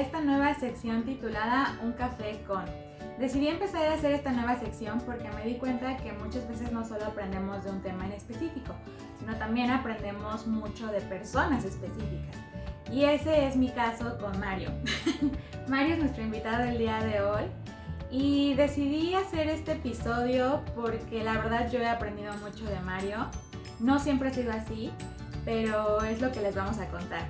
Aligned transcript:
esta 0.00 0.20
nueva 0.20 0.54
sección 0.54 1.02
titulada 1.02 1.78
Un 1.82 1.92
café 1.92 2.40
con. 2.46 2.64
Decidí 3.18 3.48
empezar 3.48 3.82
a 3.88 3.94
hacer 3.94 4.12
esta 4.12 4.30
nueva 4.30 4.56
sección 4.58 5.00
porque 5.00 5.28
me 5.30 5.44
di 5.44 5.54
cuenta 5.54 5.96
que 5.96 6.12
muchas 6.12 6.48
veces 6.48 6.70
no 6.70 6.84
solo 6.84 7.06
aprendemos 7.06 7.64
de 7.64 7.70
un 7.70 7.82
tema 7.82 8.06
en 8.06 8.12
específico, 8.12 8.74
sino 9.18 9.34
también 9.36 9.70
aprendemos 9.70 10.46
mucho 10.46 10.86
de 10.86 11.00
personas 11.00 11.64
específicas. 11.64 12.36
Y 12.92 13.04
ese 13.04 13.48
es 13.48 13.56
mi 13.56 13.70
caso 13.70 14.16
con 14.18 14.38
Mario. 14.38 14.70
Mario 15.68 15.94
es 15.94 16.00
nuestro 16.00 16.22
invitado 16.22 16.64
del 16.64 16.78
día 16.78 17.00
de 17.00 17.20
hoy 17.20 17.42
y 18.10 18.54
decidí 18.54 19.14
hacer 19.14 19.48
este 19.48 19.72
episodio 19.72 20.62
porque 20.76 21.24
la 21.24 21.34
verdad 21.34 21.70
yo 21.70 21.80
he 21.80 21.88
aprendido 21.88 22.32
mucho 22.36 22.64
de 22.64 22.80
Mario. 22.80 23.26
No 23.80 23.98
siempre 23.98 24.28
ha 24.28 24.32
sido 24.32 24.52
así, 24.52 24.92
pero 25.44 26.02
es 26.02 26.20
lo 26.20 26.30
que 26.30 26.40
les 26.40 26.54
vamos 26.54 26.78
a 26.78 26.86
contar. 26.88 27.26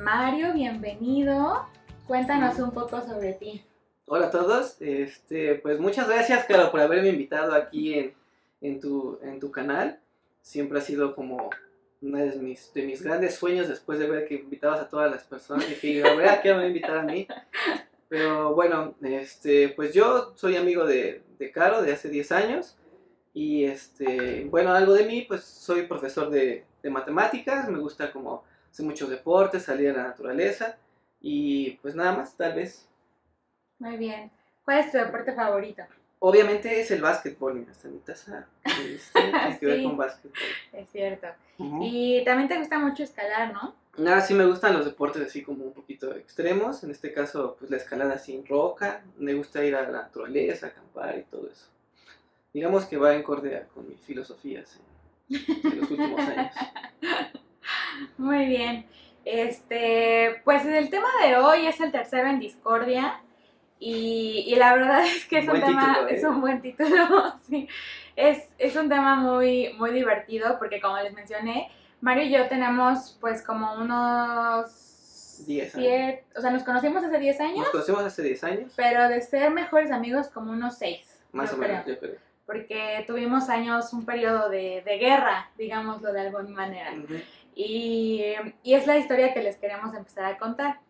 Mario, 0.00 0.54
bienvenido. 0.54 1.66
Cuéntanos 2.06 2.58
un 2.58 2.70
poco 2.70 3.02
sobre 3.02 3.34
ti. 3.34 3.62
Hola 4.06 4.28
a 4.28 4.30
todos, 4.30 4.80
este, 4.80 5.56
pues 5.56 5.78
muchas 5.78 6.08
gracias, 6.08 6.46
Caro, 6.46 6.70
por 6.70 6.80
haberme 6.80 7.10
invitado 7.10 7.52
aquí 7.52 7.92
en, 7.92 8.14
en, 8.62 8.80
tu, 8.80 9.18
en 9.22 9.38
tu 9.38 9.50
canal. 9.50 10.00
Siempre 10.40 10.78
ha 10.78 10.82
sido 10.82 11.14
como 11.14 11.50
uno 12.00 12.16
de 12.16 12.34
mis, 12.36 12.72
de 12.72 12.82
mis 12.84 13.02
grandes 13.02 13.34
sueños 13.34 13.68
después 13.68 13.98
de 13.98 14.08
ver 14.08 14.26
que 14.26 14.36
invitabas 14.36 14.80
a 14.80 14.88
todas 14.88 15.10
las 15.10 15.24
personas. 15.24 15.66
Y 15.68 15.86
dije, 15.88 16.08
a 16.08 16.14
ver, 16.14 16.40
¿qué 16.40 16.48
me 16.48 16.56
va 16.56 16.62
a 16.62 16.68
invitar 16.68 16.96
a 16.96 17.02
mí? 17.02 17.28
Pero 18.08 18.54
bueno, 18.54 18.94
este, 19.02 19.68
pues 19.68 19.92
yo 19.92 20.32
soy 20.34 20.56
amigo 20.56 20.86
de, 20.86 21.22
de 21.38 21.52
Caro 21.52 21.82
de 21.82 21.92
hace 21.92 22.08
10 22.08 22.32
años. 22.32 22.78
Y 23.34 23.64
este, 23.64 24.46
bueno, 24.46 24.72
algo 24.72 24.94
de 24.94 25.04
mí, 25.04 25.26
pues 25.28 25.44
soy 25.44 25.82
profesor 25.82 26.30
de, 26.30 26.64
de 26.82 26.90
matemáticas, 26.90 27.68
me 27.68 27.78
gusta 27.78 28.10
como 28.10 28.48
hacer 28.70 28.86
muchos 28.86 29.08
deportes, 29.10 29.64
salir 29.64 29.90
a 29.90 29.92
la 29.94 30.02
naturaleza. 30.04 30.76
Y 31.20 31.72
pues 31.82 31.94
nada 31.94 32.12
más, 32.16 32.36
tal 32.36 32.54
vez. 32.54 32.86
Muy 33.78 33.96
bien. 33.96 34.30
¿Cuál 34.64 34.78
es 34.80 34.92
tu 34.92 34.98
deporte 34.98 35.32
favorito? 35.34 35.82
Obviamente 36.22 36.80
es 36.80 36.90
el 36.90 37.00
básquetbol, 37.00 37.54
mira, 37.54 37.72
está 37.72 37.88
en 37.88 37.94
mi 37.94 38.00
taza. 38.00 38.46
Este, 38.64 39.20
tiene 39.32 39.58
que 39.58 39.66
ver 39.66 39.78
Sí. 39.78 39.84
con 39.84 39.96
básquetbol. 39.96 40.38
Es 40.72 40.88
cierto. 40.90 41.26
Y 41.82 42.22
también 42.24 42.48
te 42.48 42.58
gusta 42.58 42.78
mucho 42.78 43.02
escalar, 43.02 43.52
¿no? 43.52 43.74
Nada, 43.98 44.20
sí 44.20 44.34
me 44.34 44.46
gustan 44.46 44.74
los 44.74 44.84
deportes 44.84 45.22
así 45.22 45.42
como 45.42 45.64
un 45.64 45.72
poquito 45.72 46.14
extremos. 46.14 46.84
En 46.84 46.90
este 46.90 47.12
caso, 47.12 47.56
pues 47.58 47.70
la 47.70 47.76
escalada 47.78 48.18
sin 48.18 48.46
roca. 48.46 49.02
Me 49.18 49.34
gusta 49.34 49.64
ir 49.64 49.74
a 49.74 49.82
la 49.82 49.90
naturaleza, 50.02 50.68
acampar 50.68 51.18
y 51.18 51.22
todo 51.22 51.48
eso. 51.50 51.66
Digamos 52.52 52.84
que 52.86 52.96
va 52.96 53.14
en 53.14 53.22
cordea 53.22 53.66
con 53.74 53.88
mis 53.88 54.00
filosofías 54.00 54.78
en, 55.28 55.36
en 55.72 55.80
los 55.80 55.90
últimos 55.90 56.20
años. 56.20 56.54
Muy 58.18 58.46
bien. 58.46 58.86
Este, 59.24 60.40
pues 60.44 60.64
el 60.64 60.90
tema 60.90 61.08
de 61.24 61.36
hoy 61.36 61.66
es 61.66 61.80
el 61.80 61.92
tercero 61.92 62.28
en 62.28 62.40
discordia. 62.40 63.20
Y, 63.78 64.44
y 64.46 64.56
la 64.56 64.74
verdad 64.74 65.04
es 65.06 65.24
que 65.26 65.38
es 65.38 65.44
un 65.48 65.58
Buen 65.58 65.64
tema, 65.64 65.86
título, 65.94 66.08
¿eh? 66.08 66.14
es 66.14 66.24
un 66.24 66.40
buen 66.40 66.60
título, 66.60 67.34
sí. 67.48 67.68
Es, 68.14 68.48
es 68.58 68.76
un 68.76 68.88
tema 68.88 69.16
muy, 69.16 69.72
muy 69.78 69.90
divertido 69.92 70.58
porque 70.58 70.80
como 70.80 70.98
les 70.98 71.14
mencioné, 71.14 71.70
Mario 72.02 72.24
y 72.24 72.30
yo 72.30 72.46
tenemos 72.48 73.16
pues 73.20 73.42
como 73.42 73.74
unos... 73.74 74.86
10 75.46 75.74
años. 75.76 76.18
o 76.36 76.40
sea, 76.42 76.50
nos 76.50 76.64
conocimos 76.64 77.02
hace 77.02 77.18
10 77.18 77.40
años, 77.40 77.58
Nos 77.60 77.70
conocemos 77.70 78.04
hace 78.04 78.22
10 78.22 78.44
años, 78.44 78.72
pero 78.76 79.08
de 79.08 79.22
ser 79.22 79.50
mejores 79.50 79.90
amigos 79.90 80.28
como 80.28 80.52
unos 80.52 80.76
6. 80.76 81.00
más 81.32 81.50
o 81.54 81.56
menos, 81.56 81.82
creo. 81.84 81.94
yo 81.94 82.00
creo. 82.00 82.16
Porque 82.44 83.04
tuvimos 83.06 83.48
años, 83.48 83.90
un 83.94 84.04
periodo 84.04 84.50
de, 84.50 84.82
de 84.84 84.98
guerra, 84.98 85.48
digámoslo 85.56 86.12
de 86.12 86.20
alguna 86.20 86.50
manera. 86.50 86.92
Ujú. 86.92 87.14
Y, 87.54 88.22
y 88.62 88.74
es 88.74 88.86
la 88.86 88.98
historia 88.98 89.34
que 89.34 89.42
les 89.42 89.56
queremos 89.56 89.94
empezar 89.94 90.24
a 90.24 90.38
contar. 90.38 90.80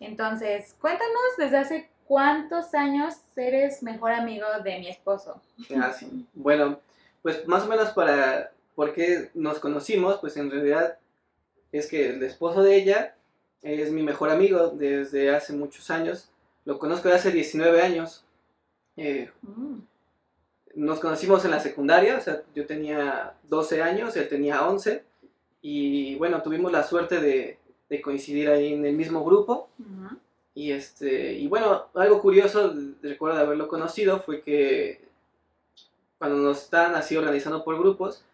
Entonces, 0.00 0.76
cuéntanos 0.80 1.36
desde 1.36 1.58
hace 1.58 1.90
cuántos 2.06 2.74
años 2.74 3.16
eres 3.36 3.82
mejor 3.82 4.12
amigo 4.12 4.46
de 4.64 4.78
mi 4.78 4.88
esposo. 4.88 5.40
Ah, 5.76 5.92
sí. 5.92 6.26
Bueno, 6.34 6.80
pues 7.22 7.46
más 7.46 7.64
o 7.64 7.68
menos 7.68 7.90
para 7.90 8.52
por 8.74 8.92
qué 8.94 9.30
nos 9.34 9.58
conocimos, 9.58 10.18
pues 10.18 10.36
en 10.36 10.50
realidad 10.50 10.98
es 11.72 11.88
que 11.88 12.10
el 12.10 12.22
esposo 12.22 12.62
de 12.62 12.76
ella 12.76 13.14
es 13.62 13.90
mi 13.90 14.02
mejor 14.02 14.30
amigo 14.30 14.68
desde 14.68 15.34
hace 15.34 15.52
muchos 15.52 15.90
años. 15.90 16.30
Lo 16.64 16.78
conozco 16.78 17.08
de 17.08 17.16
hace 17.16 17.30
19 17.30 17.82
años. 17.82 18.24
Eh, 18.96 19.30
Mm, 19.42 19.80
nos 20.74 21.00
conocimos 21.00 21.44
en 21.44 21.50
la 21.50 21.60
secundaria, 21.60 22.18
o 22.18 22.20
sea, 22.20 22.42
yo 22.54 22.66
tenía 22.66 23.34
12 23.44 23.82
años, 23.82 24.16
él 24.16 24.28
tenía 24.28 24.66
11. 24.66 25.02
Y 25.60 26.14
bueno, 26.16 26.42
tuvimos 26.42 26.70
la 26.72 26.84
suerte 26.84 27.20
de, 27.20 27.58
de 27.88 28.02
coincidir 28.02 28.48
ahí 28.48 28.74
en 28.74 28.84
el 28.84 28.94
mismo 28.94 29.24
grupo. 29.24 29.68
Y 30.54 30.72
este, 30.72 31.34
y 31.34 31.46
bueno, 31.46 31.86
algo 31.94 32.20
curioso, 32.20 32.74
recuerdo 33.02 33.36
de 33.36 33.44
haberlo 33.44 33.68
conocido, 33.68 34.18
fue 34.20 34.42
que 34.42 35.06
cuando 36.18 36.38
nos 36.38 36.62
estaban 36.64 36.94
así 36.96 37.16
organizando 37.16 37.64
por 37.64 37.78
grupos, 37.78 38.24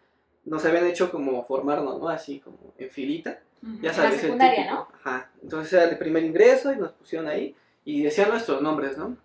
nos 0.44 0.64
habían 0.64 0.86
hecho 0.86 1.10
como 1.10 1.44
formarnos, 1.44 2.00
¿no? 2.00 2.08
Así 2.08 2.40
como 2.40 2.74
en 2.78 2.90
filita. 2.90 3.40
Ya 3.80 3.90
En 3.90 3.94
sabes, 3.94 4.12
la 4.12 4.18
secundaria. 4.18 4.72
¿no? 4.72 4.88
Ajá. 4.94 5.30
Entonces 5.42 5.72
era 5.72 5.84
el 5.84 5.98
primer 5.98 6.24
ingreso 6.24 6.72
y 6.72 6.76
nos 6.76 6.92
pusieron 6.92 7.28
ahí 7.28 7.54
y 7.84 8.02
decían 8.02 8.30
nuestros 8.30 8.60
nombres, 8.60 8.98
¿no? 8.98 9.16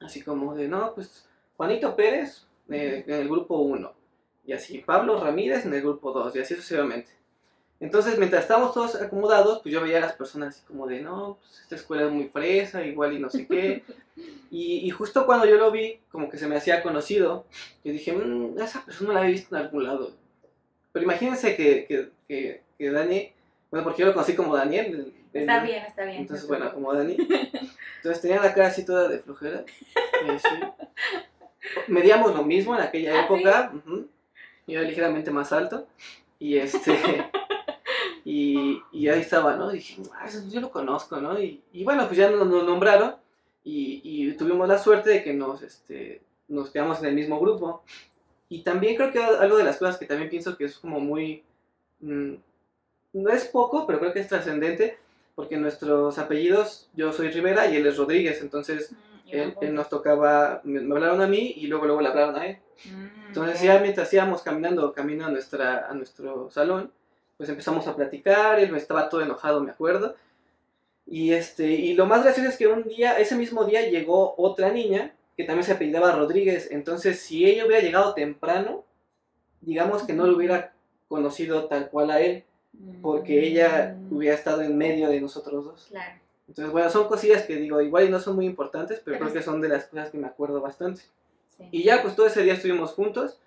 Así 0.00 0.22
como 0.22 0.54
de, 0.54 0.68
no, 0.68 0.94
pues 0.94 1.26
Juanito 1.56 1.94
Pérez 1.96 2.46
eh, 2.70 3.04
en 3.06 3.14
el 3.14 3.28
grupo 3.28 3.58
1. 3.58 3.92
Y 4.46 4.52
así, 4.52 4.78
Pablo 4.78 5.18
Ramírez 5.22 5.64
en 5.64 5.74
el 5.74 5.82
grupo 5.82 6.12
2 6.12 6.36
y 6.36 6.38
así 6.40 6.54
sucesivamente. 6.54 7.10
Entonces, 7.80 8.18
mientras 8.18 8.42
estábamos 8.42 8.72
todos 8.72 8.94
acomodados, 8.94 9.60
pues 9.62 9.72
yo 9.74 9.80
veía 9.82 9.98
a 9.98 10.02
las 10.02 10.12
personas 10.14 10.54
así 10.56 10.64
como 10.66 10.86
de, 10.86 11.02
no, 11.02 11.38
pues 11.40 11.60
esta 11.60 11.74
escuela 11.74 12.04
es 12.04 12.12
muy 12.12 12.28
fresa, 12.28 12.84
igual 12.84 13.12
y 13.12 13.18
no 13.18 13.28
sé 13.28 13.46
qué. 13.46 13.82
y, 14.50 14.86
y 14.86 14.90
justo 14.90 15.26
cuando 15.26 15.44
yo 15.46 15.56
lo 15.56 15.70
vi, 15.70 16.00
como 16.10 16.30
que 16.30 16.38
se 16.38 16.46
me 16.46 16.56
hacía 16.56 16.82
conocido, 16.82 17.44
yo 17.84 17.92
dije, 17.92 18.12
"Mm, 18.12 18.58
esa 18.60 18.84
persona 18.84 19.12
la 19.14 19.26
he 19.26 19.32
visto 19.32 19.54
en 19.56 19.62
algún 19.62 19.84
lado. 19.84 20.12
Pero 20.92 21.04
imagínense 21.04 21.56
que, 21.56 21.84
que, 21.86 22.10
que, 22.28 22.62
que 22.78 22.90
Dani, 22.90 23.32
bueno, 23.70 23.84
porque 23.84 24.00
yo 24.02 24.06
lo 24.06 24.14
conocí 24.14 24.34
como 24.34 24.54
Daniel. 24.56 24.86
el- 24.86 25.14
el- 25.34 25.40
Está 25.40 25.62
bien, 25.64 25.84
está 25.84 26.04
bien. 26.04 26.18
Entonces, 26.18 26.46
bueno, 26.46 26.72
como 26.72 26.94
Dani. 26.94 27.16
Entonces 27.96 28.22
tenía 28.22 28.40
la 28.40 28.54
cara 28.54 28.68
así 28.68 28.84
toda 28.86 29.08
de 29.08 29.18
flojera. 29.18 29.64
así. 30.30 30.48
Medíamos 31.88 32.34
lo 32.34 32.44
mismo 32.44 32.74
en 32.76 32.82
aquella 32.82 33.10
¿Ah, 33.18 33.26
sí? 33.28 33.34
época. 33.34 33.72
ujú. 33.74 34.06
Yo 34.68 34.78
era 34.78 34.88
ligeramente 34.88 35.30
más 35.32 35.52
alto. 35.52 35.86
Y 36.38 36.56
este. 36.58 36.96
Y, 38.24 38.80
y 38.92 39.08
ahí 39.08 39.20
estaba, 39.20 39.56
¿no? 39.56 39.70
Y 39.72 39.76
dije, 39.78 40.02
"Ah, 40.14 40.26
eso 40.26 40.40
yo 40.48 40.60
lo 40.60 40.70
conozco, 40.70 41.20
¿no? 41.20 41.38
Y, 41.38 41.62
y 41.72 41.84
bueno, 41.84 42.06
pues 42.06 42.16
ya 42.18 42.30
nos, 42.30 42.46
nos 42.46 42.64
nombraron. 42.64 43.16
Y, 43.64 44.00
y 44.02 44.32
tuvimos 44.36 44.68
la 44.68 44.78
suerte 44.78 45.10
de 45.10 45.22
que 45.24 45.32
nos, 45.34 45.62
este, 45.62 46.22
nos 46.48 46.70
quedamos 46.70 47.00
en 47.00 47.06
el 47.06 47.14
mismo 47.14 47.38
grupo. 47.40 47.82
Y 48.48 48.62
también 48.62 48.96
creo 48.96 49.10
que 49.12 49.22
algo 49.22 49.56
de 49.56 49.64
las 49.64 49.76
cosas 49.78 49.98
que 49.98 50.06
también 50.06 50.30
pienso 50.30 50.56
que 50.56 50.64
es 50.64 50.78
como 50.78 51.00
muy. 51.00 51.42
mm, 52.00 52.34
no 53.14 53.30
es 53.30 53.44
poco, 53.46 53.86
pero 53.86 54.00
creo 54.00 54.12
que 54.12 54.20
es 54.20 54.28
trascendente. 54.28 54.98
Porque 55.34 55.56
nuestros 55.56 56.16
apellidos, 56.18 56.88
yo 56.94 57.12
soy 57.12 57.28
Rivera 57.30 57.66
y 57.68 57.76
él 57.76 57.86
es 57.86 57.96
Rodríguez. 57.96 58.40
Entonces, 58.40 58.92
Mm, 58.92 59.28
él, 59.36 59.56
él 59.62 59.74
nos 59.74 59.88
tocaba. 59.88 60.60
Me, 60.64 60.80
me 60.80 60.94
hablaron 60.94 61.20
a 61.22 61.26
mí 61.26 61.54
y 61.56 61.66
luego, 61.66 61.86
luego 61.86 62.00
le 62.02 62.08
hablaron 62.08 62.36
a 62.36 62.46
él. 62.46 62.58
Mm, 62.84 63.26
Entonces, 63.28 63.56
ok. 63.58 63.64
ya 63.64 63.78
mientras 63.80 64.12
íbamos 64.14 64.42
caminando 64.42 64.92
camino 64.92 65.26
a, 65.26 65.30
nuestra, 65.30 65.88
a 65.88 65.94
nuestro 65.94 66.50
salón, 66.50 66.92
pues 67.36 67.48
empezamos 67.48 67.86
a 67.86 67.96
platicar. 67.96 68.58
Él 68.60 68.74
estaba 68.76 69.08
todo 69.08 69.22
enojado, 69.22 69.60
me 69.62 69.70
acuerdo. 69.70 70.14
Y, 71.06 71.32
este, 71.32 71.68
y 71.68 71.94
lo 71.94 72.06
más 72.06 72.22
gracioso 72.22 72.48
es 72.48 72.56
que 72.56 72.66
un 72.66 72.84
día, 72.84 73.18
ese 73.18 73.36
mismo 73.36 73.64
día, 73.64 73.88
llegó 73.88 74.34
otra 74.38 74.70
niña 74.70 75.14
que 75.36 75.44
también 75.44 75.64
se 75.64 75.72
apellidaba 75.72 76.12
Rodríguez. 76.12 76.68
Entonces, 76.70 77.20
si 77.20 77.44
ella 77.44 77.66
hubiera 77.66 77.82
llegado 77.82 78.14
temprano, 78.14 78.84
digamos 79.60 80.04
que 80.04 80.12
no 80.12 80.26
lo 80.26 80.36
hubiera 80.36 80.72
conocido 81.08 81.66
tal 81.66 81.90
cual 81.90 82.10
a 82.10 82.20
él, 82.20 82.44
porque 83.02 83.46
ella 83.46 83.96
Mm, 83.98 84.16
hubiera 84.16 84.34
estado 84.34 84.62
en 84.62 84.76
medio 84.76 85.08
de 85.08 85.20
nosotros 85.20 85.64
dos. 85.64 85.86
Claro. 85.90 86.20
Entonces, 86.48 86.72
bueno, 86.72 86.90
son 86.90 87.08
cosillas 87.08 87.42
que 87.42 87.56
digo, 87.56 87.80
igual 87.80 88.04
y 88.04 88.10
no 88.10 88.20
son 88.20 88.36
muy 88.36 88.46
importantes, 88.46 89.00
pero 89.04 89.16
Pero 89.18 89.30
creo 89.30 89.40
que 89.40 89.44
son 89.44 89.60
de 89.60 89.68
las 89.68 89.86
cosas 89.86 90.10
que 90.10 90.18
me 90.18 90.26
acuerdo 90.26 90.60
bastante. 90.60 91.02
sí. 91.56 91.68
Y 91.70 91.82
ya, 91.84 92.02
pues 92.02 92.16
todo 92.16 92.26
ese 92.26 92.42
día 92.42 92.54
estuvimos 92.54 92.92
juntos. 92.92 93.38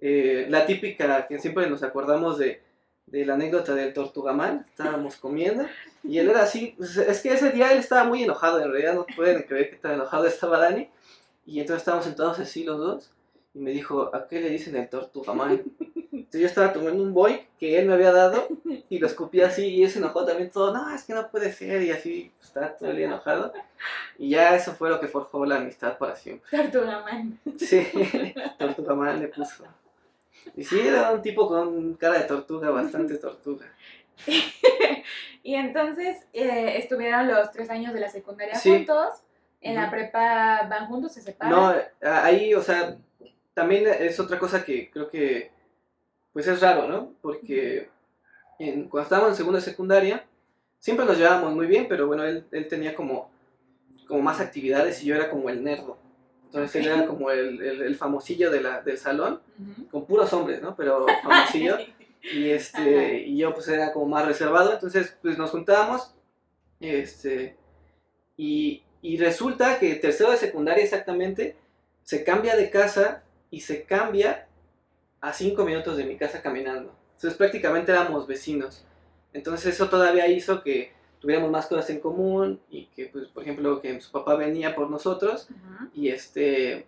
Eh, 0.00 0.46
la 0.50 0.66
típica 0.66 1.26
que 1.26 1.38
siempre 1.38 1.68
nos 1.68 1.82
acordamos 1.82 2.38
de, 2.38 2.60
de 3.06 3.26
la 3.26 3.34
anécdota 3.34 3.74
del 3.74 3.92
tortugamán, 3.92 4.66
estábamos 4.70 5.16
comiendo 5.16 5.66
y 6.02 6.18
él 6.18 6.30
era 6.30 6.42
así, 6.42 6.74
pues, 6.76 6.96
es 6.96 7.20
que 7.20 7.32
ese 7.32 7.50
día 7.50 7.72
él 7.72 7.78
estaba 7.78 8.04
muy 8.04 8.22
enojado, 8.22 8.60
en 8.60 8.70
realidad 8.70 8.94
no 8.94 9.06
pueden 9.16 9.42
creer 9.42 9.70
que 9.70 9.76
tan 9.76 9.92
enojado 9.92 10.26
estaba 10.26 10.58
Dani. 10.58 10.88
Y 11.46 11.60
entonces 11.60 11.82
estábamos 11.82 12.06
sentados 12.06 12.38
así 12.38 12.64
los 12.64 12.78
dos 12.78 13.10
y 13.54 13.58
me 13.58 13.70
dijo, 13.70 14.10
¿a 14.14 14.26
qué 14.26 14.40
le 14.40 14.50
dicen 14.50 14.76
el 14.76 14.88
tortugamán? 14.88 15.62
Entonces 16.12 16.40
yo 16.40 16.46
estaba 16.46 16.72
tomando 16.72 17.02
un 17.02 17.12
boy 17.12 17.46
que 17.58 17.78
él 17.78 17.86
me 17.86 17.94
había 17.94 18.12
dado 18.12 18.48
y 18.88 18.98
lo 18.98 19.06
escupí 19.06 19.40
así 19.40 19.66
y 19.66 19.84
él 19.84 19.90
se 19.90 19.98
enojó 19.98 20.24
también 20.24 20.50
todo, 20.50 20.72
no, 20.72 20.94
es 20.94 21.04
que 21.04 21.12
no 21.12 21.28
puede 21.30 21.52
ser 21.52 21.82
y 21.82 21.90
así 21.90 22.32
pues, 22.36 22.48
estaba 22.48 22.68
todo 22.76 22.90
el 22.90 22.96
día 22.96 23.06
enojado. 23.06 23.52
Y 24.18 24.30
ya 24.30 24.56
eso 24.56 24.72
fue 24.72 24.90
lo 24.90 25.00
que 25.00 25.08
forjó 25.08 25.44
la 25.44 25.56
amistad 25.56 25.98
para 25.98 26.16
siempre. 26.16 26.48
Tortugaman. 26.50 27.38
Sí, 27.58 27.86
tortugamán 28.58 29.20
le 29.20 29.28
puso. 29.28 29.64
Y 30.56 30.64
sí, 30.64 30.80
era 30.80 31.12
un 31.12 31.22
tipo 31.22 31.48
con 31.48 31.94
cara 31.94 32.18
de 32.18 32.24
tortuga, 32.24 32.70
bastante 32.70 33.16
tortuga. 33.18 33.66
y 35.42 35.54
entonces 35.54 36.26
eh, 36.32 36.78
estuvieron 36.78 37.28
los 37.28 37.50
tres 37.50 37.70
años 37.70 37.92
de 37.94 38.00
la 38.00 38.08
secundaria 38.08 38.54
Sí. 38.54 38.70
juntos. 38.70 39.22
En 39.60 39.76
la 39.76 39.90
prepa 39.90 40.66
van 40.68 40.86
juntos, 40.88 41.12
se 41.14 41.22
separan. 41.22 41.54
No, 41.58 41.74
ahí, 42.02 42.52
o 42.52 42.60
sea, 42.62 42.98
también 43.54 43.86
es 43.98 44.20
otra 44.20 44.38
cosa 44.38 44.62
que 44.62 44.90
creo 44.90 45.08
que, 45.08 45.52
pues 46.34 46.46
es 46.46 46.60
raro, 46.60 46.86
¿no? 46.86 47.14
Porque 47.22 47.88
en- 48.58 48.90
cuando 48.90 49.04
estábamos 49.04 49.30
en 49.30 49.36
segunda 49.36 49.58
de 49.60 49.64
secundaria, 49.64 50.26
siempre 50.80 51.06
nos 51.06 51.16
llevábamos 51.16 51.54
muy 51.54 51.66
bien, 51.66 51.86
pero 51.88 52.06
bueno, 52.06 52.24
él, 52.24 52.46
él 52.50 52.68
tenía 52.68 52.94
como, 52.94 53.30
como 54.06 54.20
más 54.20 54.38
actividades 54.38 55.02
y 55.02 55.06
yo 55.06 55.14
era 55.14 55.30
como 55.30 55.48
el 55.48 55.64
nerdo. 55.64 55.96
Entonces 56.54 56.76
él 56.76 56.86
era 56.86 57.06
como 57.06 57.30
el, 57.32 57.60
el- 57.60 57.82
el 57.82 57.96
famosillo 57.96 58.50
de 58.50 58.60
la, 58.60 58.80
del 58.80 58.96
salón, 58.96 59.40
con 59.90 60.06
puros 60.06 60.32
hombres, 60.32 60.62
¿no? 60.62 60.76
Pero 60.76 61.04
famosillo. 61.22 61.76
Y, 62.22 62.48
este, 62.50 63.18
y 63.26 63.36
yo 63.36 63.52
pues 63.52 63.68
era 63.68 63.92
como 63.92 64.06
más 64.06 64.24
reservado, 64.24 64.72
entonces 64.72 65.18
pues 65.20 65.36
nos 65.36 65.50
juntábamos, 65.50 66.14
este, 66.80 67.56
y, 68.36 68.82
y 69.02 69.18
resulta 69.18 69.78
que 69.78 69.96
tercero 69.96 70.30
de 70.30 70.38
secundaria 70.38 70.82
exactamente, 70.82 71.56
se 72.02 72.24
cambia 72.24 72.56
de 72.56 72.70
casa 72.70 73.22
y 73.50 73.60
se 73.60 73.82
cambia 73.84 74.46
a 75.20 75.32
cinco 75.34 75.64
minutos 75.66 75.96
de 75.98 76.04
mi 76.04 76.16
casa 76.16 76.40
caminando. 76.40 76.96
Entonces 77.16 77.36
prácticamente 77.36 77.92
éramos 77.92 78.26
vecinos. 78.26 78.86
Entonces 79.34 79.74
eso 79.74 79.90
todavía 79.90 80.26
hizo 80.28 80.62
que 80.62 80.92
tuviéramos 81.24 81.50
más 81.50 81.66
cosas 81.66 81.88
en 81.88 82.00
común 82.00 82.60
y 82.68 82.84
que 82.94 83.06
pues 83.06 83.28
por 83.28 83.42
ejemplo 83.42 83.80
que 83.80 83.98
su 83.98 84.12
papá 84.12 84.34
venía 84.36 84.74
por 84.74 84.90
nosotros 84.90 85.48
Ujú. 85.50 85.88
y 85.94 86.08
este 86.10 86.84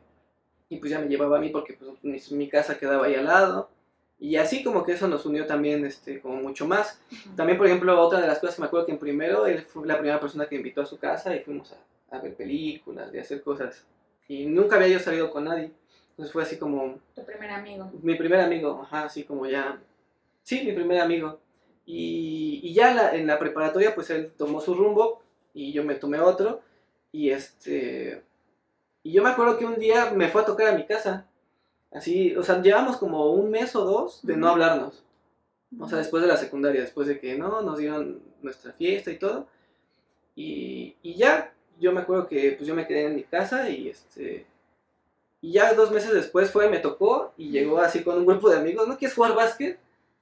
y 0.69 0.77
pues 0.77 0.91
ya 0.93 0.99
me 0.99 1.09
llevaba 1.09 1.39
a 1.39 1.41
mí 1.41 1.49
porque 1.49 1.73
pues 1.73 1.91
mi, 2.03 2.37
mi 2.37 2.49
casa 2.51 2.77
quedaba 2.79 3.07
ahí 3.07 3.15
al 3.15 3.25
lado. 3.25 3.71
Y 4.19 4.37
así 4.37 4.63
como 4.65 4.83
que 4.85 4.93
eso 4.93 5.09
nos 5.09 5.25
unió 5.27 5.47
también 5.47 5.85
este 5.87 6.21
como 6.21 6.37
mucho 6.37 6.67
más. 6.67 7.01
También 7.35 7.57
por 7.57 7.67
ejemplo 7.67 7.99
otra 7.99 8.21
de 8.21 8.27
las 8.27 8.39
cosas 8.41 8.57
que 8.57 8.61
me 8.63 8.67
acuerdo 8.67 8.87
que 8.87 8.93
en 8.93 8.99
primero 8.99 9.47
él 9.47 9.61
fue 9.63 9.87
la 9.87 9.95
primera 9.97 10.21
persona 10.21 10.47
que 10.47 10.57
invitó 10.57 10.83
a 10.83 10.87
su 10.87 10.99
casa 10.99 11.35
y 11.35 11.41
fuimos 11.41 11.73
a, 11.73 12.17
a 12.17 12.21
ver 12.21 12.35
películas 12.35 13.11
y 13.15 13.19
a 13.19 13.23
hacer 13.23 13.43
cosas. 13.43 13.87
Y 14.29 14.45
nunca 14.47 14.77
había 14.77 14.89
yo 14.89 14.99
salido 14.99 15.31
con 15.31 15.45
nadie. 15.45 15.71
Entonces 16.11 16.33
fue 16.33 16.43
así 16.43 16.59
como 16.59 16.99
Tu 17.15 17.25
primer 17.25 17.51
amigo. 17.51 17.91
mi 18.03 18.15
primer 18.17 18.41
amigo 18.41 18.81
ajá 18.83 19.05
así 19.05 19.23
como 19.25 19.47
ya 19.47 19.79
sí 20.43 20.63
mi 20.65 20.73
primer 20.73 21.01
amigo 21.01 21.39
y, 21.87 22.61
y 22.65 22.75
ya 22.75 22.91
en 22.91 22.97
la, 22.97 23.11
en 23.15 23.27
la 23.29 23.39
preparatoria 23.39 23.95
pues 23.95 24.11
él 24.11 24.33
tomó 24.37 24.61
su 24.61 24.75
rumbo 24.75 25.23
y 25.55 25.73
yo 25.73 25.85
me 25.85 25.95
tomé 25.95 26.21
otro 26.21 26.61
y 27.13 27.31
este 27.31 28.23
y 29.05 29.13
yo 29.13 29.23
me 29.23 29.31
acuerdo 29.31 29.57
que 29.57 29.65
un 29.65 29.79
día 29.79 30.11
me 30.11 30.29
fue 30.29 30.43
a 30.43 30.45
tocar 30.45 30.67
a 30.69 30.77
mi 30.77 30.85
casa 30.85 31.27
así 31.93 32.35
o 32.37 32.43
sea 32.43 32.61
llevamos 32.61 32.97
como 32.97 33.31
un 33.33 33.51
mes 33.51 33.75
o 33.77 33.85
dos 33.85 34.21
de 34.27 34.37
no 34.37 34.49
hablarnos 34.49 35.05
o 35.79 35.89
sea 35.89 35.99
después 35.99 36.23
de 36.23 36.29
la 36.29 36.37
secundaria 36.37 36.81
después 36.81 37.07
de 37.07 37.21
que 37.21 37.39
no 37.39 37.63
nos 37.63 37.79
dieron 37.79 38.21
nuestra 38.43 38.73
fiesta 38.73 39.13
y 39.13 39.19
todo 39.19 39.47
y, 40.35 40.97
y 41.03 41.15
ya 41.15 41.55
yo 41.79 41.93
me 41.93 42.01
acuerdo 42.01 42.27
que 42.27 42.53
pues 42.53 42.67
yo 42.67 42.75
me 42.75 42.87
quedé 42.87 43.07
en 43.07 43.15
mi 43.15 43.23
casa 43.23 43.71
y 43.71 43.89
este 43.89 44.47
y 45.41 45.53
ya 45.53 45.73
dos 45.75 45.93
meses 45.93 46.13
después 46.13 46.51
fue 46.51 46.69
me 46.69 46.81
tocó 46.81 47.33
y 47.37 47.51
llegó 47.51 47.79
así 47.79 48.03
con 48.03 48.19
un 48.19 48.27
grupo 48.27 48.51
de 48.51 48.59
amigos 48.59 48.89
no 48.89 48.99
quieres 48.99 49.15
jugar 49.15 49.37
básquet 49.37 49.79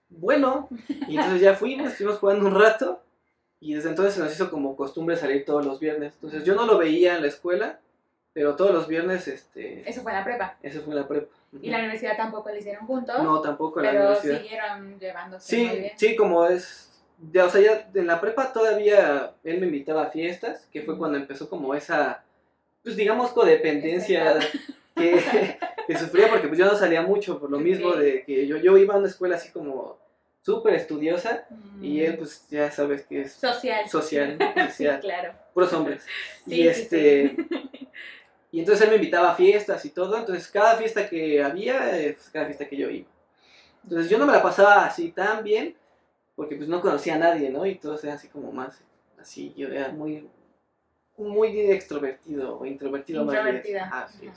bueno 0.08 0.68
y 1.08 1.16
entonces 1.16 1.40
ya 1.40 1.54
fuimos 1.54 1.88
estuvimos 1.92 2.18
jugando 2.18 2.46
un 2.46 2.54
rato 2.60 3.02
y 3.60 3.74
desde 3.74 3.88
entonces 3.90 4.14
se 4.14 4.20
nos 4.20 4.32
hizo 4.32 4.50
como 4.50 4.76
costumbre 4.76 5.16
salir 5.16 5.44
todos 5.44 5.64
los 5.64 5.80
viernes 5.80 6.12
entonces 6.14 6.44
yo 6.44 6.54
no 6.54 6.66
lo 6.66 6.78
veía 6.78 7.16
en 7.16 7.22
la 7.22 7.28
escuela 7.28 7.80
pero 8.32 8.56
todos 8.56 8.72
los 8.72 8.88
viernes 8.88 9.28
este 9.28 9.88
Eso 9.88 10.02
fue 10.02 10.12
en 10.12 10.18
la 10.18 10.24
prepa. 10.24 10.56
eso 10.62 10.82
fue 10.82 10.94
la 10.94 11.06
prepa 11.06 11.32
Y 11.62 11.70
la 11.70 11.78
universidad 11.78 12.16
tampoco 12.16 12.48
lo 12.50 12.56
hicieron 12.56 12.86
juntos. 12.86 13.22
no 13.22 13.40
tampoco 13.40 13.80
la 13.80 13.90
pero 13.90 14.02
universidad 14.06 14.38
siguieron 14.40 14.98
llevándose 15.00 15.56
muy 15.56 15.66
Sí, 15.68 15.78
bien. 15.78 15.92
sí, 15.96 16.16
como 16.16 16.46
es. 16.46 16.90
Ya, 17.32 17.44
o 17.46 17.48
sea, 17.48 17.60
ya 17.60 17.88
en 17.94 18.08
la 18.08 18.20
prepa 18.20 18.52
todavía 18.52 19.34
él 19.44 19.60
me 19.60 19.66
invitaba 19.66 20.02
a 20.02 20.10
fiestas, 20.10 20.66
que 20.72 20.82
fue 20.82 20.98
cuando 20.98 21.16
empezó 21.16 21.48
como 21.48 21.72
esa, 21.76 22.24
pues 22.82 22.96
digamos, 22.96 23.30
codependencia 23.30 24.36
que, 24.96 25.14
que 25.86 25.96
sufría, 25.98 26.28
porque 26.30 26.48
pues 26.48 26.58
yo 26.58 26.66
no 26.66 26.76
salía 26.76 27.02
mucho 27.02 27.38
por 27.38 27.50
lo 27.50 27.58
mismo 27.58 27.92
de 27.92 28.24
que 28.24 28.46
yo, 28.46 28.56
yo 28.58 28.76
iba 28.78 28.94
a 28.94 28.98
una 28.98 29.08
escuela 29.08 29.36
así 29.36 29.50
como 29.50 29.98
súper 30.42 30.74
estudiosa 30.74 31.46
y 31.80 32.00
Mm. 32.00 32.04
él, 32.04 32.18
pues 32.18 32.46
ya 32.50 32.70
sabes 32.70 33.04
que 33.06 33.22
es 33.22 33.32
Social. 33.32 33.88
social, 33.88 34.38
Sí, 34.56 34.84
social, 34.84 35.00
claro. 35.00 35.32
puros 35.54 35.72
hombres. 35.72 36.04
Sí, 36.46 36.52
y 36.52 36.56
sí, 36.56 36.68
este. 36.68 37.36
Y 38.50 38.60
entonces 38.60 38.84
él 38.84 38.90
me 38.90 38.96
invitaba 38.96 39.32
a 39.32 39.34
fiestas 39.34 39.84
y 39.84 39.90
todo. 39.90 40.16
Entonces 40.16 40.46
cada 40.48 40.76
fiesta 40.76 41.08
que 41.08 41.42
había, 41.42 41.98
eh, 41.98 42.12
pues, 42.12 42.30
cada 42.30 42.46
fiesta 42.46 42.68
que 42.68 42.76
yo 42.76 42.88
iba. 42.88 43.08
Entonces 43.82 44.08
yo 44.10 44.16
no 44.18 44.26
me 44.26 44.32
la 44.32 44.42
pasaba 44.42 44.84
así 44.86 45.10
tan 45.10 45.42
bien, 45.42 45.74
porque 46.36 46.54
pues 46.56 46.68
no 46.68 46.80
conocía 46.80 47.16
a 47.16 47.18
nadie, 47.18 47.50
¿no? 47.50 47.66
Y 47.66 47.74
todos 47.76 48.04
eran 48.04 48.16
así 48.16 48.28
como 48.28 48.52
más, 48.52 48.80
así, 49.18 49.52
yo 49.56 49.68
era 49.68 49.88
muy, 49.88 50.28
muy 51.16 51.58
extrovertido 51.70 52.58
o 52.58 52.64
introvertido 52.66 53.24
más 53.24 53.42
bien. 53.62 53.78
Ajá. 53.78 54.08
es. 54.22 54.30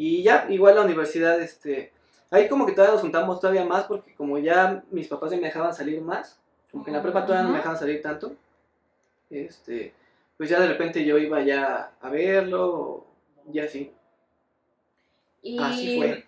Y 0.00 0.22
ya, 0.22 0.46
igual 0.48 0.76
la 0.76 0.82
universidad, 0.82 1.40
este, 1.42 1.90
ahí 2.30 2.48
como 2.48 2.64
que 2.64 2.70
todavía 2.70 2.92
nos 2.92 3.02
juntamos 3.02 3.40
todavía 3.40 3.64
más, 3.64 3.82
porque 3.86 4.14
como 4.14 4.38
ya 4.38 4.84
mis 4.92 5.08
papás 5.08 5.32
me 5.32 5.38
dejaban 5.38 5.74
salir 5.74 6.00
más, 6.00 6.38
como 6.70 6.84
que 6.84 6.90
en 6.90 6.96
la 6.96 7.02
prepa 7.02 7.26
todavía 7.26 7.42
no 7.42 7.50
me 7.50 7.56
dejaban 7.56 7.80
salir 7.80 8.00
tanto, 8.00 8.36
este, 9.28 9.92
pues 10.36 10.48
ya 10.50 10.60
de 10.60 10.68
repente 10.68 11.04
yo 11.04 11.18
iba 11.18 11.42
ya 11.42 11.90
a 12.00 12.10
verlo, 12.10 13.08
y 13.52 13.58
así. 13.58 13.92
Y 15.42 15.60
Así 15.60 15.96
fue. 15.98 16.24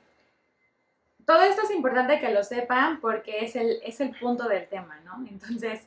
todo 1.24 1.42
esto 1.42 1.62
es 1.62 1.70
importante 1.70 2.18
que 2.18 2.32
lo 2.32 2.42
sepan 2.42 3.00
porque 3.00 3.44
es 3.44 3.54
el, 3.54 3.78
es 3.84 4.00
el 4.00 4.10
punto 4.18 4.48
del 4.48 4.66
tema, 4.68 4.98
¿no? 5.04 5.24
Entonces, 5.28 5.86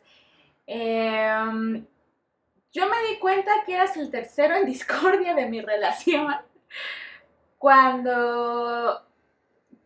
em, 0.67 1.85
yo 2.71 2.87
me 2.87 3.09
di 3.09 3.19
cuenta 3.19 3.51
que 3.65 3.73
eras 3.73 3.97
el 3.97 4.09
tercero 4.09 4.55
en 4.55 4.65
discordia 4.67 5.35
de 5.35 5.47
mi 5.47 5.59
relación 5.59 6.33
cuando, 7.63 9.01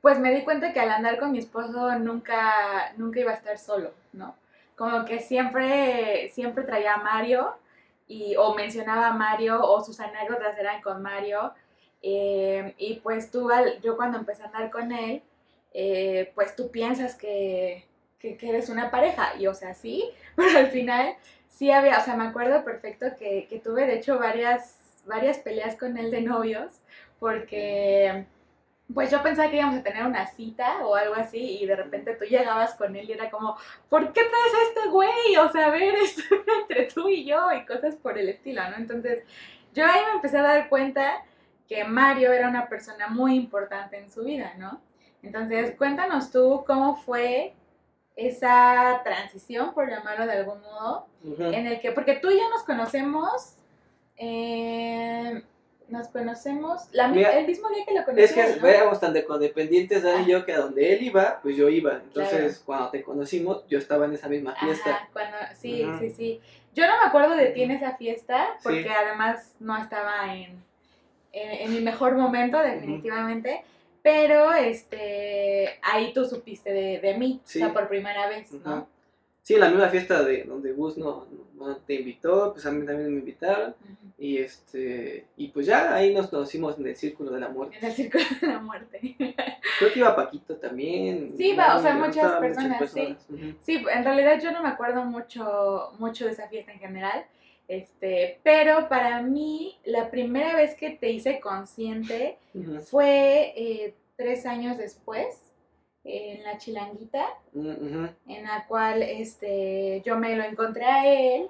pues 0.01 0.19
me 0.19 0.33
di 0.33 0.43
cuenta 0.43 0.73
que 0.73 0.79
al 0.79 0.91
andar 0.91 1.19
con 1.19 1.31
mi 1.31 1.39
esposo 1.39 1.95
nunca, 1.99 2.93
nunca 2.97 3.19
iba 3.19 3.31
a 3.31 3.35
estar 3.35 3.59
solo, 3.59 3.93
¿no? 4.13 4.35
Como 4.75 5.05
que 5.05 5.19
siempre, 5.19 6.29
siempre 6.29 6.63
traía 6.65 6.95
a 6.95 7.03
Mario 7.03 7.55
y, 8.07 8.35
o 8.37 8.55
mencionaba 8.55 9.07
a 9.09 9.13
Mario 9.13 9.61
o 9.63 9.83
sus 9.83 9.99
anécdotas 9.99 10.57
eran 10.57 10.81
con 10.81 11.01
Mario. 11.03 11.53
eh, 12.01 12.73
y 12.77 12.95
pues 13.01 13.31
tú, 13.31 13.49
yo 13.83 13.97
cuando 13.97 14.17
empecé 14.19 14.43
a 14.43 14.47
andar 14.47 14.71
con 14.71 14.91
él, 14.91 15.23
eh, 15.73 16.31
pues 16.35 16.55
tú 16.55 16.71
piensas 16.71 17.15
que, 17.15 17.85
que, 18.19 18.37
que 18.37 18.49
eres 18.49 18.69
una 18.69 18.91
pareja. 18.91 19.35
Y 19.39 19.47
o 19.47 19.53
sea, 19.53 19.73
sí, 19.75 20.11
pero 20.35 20.57
al 20.59 20.67
final 20.71 21.15
sí 21.49 21.71
había, 21.71 21.99
o 21.99 22.03
sea, 22.03 22.15
me 22.15 22.25
acuerdo 22.27 22.63
perfecto 22.63 23.07
que, 23.19 23.47
que 23.49 23.59
tuve 23.59 23.85
de 23.87 23.95
hecho 23.97 24.19
varias, 24.19 24.86
varias 25.07 25.39
peleas 25.39 25.75
con 25.75 25.97
él 25.97 26.11
de 26.11 26.21
novios, 26.21 26.81
porque 27.19 28.25
pues 28.93 29.11
yo 29.11 29.21
pensaba 29.21 29.49
que 29.49 29.57
íbamos 29.57 29.79
a 29.79 29.83
tener 29.83 30.05
una 30.05 30.27
cita 30.27 30.85
o 30.85 30.95
algo 30.95 31.15
así 31.15 31.59
y 31.61 31.65
de 31.65 31.75
repente 31.75 32.15
tú 32.15 32.25
llegabas 32.25 32.75
con 32.75 32.95
él 32.95 33.09
y 33.09 33.13
era 33.13 33.29
como, 33.29 33.57
¿por 33.89 34.13
qué 34.13 34.21
traes 34.21 34.53
a 34.53 34.67
este 34.69 34.89
güey? 34.89 35.37
O 35.37 35.51
sea, 35.51 35.67
a 35.67 35.71
ver, 35.71 35.95
esto 36.03 36.23
entre 36.61 36.85
tú 36.85 37.09
y 37.09 37.25
yo 37.25 37.51
y 37.51 37.65
cosas 37.65 37.95
por 37.95 38.17
el 38.17 38.29
estilo, 38.29 38.61
¿no? 38.69 38.77
Entonces 38.77 39.23
yo 39.73 39.85
ahí 39.85 40.01
me 40.05 40.13
empecé 40.13 40.37
a 40.37 40.43
dar 40.43 40.69
cuenta 40.69 41.23
que 41.67 41.83
Mario 41.83 42.31
era 42.31 42.47
una 42.47 42.69
persona 42.69 43.07
muy 43.07 43.35
importante 43.35 43.97
en 43.97 44.09
su 44.09 44.23
vida, 44.23 44.53
¿no? 44.57 44.81
Entonces 45.21 45.75
cuéntanos 45.77 46.31
tú 46.31 46.63
cómo 46.65 46.95
fue 46.95 47.53
esa 48.15 49.01
transición, 49.03 49.73
por 49.73 49.89
llamarlo 49.89 50.25
de 50.25 50.31
algún 50.31 50.61
modo, 50.61 51.07
en 51.23 51.67
el 51.67 51.79
que, 51.79 51.91
porque 51.91 52.15
tú 52.15 52.29
y 52.29 52.37
yo 52.37 52.49
nos 52.49 52.63
conocemos, 52.63 53.57
eh, 54.17 55.41
nos 55.89 56.07
conocemos 56.09 56.87
la, 56.91 57.07
mi- 57.07 57.17
Mira, 57.17 57.37
el 57.39 57.47
mismo 57.47 57.69
día 57.69 57.85
que 57.85 57.93
lo 57.93 58.03
conocí. 58.03 58.23
Es 58.23 58.33
que 58.33 58.41
éramos 58.69 58.99
tan 58.99 59.13
de 59.13 59.23
codependientes, 59.23 60.03
Dani 60.03 60.23
y 60.25 60.31
yo, 60.31 60.45
que 60.45 60.53
a 60.53 60.59
donde 60.59 60.93
él 60.93 61.03
iba, 61.03 61.39
pues 61.41 61.55
yo 61.55 61.69
iba. 61.69 61.93
Entonces, 62.03 62.61
cuando 62.65 62.89
te 62.89 63.03
conocimos, 63.03 63.65
yo 63.67 63.77
estaba 63.77 64.05
en 64.05 64.13
esa 64.13 64.27
misma 64.27 64.53
fiesta. 64.55 64.89
Ajá, 64.95 65.09
cuando, 65.13 65.37
sí, 65.55 65.85
sí, 65.99 66.09
sí. 66.09 66.41
Yo 66.75 66.85
no 66.87 66.93
me 67.01 67.07
acuerdo 67.07 67.35
de 67.35 67.47
ti 67.47 67.63
en 67.63 67.71
esa 67.71 67.95
fiesta, 67.95 68.47
Sí. 68.57 68.63
porque 68.63 68.89
además 68.89 69.55
no 69.59 69.77
estaba 69.77 70.35
en, 70.35 70.61
en, 71.31 71.51
en 71.51 71.73
mi 71.73 71.79
mejor 71.79 72.15
momento, 72.15 72.59
definitivamente. 72.59 73.63
Pero 74.03 74.53
este 74.53 75.79
ahí 75.81 76.13
tú 76.13 76.25
supiste 76.25 76.71
de, 76.71 76.99
de 76.99 77.17
mí, 77.17 77.41
Sí. 77.45 77.61
o 77.61 77.65
sea, 77.65 77.73
por 77.73 77.87
primera 77.87 78.27
vez, 78.27 78.51
¿no? 78.65 78.87
Sí, 79.47 79.53
en 79.53 79.61
la 79.61 79.69
misma 79.69 79.87
fiesta 79.87 80.23
de 80.23 80.43
donde 80.43 80.73
Gus 80.73 80.97
no, 80.97 81.25
no 81.55 81.77
te 81.77 81.93
invitó, 81.93 82.51
pues 82.51 82.65
a 82.65 82.71
mí 82.71 82.85
también 82.85 83.13
me 83.13 83.19
invitaron. 83.19 83.73
Y 84.17 84.39
este 84.39 85.27
y 85.37 85.47
pues 85.47 85.65
ya 85.65 85.95
ahí 85.95 86.13
nos 86.13 86.27
conocimos 86.27 86.77
en 86.77 86.87
el 86.87 86.97
círculo 86.97 87.31
de 87.31 87.39
la 87.39 87.47
muerte. 87.47 87.77
En 87.77 87.85
el 87.85 87.93
círculo 87.93 88.25
de 88.41 88.45
la 88.47 88.59
muerte. 88.59 88.99
Creo 89.79 89.93
que 89.93 89.99
iba 89.99 90.13
Paquito 90.17 90.57
también. 90.57 91.33
Sí, 91.37 91.53
va, 91.53 91.77
o 91.77 91.81
sea, 91.81 91.93
muchas 91.93 92.29
personas, 92.41 92.91
sí. 92.91 93.15
Sí, 93.61 93.85
en 93.89 94.03
realidad 94.03 94.37
yo 94.43 94.51
no 94.51 94.61
me 94.61 94.67
acuerdo 94.67 95.05
mucho, 95.05 95.93
mucho 95.97 96.25
de 96.25 96.31
esa 96.31 96.49
fiesta 96.49 96.73
en 96.73 96.79
general. 96.79 97.23
Este, 97.69 98.41
pero 98.43 98.89
para 98.89 99.21
mí, 99.21 99.77
la 99.85 100.11
primera 100.11 100.57
vez 100.57 100.75
que 100.75 100.89
te 100.89 101.09
hice 101.09 101.39
consciente 101.39 102.37
fue 102.83 103.53
eh, 103.55 103.95
tres 104.17 104.45
años 104.45 104.77
después. 104.77 105.46
En 106.07 106.43
la 106.43 106.57
chilanguita, 106.57 107.27
Mm, 107.53 108.05
en 108.27 108.43
la 108.43 108.65
cual 108.67 109.01
este, 109.01 110.01
yo 110.05 110.17
me 110.17 110.35
lo 110.35 110.43
encontré 110.43 110.85
a 110.85 111.05
él 111.05 111.47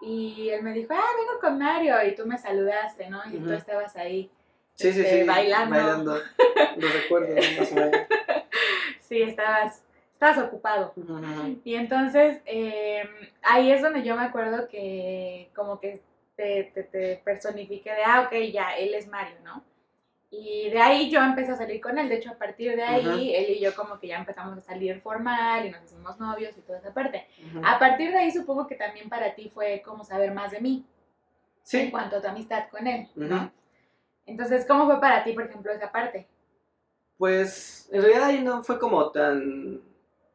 y 0.00 0.50
él 0.50 0.62
me 0.62 0.72
dijo, 0.72 0.94
ah, 0.94 1.10
vengo 1.18 1.40
con 1.40 1.58
Mario 1.58 1.96
y 2.06 2.14
tú 2.14 2.24
me 2.26 2.38
saludaste, 2.38 3.10
¿no? 3.10 3.20
Y 3.30 3.38
tú 3.38 3.52
estabas 3.52 3.96
ahí. 3.96 4.30
Sí, 4.74 4.92
sí, 4.92 5.00
este, 5.00 5.22
sí. 5.22 5.26
bailando. 5.26 5.76
Bailando. 5.76 6.14
Lo 6.76 6.88
recuerdo. 6.88 7.34
Sí, 9.00 9.22
estabas, 9.22 9.82
estabas 10.12 10.38
ocupado. 10.38 10.92
Y 11.64 11.74
entonces 11.74 12.40
eh, 12.46 13.02
ahí 13.42 13.72
es 13.72 13.82
donde 13.82 14.02
yo 14.04 14.14
me 14.16 14.22
acuerdo 14.22 14.68
que 14.68 15.50
como 15.56 15.80
que 15.80 16.00
te, 16.36 16.70
te, 16.74 16.84
te 16.84 17.16
personifiqué 17.24 17.90
de, 17.90 18.04
ah, 18.04 18.22
ok, 18.26 18.34
ya, 18.52 18.76
él 18.76 18.94
es 18.94 19.08
Mario, 19.08 19.36
¿no? 19.42 19.64
Y 20.30 20.68
de 20.68 20.78
ahí 20.78 21.10
yo 21.10 21.20
empecé 21.20 21.52
a 21.52 21.56
salir 21.56 21.80
con 21.80 21.98
él, 21.98 22.08
de 22.08 22.16
hecho 22.16 22.30
a 22.30 22.34
partir 22.38 22.76
de 22.76 22.82
ahí 22.82 23.06
Ajá. 23.06 23.14
él 23.18 23.50
y 23.56 23.60
yo 23.60 23.74
como 23.74 23.98
que 23.98 24.08
ya 24.08 24.18
empezamos 24.18 24.58
a 24.58 24.60
salir 24.60 25.00
formal 25.00 25.64
y 25.66 25.70
nos 25.70 25.82
hicimos 25.84 26.18
novios 26.20 26.56
y 26.58 26.60
toda 26.60 26.78
esa 26.78 26.92
parte. 26.92 27.26
Ujú. 27.46 27.62
A 27.64 27.78
partir 27.78 28.10
de 28.10 28.18
ahí 28.18 28.30
supongo 28.30 28.66
que 28.66 28.74
también 28.74 29.08
para 29.08 29.34
ti 29.34 29.50
fue 29.54 29.80
como 29.82 30.04
saber 30.04 30.32
más 30.32 30.50
de 30.52 30.60
mí 30.60 30.84
en 30.84 30.84
Sí. 31.62 31.90
cuanto 31.90 32.16
a 32.16 32.20
tu 32.20 32.28
amistad 32.28 32.68
con 32.70 32.86
él, 32.86 33.08
¿no? 33.14 33.36
Ujú. 33.36 33.50
Entonces, 34.26 34.66
¿cómo 34.66 34.84
fue 34.84 35.00
para 35.00 35.24
ti, 35.24 35.32
por 35.32 35.44
ejemplo, 35.44 35.72
esa 35.72 35.90
parte? 35.90 36.26
Pues 37.16 37.88
en 37.90 38.02
realidad 38.02 38.24
ahí 38.28 38.42
no 38.42 38.62
fue 38.62 38.78
como 38.78 39.10
tan. 39.10 39.80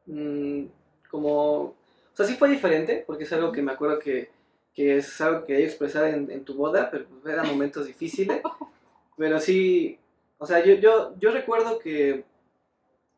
mm, 0.05 0.65
como. 1.09 1.61
O 1.61 1.75
sea, 2.15 2.25
sí 2.25 2.33
fue 2.35 2.49
diferente, 2.49 3.03
porque 3.07 3.23
es 3.23 3.33
algo 3.33 3.51
que 3.51 3.61
me 3.61 3.71
acuerdo 3.71 3.99
que, 3.99 4.29
que 4.73 4.97
es 4.97 5.21
algo 5.21 5.41
que 5.41 5.47
quería 5.53 5.65
expresar 5.65 6.05
en, 6.07 6.29
en 6.29 6.43
tu 6.43 6.55
boda, 6.55 6.89
pero 6.91 7.05
pues, 7.07 7.33
eran 7.33 7.47
momentos 7.47 7.85
difíciles. 7.87 8.41
Pero 9.17 9.39
sí. 9.39 9.99
O 10.37 10.45
sea, 10.45 10.63
yo, 10.63 10.73
yo, 10.75 11.13
yo 11.19 11.31
recuerdo 11.31 11.79
que, 11.79 12.23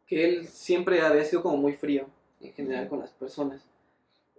que 0.07 0.25
él 0.25 0.47
siempre 0.47 1.01
había 1.01 1.23
sido 1.25 1.41
como 1.41 1.57
muy 1.57 1.73
frío 1.73 2.07
en 2.41 2.53
general 2.53 2.87
con 2.87 2.99
las 2.99 3.11
personas. 3.11 3.61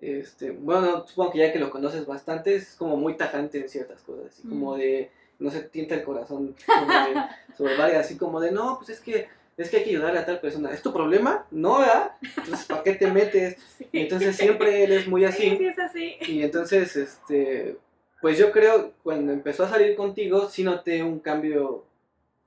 Este, 0.01 0.51
bueno, 0.51 1.07
supongo 1.07 1.33
que 1.33 1.39
ya 1.39 1.53
que 1.53 1.59
lo 1.59 1.71
conoces 1.71 2.07
bastante, 2.07 2.55
es 2.55 2.75
como 2.77 2.97
muy 2.97 3.17
tajante 3.17 3.59
en 3.59 3.69
ciertas 3.69 4.03
cosas, 4.03 4.27
así 4.27 4.47
como 4.47 4.75
Mm. 4.75 4.79
de, 4.79 5.11
no 5.39 5.51
se 5.51 5.63
tienta 5.63 5.95
el 5.95 6.05
corazón 6.05 6.55
sobre, 6.65 7.15
sobre 7.57 7.77
varias, 7.77 8.05
así 8.07 8.17
como 8.19 8.41
de, 8.41 8.53
no, 8.53 8.77
pues 8.77 8.91
es 8.91 9.01
que, 9.01 9.27
es 9.57 9.71
que 9.71 9.79
hay 9.79 9.85
que 9.85 9.91
ayudarle 9.91 10.19
a 10.21 10.27
tal 10.27 10.39
persona, 10.41 10.71
¿es 10.71 10.83
tu 10.83 10.93
problema? 10.93 11.47
No, 11.51 11.79
¿verdad? 11.79 12.13
Entonces, 12.23 12.67
¿para 12.67 12.83
qué 12.83 12.93
te 12.93 13.11
metes? 13.11 13.57
Y 13.93 14.01
entonces 14.01 14.37
siempre 14.37 14.85
él 14.85 14.93
es 14.93 15.09
muy 15.09 15.23
Sí, 15.23 15.27
así, 15.27 15.57
sí, 15.57 15.65
es 15.67 15.79
así. 15.79 16.17
y 16.29 16.43
entonces, 16.43 16.95
este, 16.97 17.79
pues 18.21 18.39
yo 18.39 18.51
creo, 18.51 18.93
cuando 19.03 19.33
empezó 19.33 19.65
a 19.65 19.69
salir 19.69 19.97
contigo, 19.97 20.49
sí 20.49 20.65
noté 20.65 21.03
un 21.03 21.21
cambio 21.21 21.85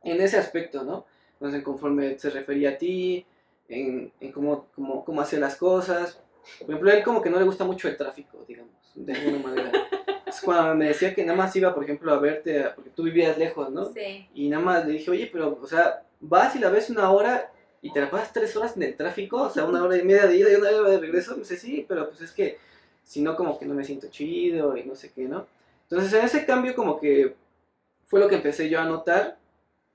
en 0.04 0.22
ese 0.22 0.38
aspecto, 0.38 0.84
¿no? 0.84 1.06
Entonces, 1.34 1.64
conforme 1.64 2.18
se 2.18 2.30
refería 2.30 2.72
a 2.72 2.78
ti, 2.78 3.26
en, 3.70 4.12
en 4.20 4.32
cómo, 4.32 4.68
cómo, 4.76 5.06
cómo 5.06 5.22
hacía 5.22 5.40
las 5.40 5.56
cosas. 5.56 6.20
Por 6.60 6.70
ejemplo, 6.70 6.90
a 6.90 6.94
él 6.96 7.04
como 7.04 7.22
que 7.22 7.30
no 7.30 7.38
le 7.38 7.46
gusta 7.46 7.64
mucho 7.64 7.88
el 7.88 7.98
tráfico, 7.98 8.44
digamos, 8.48 8.74
de 8.96 9.14
alguna 9.14 9.40
manera. 9.48 9.72
Entonces, 10.08 10.42
cuando 10.44 10.76
me 10.76 10.88
decía 10.88 11.14
que 11.14 11.24
nada 11.24 11.38
más 11.38 11.56
iba, 11.56 11.74
por 11.74 11.84
ejemplo, 11.84 12.12
a 12.12 12.20
verte, 12.20 12.66
porque 12.76 12.90
tú 12.90 13.04
vivías 13.04 13.38
lejos, 13.38 13.70
¿no? 13.72 13.86
Sí. 13.94 14.28
Y 14.34 14.50
nada 14.50 14.64
más 14.64 14.86
le 14.86 14.94
dije, 14.94 15.12
oye, 15.12 15.30
pero, 15.32 15.60
o 15.62 15.68
sea, 15.68 16.04
vas 16.20 16.56
y 16.56 16.60
la 16.60 16.70
ves 16.70 16.90
una 16.90 17.12
hora 17.12 17.52
y 17.82 17.94
te 17.94 18.02
la 18.02 18.10
pasas 18.10 18.34
tres 18.34 18.56
horas 18.58 18.76
en 18.76 18.84
el 18.84 18.98
tráfico, 18.98 19.44
o 19.44 19.50
sea, 19.50 19.66
una 19.66 19.84
hora 19.84 19.98
y 19.98 20.04
media 20.04 20.26
de 20.26 20.36
ida 20.36 20.52
y 20.52 20.56
una 20.56 20.70
hora 20.70 20.90
de 20.90 21.00
regreso. 21.00 21.34
Me 21.34 21.40
dice, 21.40 21.58
sí, 21.58 21.86
pero 21.88 22.10
pues 22.10 22.22
es 22.22 22.32
que 22.32 22.58
si 23.04 23.22
no, 23.22 23.36
como 23.36 23.58
que 23.58 23.66
no 23.66 23.74
me 23.74 23.84
siento 23.84 24.10
chido 24.10 24.76
y 24.76 24.84
no 24.84 24.96
sé 24.96 25.12
qué, 25.14 25.24
¿no? 25.24 25.48
Entonces, 25.90 26.14
en 26.14 26.26
ese 26.26 26.46
cambio, 26.46 26.76
como 26.76 27.00
que 27.00 27.36
fue 28.06 28.20
lo 28.20 28.28
que 28.28 28.36
empecé 28.36 28.70
yo 28.70 28.80
a 28.80 28.86
notar, 28.86 29.38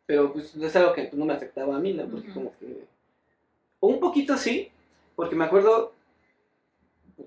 pero 0.06 0.32
pues 0.32 0.54
es 0.56 0.76
algo 0.76 0.92
que 0.92 1.10
no 1.12 1.24
me 1.24 1.34
afectaba 1.34 1.76
a 1.76 1.80
mí, 1.80 1.92
¿no? 1.92 2.06
Porque 2.06 2.32
como 2.32 2.52
que. 2.58 2.84
O 3.80 3.88
un 3.88 4.00
poquito 4.00 4.36
sí, 4.36 4.70
porque 5.14 5.36
me 5.36 5.44
acuerdo, 5.44 5.92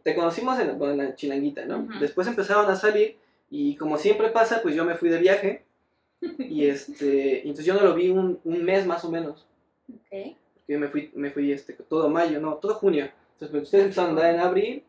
te 0.04 0.16
conocimos 0.16 0.60
en, 0.60 0.98
la 0.98 1.16
chilanguita, 1.16 1.66
¿no? 1.66 1.88
Después 2.00 2.28
empezaron 2.28 2.70
a 2.70 2.76
salir 2.76 3.18
y 3.50 3.76
como 3.76 3.98
siempre 3.98 4.30
pasa, 4.30 4.62
pues 4.62 4.76
yo 4.76 4.84
me 4.84 4.96
fui 4.96 5.10
de 5.10 5.20
viaje 5.20 5.64
y 6.40 6.66
este, 6.66 7.42
entonces 7.42 7.66
yo 7.66 7.74
no 7.74 7.82
lo 7.82 7.94
vi 7.94 8.10
un, 8.10 8.40
un 8.44 8.64
mes 8.64 8.86
más 8.86 9.06
o 9.06 9.12
menos. 9.12 9.46
Ok. 9.90 10.36
Yo 10.68 10.80
me 10.80 10.90
fui, 10.90 11.12
me 11.16 11.32
fui 11.32 11.52
este, 11.52 11.74
todo 11.74 12.10
mayo, 12.10 12.42
no, 12.42 12.56
todo 12.56 12.76
junio. 12.76 13.10
Entonces 13.34 13.50
pues, 13.52 13.64
ustedes 13.64 13.86
empezaron 13.86 14.10
a 14.10 14.14
andar 14.14 14.34
en 14.34 14.42
abril, 14.42 14.84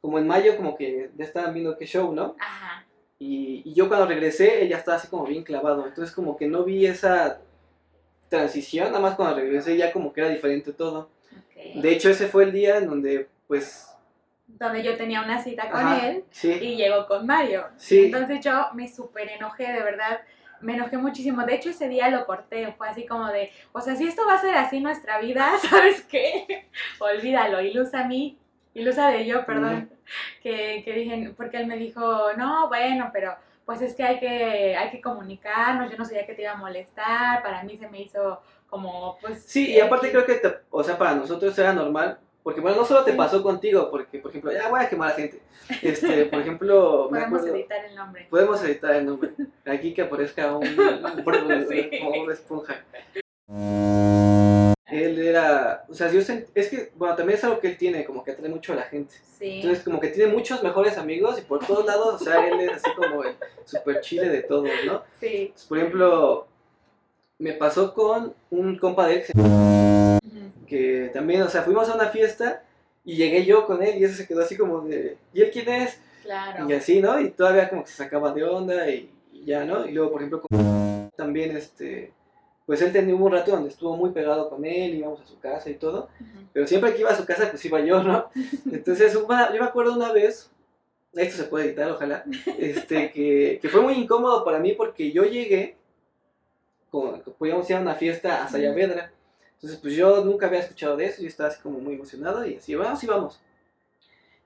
como 0.00 0.18
en 0.18 0.26
mayo 0.26 0.56
como 0.56 0.76
que 0.76 1.10
ya 1.16 1.24
estaban 1.24 1.54
viendo 1.54 1.76
qué 1.76 1.86
show, 1.86 2.14
¿no? 2.14 2.36
Ajá. 2.38 2.73
Y, 3.18 3.62
y 3.64 3.74
yo 3.74 3.88
cuando 3.88 4.06
regresé, 4.06 4.62
él 4.62 4.68
ya 4.68 4.78
estaba 4.78 4.96
así 4.96 5.08
como 5.08 5.26
bien 5.26 5.44
clavado. 5.44 5.86
Entonces 5.86 6.14
como 6.14 6.36
que 6.36 6.46
no 6.48 6.64
vi 6.64 6.86
esa 6.86 7.40
transición, 8.28 8.86
nada 8.88 9.00
más 9.00 9.14
cuando 9.14 9.36
regresé 9.36 9.76
ya 9.76 9.92
como 9.92 10.12
que 10.12 10.20
era 10.20 10.30
diferente 10.30 10.72
todo. 10.72 11.08
De 11.74 11.92
hecho 11.92 12.10
ese 12.10 12.26
fue 12.26 12.44
el 12.44 12.52
día 12.52 12.78
en 12.78 12.86
donde 12.86 13.28
pues... 13.46 13.88
Donde 14.46 14.82
yo 14.82 14.96
tenía 14.96 15.22
una 15.22 15.42
cita 15.42 15.70
con 15.70 15.80
ajá, 15.80 16.08
él 16.08 16.24
Sí, 16.30 16.52
y 16.52 16.76
llegó 16.76 17.06
con 17.06 17.26
Mario. 17.26 17.66
Sí. 17.76 18.06
Entonces 18.06 18.40
yo 18.40 18.68
me 18.74 18.88
súper 18.88 19.28
enojé, 19.30 19.72
de 19.72 19.82
verdad. 19.82 20.20
Me 20.60 20.74
enojé 20.74 20.96
muchísimo. 20.96 21.44
De 21.44 21.54
hecho, 21.54 21.70
ese 21.70 21.88
día 21.88 22.08
lo 22.10 22.26
corté. 22.26 22.72
Fue 22.72 22.88
así 22.88 23.06
como 23.06 23.26
de, 23.28 23.50
o 23.72 23.80
sea, 23.80 23.96
si 23.96 24.06
esto 24.06 24.22
va 24.26 24.34
a 24.34 24.40
ser 24.40 24.54
así 24.54 24.80
nuestra 24.80 25.18
vida, 25.20 25.50
¿sabes 25.70 26.02
qué? 26.02 26.68
Olvídalo. 27.00 27.60
Ilusa 27.60 28.00
a 28.00 28.08
mí. 28.08 28.38
Ilusa 28.74 29.08
de 29.08 29.24
yo, 29.26 29.46
perdón. 29.46 29.88
Que, 30.42 30.82
que 30.84 30.92
dije, 30.92 31.32
porque 31.36 31.56
él 31.58 31.66
me 31.66 31.76
dijo, 31.76 32.32
no, 32.36 32.68
bueno, 32.68 33.10
pero 33.12 33.34
pues 33.64 33.80
es 33.80 33.94
que 33.94 34.02
hay 34.02 34.18
que, 34.20 34.76
hay 34.76 34.90
que 34.90 35.00
comunicarnos. 35.00 35.90
Yo 35.90 35.96
no 35.96 36.04
sabía 36.04 36.26
que 36.26 36.34
te 36.34 36.42
iba 36.42 36.52
a 36.52 36.56
molestar. 36.56 37.42
Para 37.42 37.62
mí 37.62 37.78
se 37.78 37.88
me 37.88 38.02
hizo 38.02 38.40
como, 38.68 39.16
pues. 39.20 39.42
Sí, 39.44 39.72
y 39.72 39.80
aparte 39.80 40.10
creo 40.10 40.26
que, 40.26 40.34
te- 40.34 40.58
o 40.70 40.82
sea, 40.82 40.98
para 40.98 41.14
nosotros 41.14 41.56
era 41.58 41.72
normal, 41.72 42.18
porque 42.42 42.60
bueno, 42.60 42.76
no 42.78 42.84
solo 42.84 43.04
te 43.04 43.12
pasó 43.14 43.42
contigo, 43.42 43.90
porque 43.90 44.18
por 44.18 44.30
ejemplo, 44.30 44.52
ya 44.52 44.68
voy 44.68 44.80
a 44.82 44.88
quemar 44.88 45.12
a 45.12 45.14
gente. 45.14 45.40
Este, 45.80 46.24
por 46.26 46.40
ejemplo, 46.40 47.06
Podemos 47.08 47.38
acuerdo, 47.40 47.56
editar 47.56 47.84
el 47.84 47.94
nombre. 47.94 48.26
podemos 48.28 48.62
editar 48.64 48.94
el 48.96 49.06
nombre. 49.06 49.30
Aquí 49.64 49.94
que 49.94 50.02
aparezca 50.02 50.54
un, 50.56 50.66
un- 50.66 51.66
Sí. 51.68 51.90
como 52.02 52.22
una 52.22 52.32
esponja. 52.34 52.74
Él 55.02 55.18
era, 55.18 55.84
o 55.88 55.94
sea, 55.94 56.10
yo 56.10 56.20
sent- 56.20 56.46
es 56.54 56.68
que, 56.68 56.92
bueno, 56.94 57.16
también 57.16 57.38
es 57.38 57.44
algo 57.44 57.58
que 57.60 57.68
él 57.68 57.76
tiene, 57.76 58.04
como 58.04 58.22
que 58.22 58.30
atrae 58.32 58.48
mucho 58.48 58.72
a 58.72 58.76
la 58.76 58.82
gente. 58.82 59.14
Sí. 59.38 59.56
Entonces, 59.56 59.82
como 59.82 59.98
que 60.00 60.08
tiene 60.08 60.32
muchos 60.32 60.62
mejores 60.62 60.96
amigos 60.98 61.38
y 61.38 61.42
por 61.42 61.66
todos 61.66 61.84
lados, 61.84 62.20
o 62.20 62.24
sea, 62.24 62.46
él 62.46 62.60
es 62.60 62.72
así 62.72 62.90
como 62.96 63.24
el 63.24 63.34
super 63.64 64.00
chile 64.00 64.28
de 64.28 64.42
todos, 64.42 64.68
¿no? 64.86 65.02
Sí. 65.20 65.36
Entonces, 65.46 65.66
por 65.66 65.78
ejemplo, 65.78 66.46
me 67.38 67.52
pasó 67.54 67.92
con 67.94 68.34
un 68.50 68.78
compa 68.78 69.06
de 69.08 69.14
él 69.16 69.24
que 70.66 71.10
también, 71.12 71.42
o 71.42 71.48
sea, 71.48 71.62
fuimos 71.62 71.88
a 71.88 71.94
una 71.94 72.08
fiesta 72.08 72.62
y 73.04 73.16
llegué 73.16 73.44
yo 73.44 73.66
con 73.66 73.82
él 73.82 73.98
y 73.98 74.04
ese 74.04 74.14
se 74.14 74.26
quedó 74.26 74.42
así 74.42 74.56
como 74.56 74.80
de, 74.82 75.18
¿y 75.32 75.42
él 75.42 75.50
quién 75.52 75.68
es? 75.68 75.98
Claro. 76.22 76.68
Y 76.68 76.72
así, 76.72 77.00
¿no? 77.02 77.20
Y 77.20 77.30
todavía 77.30 77.68
como 77.68 77.82
que 77.84 77.90
se 77.90 77.96
sacaba 77.96 78.32
de 78.32 78.44
onda 78.44 78.88
y, 78.88 79.10
y 79.32 79.44
ya, 79.44 79.64
¿no? 79.64 79.86
Y 79.86 79.92
luego, 79.92 80.12
por 80.12 80.20
ejemplo, 80.22 80.40
con- 80.40 81.10
también, 81.16 81.56
este, 81.56 82.12
pues 82.66 82.80
él 82.82 82.92
tenía 82.92 83.14
un 83.14 83.30
rato 83.30 83.50
donde 83.50 83.68
estuvo 83.68 83.96
muy 83.96 84.10
pegado 84.10 84.48
con 84.48 84.64
él, 84.64 84.94
íbamos 84.94 85.20
a 85.20 85.26
su 85.26 85.38
casa 85.38 85.68
y 85.70 85.74
todo, 85.74 86.08
pero 86.52 86.66
siempre 86.66 86.94
que 86.94 87.00
iba 87.00 87.10
a 87.10 87.16
su 87.16 87.24
casa, 87.26 87.48
pues 87.50 87.64
iba 87.64 87.80
yo, 87.80 88.02
¿no? 88.02 88.30
Entonces, 88.72 89.14
una- 89.16 89.52
yo 89.52 89.60
me 89.60 89.66
acuerdo 89.66 89.92
una 89.94 90.12
vez, 90.12 90.50
esto 91.12 91.36
se 91.36 91.44
puede 91.44 91.66
editar, 91.66 91.90
ojalá, 91.90 92.24
este, 92.58 93.10
que, 93.12 93.58
que 93.60 93.68
fue 93.68 93.80
muy 93.82 93.94
incómodo 93.94 94.44
para 94.44 94.58
mí 94.58 94.72
porque 94.72 95.12
yo 95.12 95.24
llegué, 95.24 95.76
con, 96.90 97.20
podíamos 97.38 97.68
ir 97.70 97.76
a 97.76 97.80
una 97.80 97.94
fiesta 97.94 98.44
a 98.44 98.48
Sayavedra, 98.48 99.12
entonces 99.56 99.78
pues 99.80 99.94
yo 99.94 100.24
nunca 100.24 100.46
había 100.46 100.60
escuchado 100.60 100.96
de 100.96 101.06
eso, 101.06 101.22
yo 101.22 101.28
estaba 101.28 101.48
así 101.48 101.60
como 101.62 101.78
muy 101.80 101.94
emocionado 101.94 102.46
y 102.46 102.56
así, 102.56 102.74
vamos 102.74 103.02
y 103.02 103.06
vamos. 103.06 103.40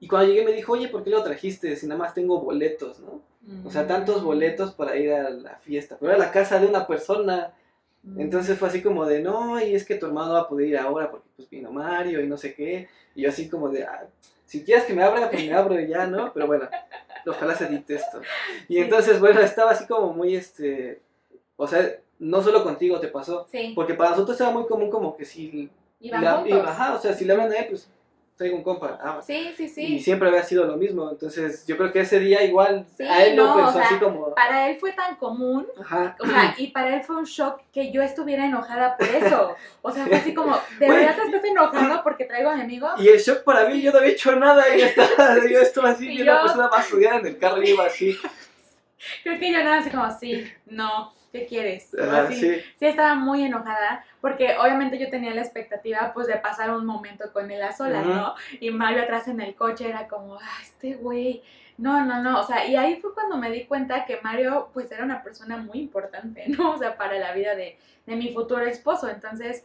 Y 0.01 0.07
cuando 0.07 0.29
llegué 0.33 0.45
me 0.45 0.53
dijo, 0.53 0.73
oye, 0.73 0.89
¿por 0.89 1.03
qué 1.03 1.11
lo 1.11 1.23
trajiste 1.25 1.75
si 1.77 1.87
nada 1.87 1.99
más 1.99 2.15
tengo 2.15 2.41
boletos, 2.41 3.01
no? 3.01 3.21
O 3.65 3.71
sea, 3.71 3.87
tantos 3.87 4.23
Mm. 4.23 4.27
boletos 4.27 4.73
para 4.75 4.97
ir 4.97 5.11
a 5.13 5.29
la 5.31 5.57
fiesta, 5.57 5.97
pero 5.99 6.13
era 6.13 6.19
la 6.25 6.31
casa 6.31 6.61
de 6.61 6.67
una 6.67 6.87
persona. 6.87 7.53
Entonces 8.17 8.59
fue 8.59 8.69
así 8.69 8.83
como 8.83 9.05
de, 9.07 9.21
no, 9.23 9.61
y 9.61 9.75
es 9.75 9.85
que 9.85 9.97
tu 9.97 10.07
hermano 10.07 10.33
va 10.33 10.41
a 10.41 10.49
poder 10.49 10.69
ir 10.69 10.79
ahora 10.79 11.11
porque 11.11 11.29
pues 11.37 11.49
vino 11.51 11.71
Mario 11.71 12.21
y 12.23 12.27
no 12.27 12.37
sé 12.37 12.55
qué. 12.55 12.89
Y 13.15 13.23
yo 13.23 13.29
así 13.29 13.49
como 13.49 13.69
de, 13.69 13.85
"Ah, 13.85 14.07
si 14.45 14.65
quieres 14.65 14.85
que 14.85 14.95
me 14.95 15.03
abra, 15.03 15.31
pues 15.31 15.45
me 15.47 15.53
abro 15.53 15.79
y 15.79 15.89
ya, 15.89 16.07
¿no? 16.07 16.33
Pero 16.33 16.47
bueno, 16.47 16.69
ojalá 17.27 17.55
se 17.55 17.67
edite 17.67 17.97
esto. 17.97 18.21
Y 18.69 18.79
entonces, 18.79 19.21
bueno, 19.21 19.41
estaba 19.41 19.73
así 19.73 19.87
como 19.87 20.13
muy, 20.13 20.35
este, 20.37 21.01
o 21.57 21.67
sea, 21.67 21.87
no 22.19 22.43
solo 22.43 22.65
contigo 22.65 22.99
te 22.99 23.09
pasó, 23.09 23.47
Sí. 23.51 23.73
porque 23.75 23.95
para 23.95 24.11
nosotros 24.11 24.41
era 24.41 24.51
muy 24.51 24.67
común 24.67 24.91
como 24.91 25.17
que 25.17 25.25
si... 25.25 25.71
Iban 26.01 26.23
la- 26.25 26.39
juntos. 26.39 26.63
ajá, 26.65 26.95
o 26.95 27.01
sea, 27.01 27.13
si 27.13 27.25
le 27.25 27.33
hablan 27.33 27.51
a 27.53 27.57
él, 27.57 27.67
pues 27.69 27.91
traigo 28.39 28.57
un 28.57 28.63
compa. 28.63 28.99
Ah, 29.03 29.21
Sí, 29.23 29.53
sí, 29.57 29.65
Y 29.65 29.69
sí. 29.69 29.99
siempre 29.99 30.29
había 30.29 30.43
sido 30.45 30.65
lo 30.65 30.77
mismo, 30.77 31.11
entonces 31.11 31.67
yo 31.67 31.77
creo 31.77 31.93
que 31.93 32.01
ese 32.01 32.21
día 32.21 32.43
igual 32.45 32.87
Sí, 32.97 33.03
a 33.03 33.27
él 33.27 33.35
no, 33.37 33.55
pensó 33.57 33.69
o 33.69 33.73
sea, 33.73 33.83
así 33.83 33.95
como... 33.97 34.35
Para 34.35 34.71
él 34.71 34.77
fue 34.79 34.93
tan 34.93 35.17
común, 35.17 35.67
Ajá. 35.81 36.17
o 36.21 36.27
sea, 36.27 36.55
y 36.57 36.69
para 36.69 36.95
él 36.95 37.03
fue 37.03 37.17
un 37.17 37.25
shock 37.25 37.61
que 37.73 37.91
yo 37.91 38.01
estuviera 38.01 38.47
enojada 38.47 38.97
por 38.97 39.09
eso. 39.09 39.57
O 39.83 39.91
sea, 39.91 40.07
fue 40.07 40.17
así 40.17 40.33
como, 40.33 40.57
¿de 40.79 40.87
Güey. 40.87 40.99
verdad 41.01 41.17
te 41.17 41.23
estás 41.27 41.45
enojando 41.45 42.01
porque 42.05 42.25
traigo 42.27 42.51
a 42.51 42.55
mi 42.55 42.63
amigo? 42.63 42.89
Y 42.99 43.09
el 43.09 43.19
shock 43.19 43.43
para 43.43 43.69
mí, 43.69 43.83
yo 43.83 43.91
no 43.93 43.99
había 43.99 44.13
hecho 44.13 44.35
nada 44.37 44.65
y 44.75 44.83
estaba, 44.83 45.35
yo 45.51 45.61
estaba 45.61 45.91
así, 45.91 46.07
Y 46.09 46.19
y 46.19 46.23
una 46.23 46.37
yo- 46.37 46.43
persona 46.43 46.69
más 46.69 46.85
estudiada 46.87 47.19
en 47.19 47.27
el 47.27 47.39
carro 47.39 47.61
y 47.63 47.71
iba 47.71 47.85
así. 47.87 48.17
Creo 49.25 49.39
que 49.39 49.53
yo 49.53 49.59
nada 49.65 49.79
así 49.79 49.91
como, 49.91 50.09
sí, 50.19 50.49
no, 50.67 51.13
¿qué 51.33 51.47
quieres? 51.47 51.95
Así, 51.95 52.35
sí. 52.35 52.61
sí 52.79 52.87
estaba 52.87 53.15
muy 53.15 53.45
enojada 53.45 54.05
porque 54.21 54.57
obviamente 54.59 54.99
yo 54.99 55.11
tenía 55.11 55.35
la 55.35 55.43
expectativa 55.43 56.13
pues 56.15 56.27
de 56.27 56.37
pasar 56.37 56.71
un 56.71 56.87
momento 56.87 57.33
con 57.33 57.51
él 57.51 57.63
a 57.63 57.73
solas. 57.73 58.07
¿no? 58.07 58.35
Y 58.61 58.71
Mario 58.71 59.03
atrás 59.03 59.29
en 59.29 59.41
el 59.41 59.55
coche 59.55 59.89
era 59.89 60.09
como, 60.09 60.37
ah, 60.37 60.59
este 60.63 60.95
güey, 60.95 61.43
no, 61.77 62.05
no, 62.05 62.23
no, 62.23 62.41
o 62.41 62.43
sea, 62.45 62.67
y 62.67 62.75
ahí 62.77 62.97
fue 62.97 63.15
cuando 63.15 63.37
me 63.37 63.51
di 63.51 63.65
cuenta 63.65 64.05
que 64.05 64.21
Mario 64.23 64.71
pues 64.73 64.91
era 64.91 65.05
una 65.05 65.23
persona 65.23 65.57
muy 65.57 65.79
importante, 65.79 66.45
¿no? 66.49 66.73
O 66.73 66.79
sea, 66.79 66.97
para 66.97 67.19
la 67.19 67.33
vida 67.33 67.55
de, 67.55 67.79
de 68.07 68.17
mi 68.17 68.33
futuro 68.33 68.65
esposo, 68.65 69.09
entonces... 69.09 69.65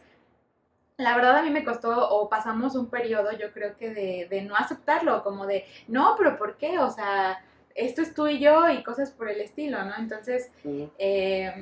La 0.96 1.16
verdad 1.16 1.38
a 1.38 1.42
mí 1.42 1.50
me 1.50 1.64
costó, 1.64 2.08
o 2.10 2.28
pasamos 2.28 2.76
un 2.76 2.88
periodo, 2.88 3.32
yo 3.32 3.52
creo 3.52 3.76
que 3.76 3.90
de, 3.90 4.28
de 4.30 4.42
no 4.42 4.54
aceptarlo, 4.54 5.24
como 5.24 5.44
de, 5.44 5.66
no, 5.88 6.14
pero 6.16 6.38
¿por 6.38 6.56
qué? 6.56 6.78
O 6.78 6.88
sea, 6.88 7.42
esto 7.74 8.02
es 8.02 8.14
tú 8.14 8.26
y 8.26 8.38
yo 8.38 8.68
y 8.70 8.82
cosas 8.82 9.10
por 9.10 9.28
el 9.28 9.40
estilo, 9.40 9.82
¿no? 9.84 9.96
Entonces, 9.98 10.50
eh, 10.98 11.52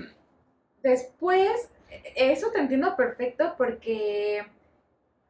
después, 0.83 1.71
eso 2.15 2.51
te 2.51 2.59
entiendo 2.59 2.97
perfecto 2.97 3.55
porque 3.57 4.45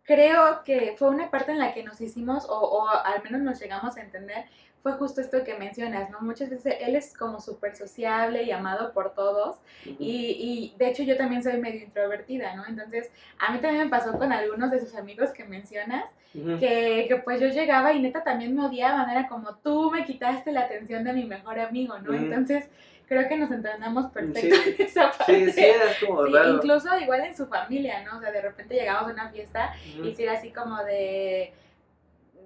creo 0.03 0.63
que 0.65 0.95
fue 0.99 1.09
una 1.09 1.31
parte 1.31 1.53
en 1.53 1.59
la 1.59 1.73
que 1.73 1.83
nos 1.83 2.01
hicimos, 2.01 2.47
o, 2.49 2.59
o 2.59 2.89
al 2.89 3.23
menos 3.23 3.41
nos 3.43 3.61
llegamos 3.61 3.97
a 3.97 4.03
entender, 4.03 4.47
fue 4.83 4.93
justo 4.95 5.21
esto 5.21 5.45
que 5.45 5.55
mencionas, 5.57 6.11
¿no? 6.11 6.21
Muchas 6.21 6.51
veces 6.51 6.77
él 6.81 6.97
es 6.97 7.17
como 7.17 7.41
súper 7.41 7.77
sociable 7.77 8.43
y 8.43 8.51
amado 8.51 8.93
por 8.93 9.15
todos, 9.15 9.57
y, 9.85 9.95
y 10.01 10.75
de 10.79 10.89
hecho 10.91 11.03
yo 11.05 11.17
también 11.17 11.43
soy 11.43 11.59
medio 11.61 11.83
introvertida, 11.83 12.55
¿no? 12.57 12.67
Entonces, 12.67 13.11
a 13.39 13.53
mí 13.53 13.61
también 13.61 13.85
me 13.85 13.91
pasó 13.91 14.19
con 14.19 14.33
algunos 14.33 14.71
de 14.71 14.81
sus 14.81 14.95
amigos 14.97 15.31
que 15.31 15.45
mencionas, 15.45 16.05
que, 16.33 17.05
que 17.09 17.17
pues 17.25 17.41
yo 17.41 17.49
llegaba 17.49 17.93
y 17.93 18.01
neta 18.01 18.25
también 18.25 18.57
me 18.57 18.65
odiaban, 18.65 19.09
era 19.11 19.29
como 19.29 19.55
tú 19.57 19.91
me 19.91 20.05
quitaste 20.05 20.51
la 20.51 20.63
atención 20.63 21.05
de 21.05 21.13
mi 21.13 21.25
mejor 21.25 21.59
amigo, 21.61 21.99
¿no? 21.99 22.15
Entonces 22.15 22.69
creo 23.07 23.29
que 23.29 23.37
nos 23.37 23.51
entendamos 23.51 24.07
perfecto 24.11 24.57
Sí. 24.57 24.75
en 24.79 24.87
esa 24.87 25.11
parte. 25.13 25.45
Sí, 25.47 25.53
sí, 25.53 25.61
era 25.65 25.85
como 26.07 26.25
Sí, 26.27 26.33
raro. 26.33 26.55
incluso 26.55 26.99
igual 26.99 27.21
en 27.21 27.37
su 27.37 27.47
familia, 27.47 28.03
¿no? 28.05 28.17
O 28.17 28.21
sea, 28.21 28.33
de 28.33 28.41
repente 28.41 28.75
llegamos 28.75 29.11
a 29.11 29.13
una 29.13 29.29
fiesta 29.29 29.75
y 30.03 30.15
si 30.15 30.23
era 30.23 30.33
así 30.33 30.51
como 30.51 30.83
de... 30.85 31.53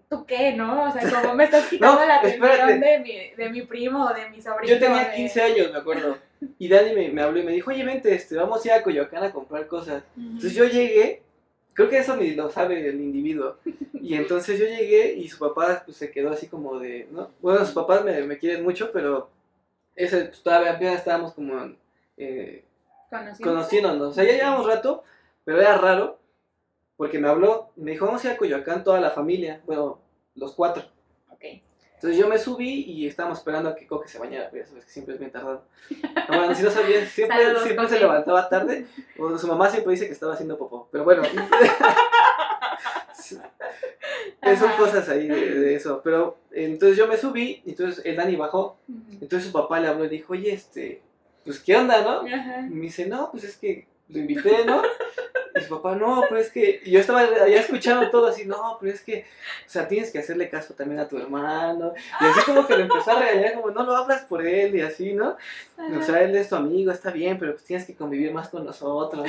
¿Tú 0.08 0.24
qué, 0.24 0.52
no? 0.52 0.84
O 0.88 0.92
sea, 0.92 1.22
como 1.22 1.34
me 1.34 1.44
estás 1.44 1.66
quitando 1.70 2.00
No, 2.00 2.06
la 2.06 2.16
atención 2.16 2.80
de 2.80 2.98
mi, 3.00 3.30
de 3.36 3.50
mi 3.50 3.62
primo 3.62 4.06
o 4.06 4.14
de 4.14 4.28
mi 4.30 4.40
sobrino. 4.40 4.72
Yo 4.74 4.78
tenía 4.78 5.04
de- 5.08 5.16
15 5.16 5.42
años, 5.42 5.72
me 5.72 5.78
acuerdo. 5.78 6.16
Y 6.58 6.68
Dani 6.68 6.94
me, 6.94 7.08
me 7.08 7.22
habló 7.22 7.40
y 7.40 7.44
me 7.44 7.52
dijo, 7.52 7.70
oye, 7.70 7.82
vente, 7.82 8.14
este, 8.14 8.36
vamos 8.36 8.62
a 8.62 8.68
ir 8.68 8.72
a 8.74 8.82
Coyoacán 8.82 9.24
a 9.24 9.32
comprar 9.32 9.66
cosas. 9.66 10.02
Entonces 10.18 10.52
yo 10.54 10.64
llegué, 10.66 11.22
creo 11.72 11.88
que 11.88 11.96
eso 11.98 12.14
ni 12.14 12.34
lo 12.34 12.50
sabe 12.50 12.86
el 12.86 13.00
individuo. 13.00 13.56
Y 13.94 14.14
entonces 14.14 14.60
yo 14.60 14.66
llegué 14.66 15.14
y 15.14 15.28
su 15.30 15.38
papá 15.38 15.82
pues, 15.86 15.96
se 15.96 16.10
quedó 16.10 16.30
así 16.30 16.46
como 16.46 16.78
de, 16.78 17.08
¿no? 17.10 17.30
Bueno, 17.40 17.60
sus 17.64 17.74
papás 17.74 18.04
me, 18.04 18.20
me 18.22 18.36
quieren 18.36 18.62
mucho, 18.64 18.92
pero 18.92 19.30
ese, 19.96 20.26
pues, 20.26 20.42
todavía 20.42 20.72
apenas 20.72 20.96
estábamos 20.96 21.32
como 21.32 21.54
eh, 22.18 22.62
conociéndonos. 23.42 24.08
O 24.08 24.12
sea, 24.12 24.24
ya 24.24 24.32
llevamos 24.32 24.66
rato, 24.66 25.04
pero 25.44 25.58
era 25.60 25.78
raro, 25.78 26.18
porque 26.96 27.18
me 27.18 27.28
habló 27.28 27.70
me 27.76 27.92
dijo, 27.92 28.06
vamos 28.06 28.24
a 28.24 28.28
ir 28.28 28.34
a 28.34 28.36
Coyoacán 28.36 28.84
toda 28.84 29.00
la 29.00 29.10
familia, 29.10 29.60
bueno, 29.66 30.00
los 30.34 30.54
cuatro. 30.54 30.82
Ok. 31.30 31.44
Entonces 31.94 32.18
yo 32.18 32.28
me 32.28 32.38
subí 32.38 32.84
y 32.84 33.06
estábamos 33.06 33.38
esperando 33.38 33.70
a 33.70 33.74
que 33.74 33.86
Coque 33.86 34.08
se 34.08 34.18
bañara, 34.18 34.50
pero 34.50 34.64
ya 34.64 34.68
sabes 34.68 34.84
que 34.84 34.90
siempre 34.90 35.14
es 35.14 35.20
bien 35.20 35.32
tardado. 35.32 35.64
No, 36.28 36.38
bueno, 36.38 36.54
si 36.54 36.62
no 36.62 36.70
sabías, 36.70 37.08
siempre, 37.12 37.38
Saludos, 37.38 37.62
siempre 37.62 37.88
se 37.88 38.00
levantaba 38.00 38.48
tarde, 38.48 38.86
o 39.18 39.38
su 39.38 39.46
mamá 39.46 39.70
siempre 39.70 39.92
dice 39.92 40.06
que 40.06 40.12
estaba 40.12 40.34
haciendo 40.34 40.58
popó, 40.58 40.88
pero 40.92 41.04
bueno. 41.04 41.22
Son 44.58 44.70
cosas 44.78 45.08
ahí 45.08 45.26
de, 45.26 45.58
de 45.58 45.74
eso, 45.74 46.00
pero 46.04 46.38
entonces 46.52 46.96
yo 46.96 47.08
me 47.08 47.16
subí, 47.16 47.62
y 47.64 47.70
entonces 47.70 48.04
el 48.04 48.16
Dani 48.16 48.36
bajó, 48.36 48.78
entonces 49.20 49.44
su 49.44 49.52
papá 49.52 49.80
le 49.80 49.88
habló 49.88 50.04
y 50.04 50.08
dijo, 50.08 50.34
oye, 50.34 50.52
este, 50.52 51.02
pues 51.44 51.60
qué 51.60 51.76
onda, 51.76 52.02
¿no? 52.02 52.22
Me 52.22 52.80
dice, 52.82 53.06
no, 53.06 53.30
pues 53.30 53.44
es 53.44 53.56
que 53.56 53.86
lo 54.08 54.18
invité, 54.18 54.64
¿no? 54.64 54.82
Y 55.56 55.60
su 55.62 55.70
papá, 55.80 55.96
no, 55.96 56.22
pero 56.28 56.40
es 56.40 56.50
que. 56.50 56.80
Y 56.84 56.90
yo 56.92 57.00
estaba 57.00 57.20
allá 57.20 57.60
escuchando 57.60 58.10
todo 58.10 58.26
así, 58.28 58.44
no, 58.44 58.76
pero 58.80 58.92
es 58.92 59.00
que. 59.00 59.24
O 59.66 59.68
sea, 59.68 59.88
tienes 59.88 60.10
que 60.10 60.18
hacerle 60.18 60.48
caso 60.48 60.74
también 60.74 61.00
a 61.00 61.08
tu 61.08 61.16
hermano. 61.18 61.92
Y 62.20 62.24
así 62.24 62.40
como 62.44 62.66
que 62.66 62.76
le 62.76 62.82
empezó 62.82 63.10
a 63.12 63.20
regañar, 63.20 63.54
como, 63.54 63.70
no 63.70 63.84
lo 63.84 63.96
hablas 63.96 64.22
por 64.22 64.44
él 64.46 64.74
y 64.76 64.80
así, 64.82 65.12
¿no? 65.12 65.36
O 65.98 66.02
sea, 66.02 66.22
él 66.22 66.34
es 66.36 66.48
tu 66.48 66.56
amigo, 66.56 66.90
está 66.90 67.10
bien, 67.10 67.38
pero 67.38 67.52
pues 67.52 67.64
tienes 67.64 67.86
que 67.86 67.94
convivir 67.94 68.32
más 68.32 68.48
con 68.48 68.64
nosotros. 68.64 69.26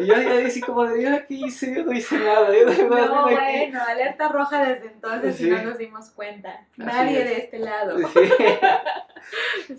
Y, 0.00 0.04
y 0.04 0.06
yo 0.06 0.14
ya 0.14 0.46
así 0.46 0.60
como 0.60 0.84
de, 0.84 1.02
¿yo 1.02 1.10
qué 1.26 1.34
hice? 1.34 1.74
Yo 1.74 1.84
no 1.84 1.92
hice 1.92 2.18
nada. 2.18 2.48
Yo 2.52 2.66
no, 2.88 3.06
No, 3.06 3.26
aquí. 3.26 3.34
bueno, 3.34 3.80
alerta 3.86 4.28
roja 4.28 4.64
desde 4.64 4.86
entonces 4.88 5.36
Sí. 5.36 5.46
y 5.46 5.50
no 5.50 5.62
nos 5.62 5.78
dimos 5.78 6.10
cuenta. 6.10 6.66
Nadie 6.76 7.22
es. 7.22 7.24
de 7.30 7.36
este 7.38 7.58
lado. 7.58 7.98
Sí. 7.98 8.20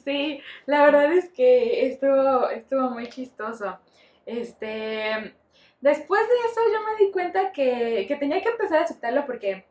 Sí, 0.03 0.41
la 0.67 0.83
verdad 0.83 1.11
es 1.13 1.29
que 1.29 1.87
estuvo, 1.87 2.49
estuvo 2.49 2.89
muy 2.91 3.09
chistoso. 3.09 3.79
Este, 4.25 5.33
después 5.81 6.21
de 6.21 6.49
eso 6.49 6.61
yo 6.73 6.79
me 6.81 7.05
di 7.05 7.11
cuenta 7.11 7.51
que, 7.51 8.05
que 8.07 8.15
tenía 8.15 8.41
que 8.41 8.49
empezar 8.49 8.79
a 8.79 8.83
aceptarlo 8.83 9.25
porque 9.25 9.65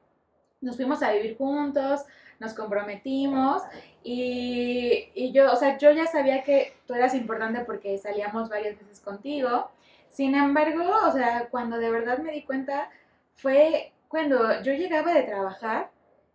nos 0.61 0.77
fuimos 0.77 1.03
a 1.03 1.13
vivir 1.13 1.37
juntos, 1.37 2.05
nos 2.39 2.55
comprometimos 2.55 3.63
y, 4.03 5.09
y 5.15 5.33
yo, 5.33 5.53
o 5.53 5.57
sea, 5.57 5.79
yo 5.79 5.91
ya 5.93 6.07
sabía 6.07 6.43
que 6.43 6.75
tú 6.87 6.95
eras 6.95 7.15
importante 7.15 7.61
porque 7.61 7.99
salíamos 7.99 8.49
varias 8.49 8.79
veces 8.79 9.01
contigo. 9.01 9.71
Sin 10.09 10.35
embargo, 10.35 10.85
o 11.07 11.13
sea, 11.13 11.49
cuando 11.51 11.79
de 11.79 11.91
verdad 11.91 12.19
me 12.19 12.33
di 12.33 12.43
cuenta 12.43 12.91
fue 13.35 13.93
cuando 14.09 14.63
yo 14.63 14.73
llegaba 14.73 15.13
de 15.13 15.23
trabajar 15.23 15.91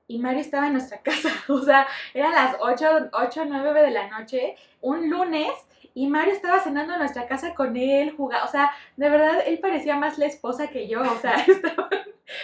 y 0.08 0.20
Mario 0.20 0.42
estaba 0.42 0.68
en 0.68 0.74
nuestra 0.74 0.98
casa. 1.04 1.30
O 1.50 1.60
sea, 1.60 1.88
eran 2.14 2.32
las 2.32 2.56
8, 2.60 3.10
8 3.12 3.46
9 3.46 3.82
de 3.82 3.92
la 3.92 4.08
noche, 4.10 4.56
un 4.82 5.10
lunes, 5.10 5.52
y 5.94 6.08
Mario 6.08 6.34
estaba 6.34 6.60
cenando 6.60 6.94
en 6.94 7.00
nuestra 7.00 7.28
casa 7.28 7.54
con 7.54 7.78
él, 7.78 8.16
jugando. 8.16 8.46
O 8.46 8.52
sea, 8.52 8.72
de 8.98 9.10
verdad, 9.10 9.44
él 9.46 9.60
parecía 9.60 9.96
más 9.96 10.18
la 10.18 10.26
esposa 10.26 10.68
que 10.68 10.88
yo. 10.88 11.02
O 11.02 11.18
sea, 11.18 11.36
estaban 11.48 11.90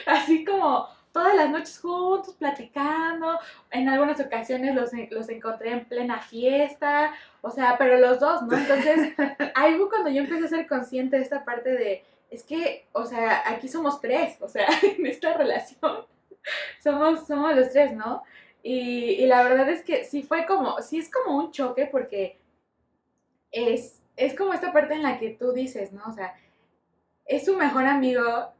así 0.06 0.46
como 0.46 0.88
todas 1.12 1.36
las 1.36 1.50
noches 1.50 1.80
juntos, 1.80 2.36
platicando. 2.36 3.40
En 3.72 3.90
algunas 3.90 4.20
ocasiones 4.20 4.76
los, 4.76 4.92
los 5.10 5.30
encontré 5.30 5.72
en 5.72 5.86
plena 5.86 6.20
fiesta. 6.20 7.14
O 7.42 7.50
sea, 7.50 7.76
pero 7.78 7.98
los 7.98 8.20
dos, 8.20 8.44
¿no? 8.44 8.56
Entonces, 8.56 9.14
ahí 9.56 9.76
fue 9.76 9.90
cuando 9.90 10.10
yo 10.10 10.22
empecé 10.22 10.46
a 10.46 10.50
ser 10.50 10.68
consciente 10.68 11.18
de 11.18 11.24
esta 11.24 11.44
parte 11.44 11.72
de. 11.72 12.04
Es 12.30 12.44
que, 12.44 12.86
o 12.92 13.06
sea, 13.06 13.42
aquí 13.48 13.68
somos 13.68 14.00
tres, 14.00 14.40
o 14.40 14.48
sea, 14.48 14.68
en 14.84 15.06
esta 15.08 15.34
relación 15.34 16.06
somos, 16.80 17.26
somos 17.26 17.56
los 17.56 17.72
tres, 17.72 17.94
¿no? 17.94 18.24
Y, 18.62 19.12
y 19.14 19.26
la 19.26 19.42
verdad 19.44 19.70
es 19.70 19.84
que 19.84 20.04
sí 20.04 20.22
fue 20.22 20.46
como, 20.46 20.82
sí 20.82 21.00
es 21.00 21.10
como 21.10 21.38
un 21.38 21.52
choque 21.52 21.88
porque 21.92 22.38
es, 23.52 24.02
es 24.16 24.36
como 24.36 24.54
esta 24.54 24.72
parte 24.74 24.94
en 24.94 25.04
la 25.04 25.20
que 25.20 25.32
tú 25.32 25.52
dices, 25.52 25.92
¿no? 25.92 26.04
O 26.08 26.14
sea, 26.14 26.36
es 27.26 27.46
su 27.46 27.56
mejor 27.56 27.86
amigo, 27.86 28.52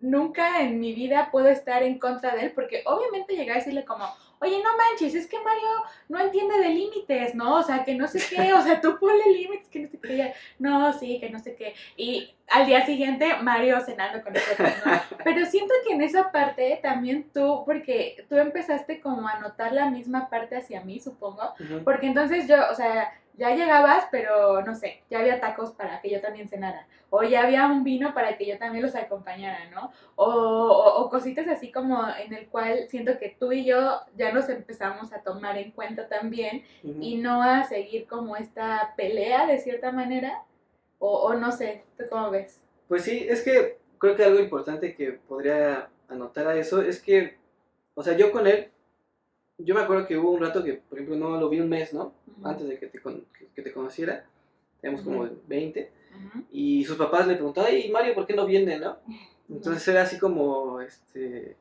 nunca 0.00 0.62
en 0.62 0.78
mi 0.80 0.92
vida 0.94 1.30
puedo 1.30 1.48
estar 1.48 1.82
en 1.82 1.98
contra 1.98 2.34
de 2.34 2.42
él 2.42 2.52
porque 2.54 2.82
obviamente 2.86 3.34
llegar 3.34 3.56
a 3.56 3.60
decirle 3.60 3.84
como, 3.84 4.06
oye, 4.40 4.62
no 4.62 4.76
manches, 4.76 5.14
es 5.14 5.26
que 5.26 5.40
Mario 5.40 5.68
no 6.08 6.20
entiende 6.20 6.58
de 6.58 6.68
límites, 6.68 7.34
¿no? 7.34 7.56
O 7.56 7.62
sea, 7.62 7.84
que 7.84 7.94
no 7.94 8.06
sé 8.06 8.20
qué, 8.28 8.52
o 8.52 8.62
sea, 8.62 8.80
tú 8.80 8.98
ponle 8.98 9.24
límites, 9.32 9.68
que 9.68 9.80
no 9.80 9.88
sé 9.88 9.98
qué, 9.98 10.34
no, 10.58 10.92
sí, 10.92 11.18
que 11.20 11.30
no 11.30 11.38
sé 11.38 11.54
qué. 11.54 11.74
Y 11.96 12.35
al 12.48 12.66
día 12.66 12.86
siguiente, 12.86 13.34
Mario 13.42 13.80
cenando 13.80 14.22
con 14.22 14.32
nosotros, 14.32 14.70
¿no? 14.84 14.92
Pero 15.24 15.44
siento 15.46 15.74
que 15.86 15.94
en 15.94 16.02
esa 16.02 16.30
parte 16.30 16.78
también 16.82 17.28
tú, 17.34 17.62
porque 17.66 18.24
tú 18.28 18.36
empezaste 18.36 19.00
como 19.00 19.26
a 19.28 19.38
notar 19.40 19.72
la 19.72 19.90
misma 19.90 20.28
parte 20.30 20.56
hacia 20.56 20.80
mí, 20.82 21.00
supongo, 21.00 21.54
porque 21.84 22.06
entonces 22.06 22.46
yo, 22.48 22.56
o 22.70 22.74
sea, 22.74 23.12
ya 23.38 23.54
llegabas, 23.54 24.06
pero 24.10 24.62
no 24.62 24.74
sé, 24.74 25.02
ya 25.10 25.18
había 25.18 25.40
tacos 25.40 25.72
para 25.72 26.00
que 26.00 26.08
yo 26.08 26.22
también 26.22 26.48
cenara. 26.48 26.86
O 27.10 27.22
ya 27.22 27.42
había 27.42 27.66
un 27.66 27.84
vino 27.84 28.14
para 28.14 28.38
que 28.38 28.46
yo 28.46 28.56
también 28.58 28.82
los 28.82 28.94
acompañara, 28.94 29.68
¿no? 29.70 29.90
O, 30.14 30.24
o- 30.24 31.02
o 31.02 31.10
cositas 31.10 31.46
así 31.48 31.70
como 31.70 32.02
en 32.24 32.32
el 32.32 32.46
cual 32.48 32.86
siento 32.88 33.18
que 33.18 33.36
tú 33.38 33.52
y 33.52 33.64
yo 33.66 34.00
ya 34.16 34.32
nos 34.32 34.48
empezamos 34.48 35.12
a 35.12 35.20
tomar 35.22 35.58
en 35.58 35.72
cuenta 35.72 36.08
también 36.08 36.64
y 37.02 37.16
no 37.18 37.42
a 37.42 37.64
seguir 37.64 38.06
como 38.06 38.36
esta 38.36 38.94
pelea 38.96 39.46
de 39.46 39.58
cierta 39.58 39.92
manera. 39.92 40.42
O, 40.98 41.26
o 41.26 41.34
no 41.34 41.52
sé, 41.52 41.84
¿tú 41.98 42.04
cómo 42.10 42.30
ves? 42.30 42.60
Pues 42.88 43.02
sí, 43.02 43.26
es 43.28 43.42
que 43.42 43.78
creo 43.98 44.16
que 44.16 44.24
algo 44.24 44.40
importante 44.40 44.94
que 44.94 45.12
podría 45.12 45.88
anotar 46.08 46.46
a 46.46 46.56
eso 46.56 46.80
es 46.82 47.00
que, 47.00 47.36
o 47.94 48.02
sea, 48.02 48.16
yo 48.16 48.30
con 48.32 48.46
él, 48.46 48.68
yo 49.58 49.74
me 49.74 49.80
acuerdo 49.80 50.06
que 50.06 50.16
hubo 50.16 50.30
un 50.30 50.40
rato 50.40 50.62
que, 50.62 50.74
por 50.74 50.98
ejemplo, 50.98 51.16
no 51.16 51.38
lo 51.40 51.48
vi 51.48 51.60
un 51.60 51.68
mes, 51.68 51.92
¿no? 51.92 52.12
Antes 52.44 52.68
de 52.68 52.78
que 52.78 52.86
te, 52.86 53.00
con- 53.00 53.24
que- 53.38 53.46
que 53.54 53.62
te 53.62 53.72
conociera, 53.72 54.24
teníamos 54.80 55.04
como 55.04 55.22
Ujú. 55.22 55.38
20, 55.46 55.90
Ujú. 56.14 56.44
y 56.52 56.84
sus 56.84 56.96
papás 56.96 57.26
le 57.26 57.34
preguntaban, 57.34 57.70
ay, 57.72 57.90
Mario, 57.90 58.14
¿por 58.14 58.26
qué 58.26 58.34
no 58.34 58.46
viene, 58.46 58.78
no? 58.78 58.98
Entonces 59.48 59.86
era 59.88 60.02
así 60.02 60.18
como, 60.18 60.80
este, 60.80 61.56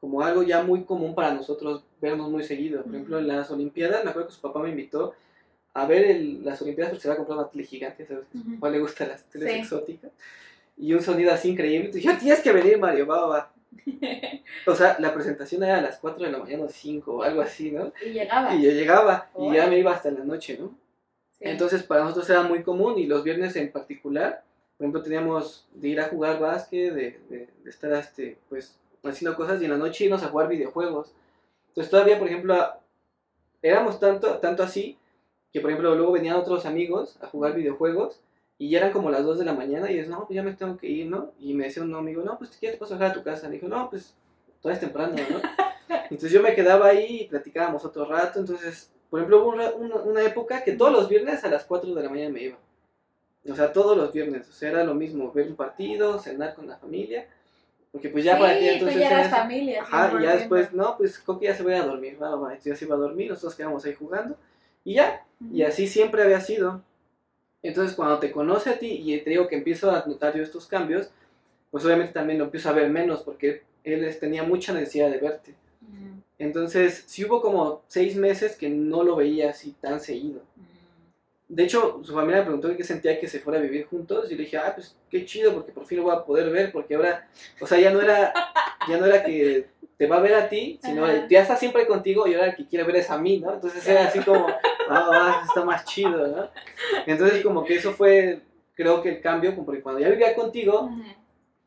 como 0.00 0.22
algo 0.22 0.42
ya 0.42 0.62
muy 0.62 0.84
común 0.84 1.14
para 1.14 1.34
nosotros 1.34 1.84
vernos 2.00 2.30
muy 2.30 2.42
seguido. 2.42 2.82
Por 2.82 2.94
ejemplo, 2.94 3.18
en 3.18 3.28
las 3.28 3.50
Olimpiadas, 3.50 4.02
me 4.04 4.10
acuerdo 4.10 4.28
que 4.28 4.34
su 4.34 4.40
papá 4.40 4.60
me 4.60 4.70
invitó 4.70 5.14
a 5.74 5.86
ver 5.86 6.04
el- 6.04 6.44
las 6.44 6.60
Olimpiadas 6.62 6.90
porque 6.90 7.02
se 7.02 7.08
había 7.08 7.18
comprado 7.18 7.40
una 7.42 7.50
tele 7.50 7.64
gigante, 7.64 8.06
¿sabes? 8.06 8.24
A 8.28 8.32
su 8.32 8.38
Ujú. 8.38 8.54
papá 8.54 8.70
le 8.70 8.78
gustan 8.80 9.08
las 9.08 9.24
teles 9.24 9.52
Sí. 9.52 9.58
exóticas. 9.60 10.10
Y 10.76 10.92
un 10.94 11.02
sonido 11.02 11.32
así 11.32 11.50
increíble. 11.50 11.86
Entonces, 11.86 12.02
yo 12.04 12.18
tienes 12.18 12.40
que 12.40 12.52
venir, 12.52 12.78
Mario, 12.78 13.06
va, 13.06 13.20
va, 13.20 13.26
va. 13.28 13.52
O 14.66 14.74
sea, 14.74 14.96
la 14.98 15.14
presentación 15.14 15.62
era 15.62 15.78
a 15.78 15.80
las 15.80 15.98
4 15.98 16.24
de 16.26 16.32
la 16.32 16.38
mañana 16.38 16.64
o 16.64 16.68
5 16.68 17.16
o 17.18 17.22
algo 17.22 17.40
así, 17.40 17.70
¿no? 17.70 17.92
y 18.04 18.10
llegaba. 18.10 18.54
Y 18.54 18.62
yo 18.62 18.70
llegaba 18.72 19.30
y 19.38 19.54
ya 19.54 19.66
me 19.68 19.78
iba 19.78 19.92
hasta 19.92 20.10
la 20.10 20.24
noche, 20.24 20.58
¿no? 20.58 20.74
Entonces 21.38 21.82
para 21.84 22.02
nosotros 22.02 22.28
era 22.28 22.42
muy 22.42 22.62
común 22.62 22.98
y 22.98 23.06
los 23.06 23.22
viernes 23.24 23.56
en 23.56 23.70
particular, 23.72 24.42
por 24.76 24.84
ejemplo, 24.84 25.02
teníamos 25.02 25.66
de 25.74 25.88
ir 25.88 26.00
a 26.00 26.08
jugar 26.08 26.38
básquet, 26.38 26.92
de, 26.92 27.20
de, 27.30 27.48
de 27.62 27.70
estar 27.70 27.92
este, 27.92 28.36
pues, 28.48 28.78
haciendo 29.04 29.36
cosas 29.36 29.60
y 29.62 29.64
en 29.64 29.70
la 29.70 29.76
noche 29.78 30.04
irnos 30.04 30.22
a 30.22 30.28
jugar 30.28 30.48
videojuegos. 30.48 31.12
Entonces 31.68 31.90
todavía, 31.90 32.18
por 32.18 32.26
ejemplo, 32.28 32.56
éramos 33.62 33.98
tanto, 34.00 34.38
tanto 34.38 34.62
así 34.62 34.98
que, 35.52 35.60
por 35.60 35.70
ejemplo, 35.70 35.94
luego 35.94 36.12
venían 36.12 36.36
otros 36.36 36.66
amigos 36.66 37.16
a 37.20 37.26
jugar 37.26 37.54
videojuegos 37.54 38.20
y 38.58 38.70
ya 38.70 38.78
eran 38.78 38.92
como 38.92 39.10
las 39.10 39.24
2 39.24 39.38
de 39.38 39.44
la 39.44 39.54
mañana 39.54 39.90
y 39.90 39.98
es, 39.98 40.08
no, 40.08 40.26
pues 40.26 40.34
ya 40.36 40.42
me 40.42 40.52
tengo 40.52 40.76
que 40.76 40.86
ir, 40.88 41.06
¿no? 41.06 41.32
Y 41.40 41.54
me 41.54 41.64
decía 41.64 41.82
un 41.82 41.94
amigo, 41.94 42.22
no, 42.22 42.38
pues 42.38 42.56
¿qué 42.60 42.70
te 42.70 42.76
puedo 42.76 42.92
dejar 42.92 43.10
a 43.10 43.14
tu 43.14 43.22
casa? 43.22 43.48
Me 43.48 43.54
dijo, 43.54 43.68
no, 43.68 43.88
pues 43.90 44.14
todavía 44.60 44.74
es 44.74 44.80
temprano, 44.80 45.14
¿no? 45.30 45.40
Entonces 46.04 46.30
yo 46.30 46.42
me 46.42 46.54
quedaba 46.54 46.86
ahí 46.88 47.22
y 47.22 47.28
platicábamos 47.28 47.84
otro 47.84 48.04
rato. 48.04 48.38
Entonces, 48.38 48.90
por 49.08 49.20
ejemplo, 49.20 49.42
hubo 49.42 49.48
una, 49.50 49.70
una, 49.72 49.96
una 49.96 50.22
época 50.22 50.62
que 50.62 50.72
todos 50.72 50.92
los 50.92 51.08
viernes 51.08 51.42
a 51.42 51.48
las 51.48 51.64
4 51.64 51.94
de 51.94 52.02
la 52.02 52.08
mañana 52.10 52.30
me 52.30 52.42
iba. 52.42 52.58
O 53.50 53.54
sea, 53.56 53.72
todos 53.72 53.96
los 53.96 54.12
viernes. 54.12 54.48
O 54.48 54.52
sea, 54.52 54.70
era 54.70 54.84
lo 54.84 54.94
mismo, 54.94 55.32
ver 55.32 55.48
un 55.48 55.56
partido, 55.56 56.18
cenar 56.18 56.54
con 56.54 56.66
la 56.68 56.76
familia. 56.76 57.26
Porque 57.90 58.08
pues 58.08 58.22
ya 58.22 58.34
sí, 58.36 58.40
para 58.40 58.58
ti 58.58 58.66
tú 58.66 58.72
entonces... 58.74 59.00
ya 59.00 59.06
eras 59.10 59.26
era- 59.28 59.36
familia. 59.36 59.82
Ajá, 59.82 60.12
y 60.18 60.22
ya 60.22 60.34
100%. 60.34 60.38
después, 60.38 60.72
no, 60.72 60.96
pues 60.96 61.18
Coqui 61.18 61.46
ya 61.46 61.54
se 61.54 61.64
va 61.64 61.72
a 61.76 61.86
dormir, 61.86 62.22
va, 62.22 62.36
va, 62.36 62.56
ya 62.58 62.76
se 62.76 62.84
iba 62.84 62.94
a 62.94 62.98
dormir, 62.98 63.30
nosotros 63.30 63.56
quedamos 63.56 63.84
ahí 63.84 63.94
jugando, 63.94 64.36
y 64.84 64.94
ya, 64.94 65.26
y 65.52 65.62
así 65.62 65.86
siempre 65.86 66.22
había 66.22 66.40
sido. 66.40 66.82
Entonces 67.62 67.94
cuando 67.94 68.18
te 68.18 68.32
conoce 68.32 68.70
a 68.70 68.78
ti 68.78 69.02
y 69.04 69.18
te 69.20 69.30
digo 69.30 69.48
que 69.48 69.56
empiezo 69.56 69.90
a 69.90 70.04
notar 70.06 70.36
yo 70.36 70.42
estos 70.42 70.66
cambios, 70.66 71.10
pues 71.70 71.84
obviamente 71.84 72.12
también 72.12 72.38
lo 72.38 72.46
empiezo 72.46 72.68
a 72.68 72.72
ver 72.72 72.88
menos, 72.90 73.20
porque 73.22 73.62
él 73.84 74.16
tenía 74.18 74.42
mucha 74.42 74.72
necesidad 74.72 75.10
de 75.10 75.18
verte. 75.18 75.54
Ujú, 75.82 76.22
Entonces 76.38 77.04
sí 77.06 77.24
hubo 77.24 77.40
como 77.40 77.82
seis 77.86 78.16
meses 78.16 78.56
que 78.56 78.68
no 78.68 79.02
lo 79.04 79.16
veía 79.16 79.50
así 79.50 79.74
tan 79.80 80.00
seguido. 80.00 80.40
ujú. 80.56 80.66
De 81.48 81.64
hecho, 81.64 82.00
su 82.04 82.14
familia 82.14 82.38
me 82.38 82.44
preguntó 82.44 82.76
qué 82.76 82.84
sentía 82.84 83.18
que 83.18 83.26
se 83.26 83.40
fuera 83.40 83.58
a 83.58 83.62
vivir 83.62 83.86
juntos 83.86 84.30
y 84.30 84.36
le 84.36 84.44
dije, 84.44 84.56
ah, 84.56 84.72
pues 84.74 84.96
qué 85.10 85.24
chido, 85.24 85.52
porque 85.52 85.72
por 85.72 85.84
fin 85.84 85.98
lo 85.98 86.04
voy 86.04 86.14
a 86.14 86.24
poder 86.24 86.48
ver, 86.50 86.70
porque 86.70 86.94
ahora, 86.94 87.28
o 87.60 87.66
sea, 87.66 87.78
ya 87.80 87.90
no 87.90 88.00
era, 88.00 88.32
ya 88.88 88.98
no 88.98 89.06
era 89.06 89.24
que 89.24 89.66
te 89.96 90.06
va 90.06 90.18
a 90.18 90.20
ver 90.20 90.34
a 90.34 90.48
ti, 90.48 90.78
sino 90.82 91.04
Ajá. 91.04 91.26
ya 91.28 91.42
está 91.42 91.56
siempre 91.56 91.86
contigo 91.88 92.26
y 92.28 92.34
ahora 92.34 92.46
el 92.50 92.54
que 92.56 92.66
quiere 92.66 92.84
ver 92.84 92.96
es 92.96 93.10
a 93.10 93.18
mí, 93.18 93.38
¿no? 93.40 93.52
Entonces 93.52 93.84
era 93.86 94.06
así 94.06 94.20
como, 94.20 94.46
ah, 94.90 95.08
ah, 95.12 95.42
está 95.46 95.64
más 95.64 95.84
chido, 95.84 96.26
¿no? 96.28 96.48
Entonces 97.06 97.42
como 97.42 97.64
que 97.64 97.76
eso 97.76 97.92
fue, 97.92 98.40
creo 98.74 99.02
que 99.02 99.10
el 99.10 99.20
cambio, 99.20 99.52
como 99.54 99.66
porque 99.66 99.82
cuando 99.82 100.00
ya 100.00 100.08
vivía 100.08 100.34
contigo, 100.34 100.90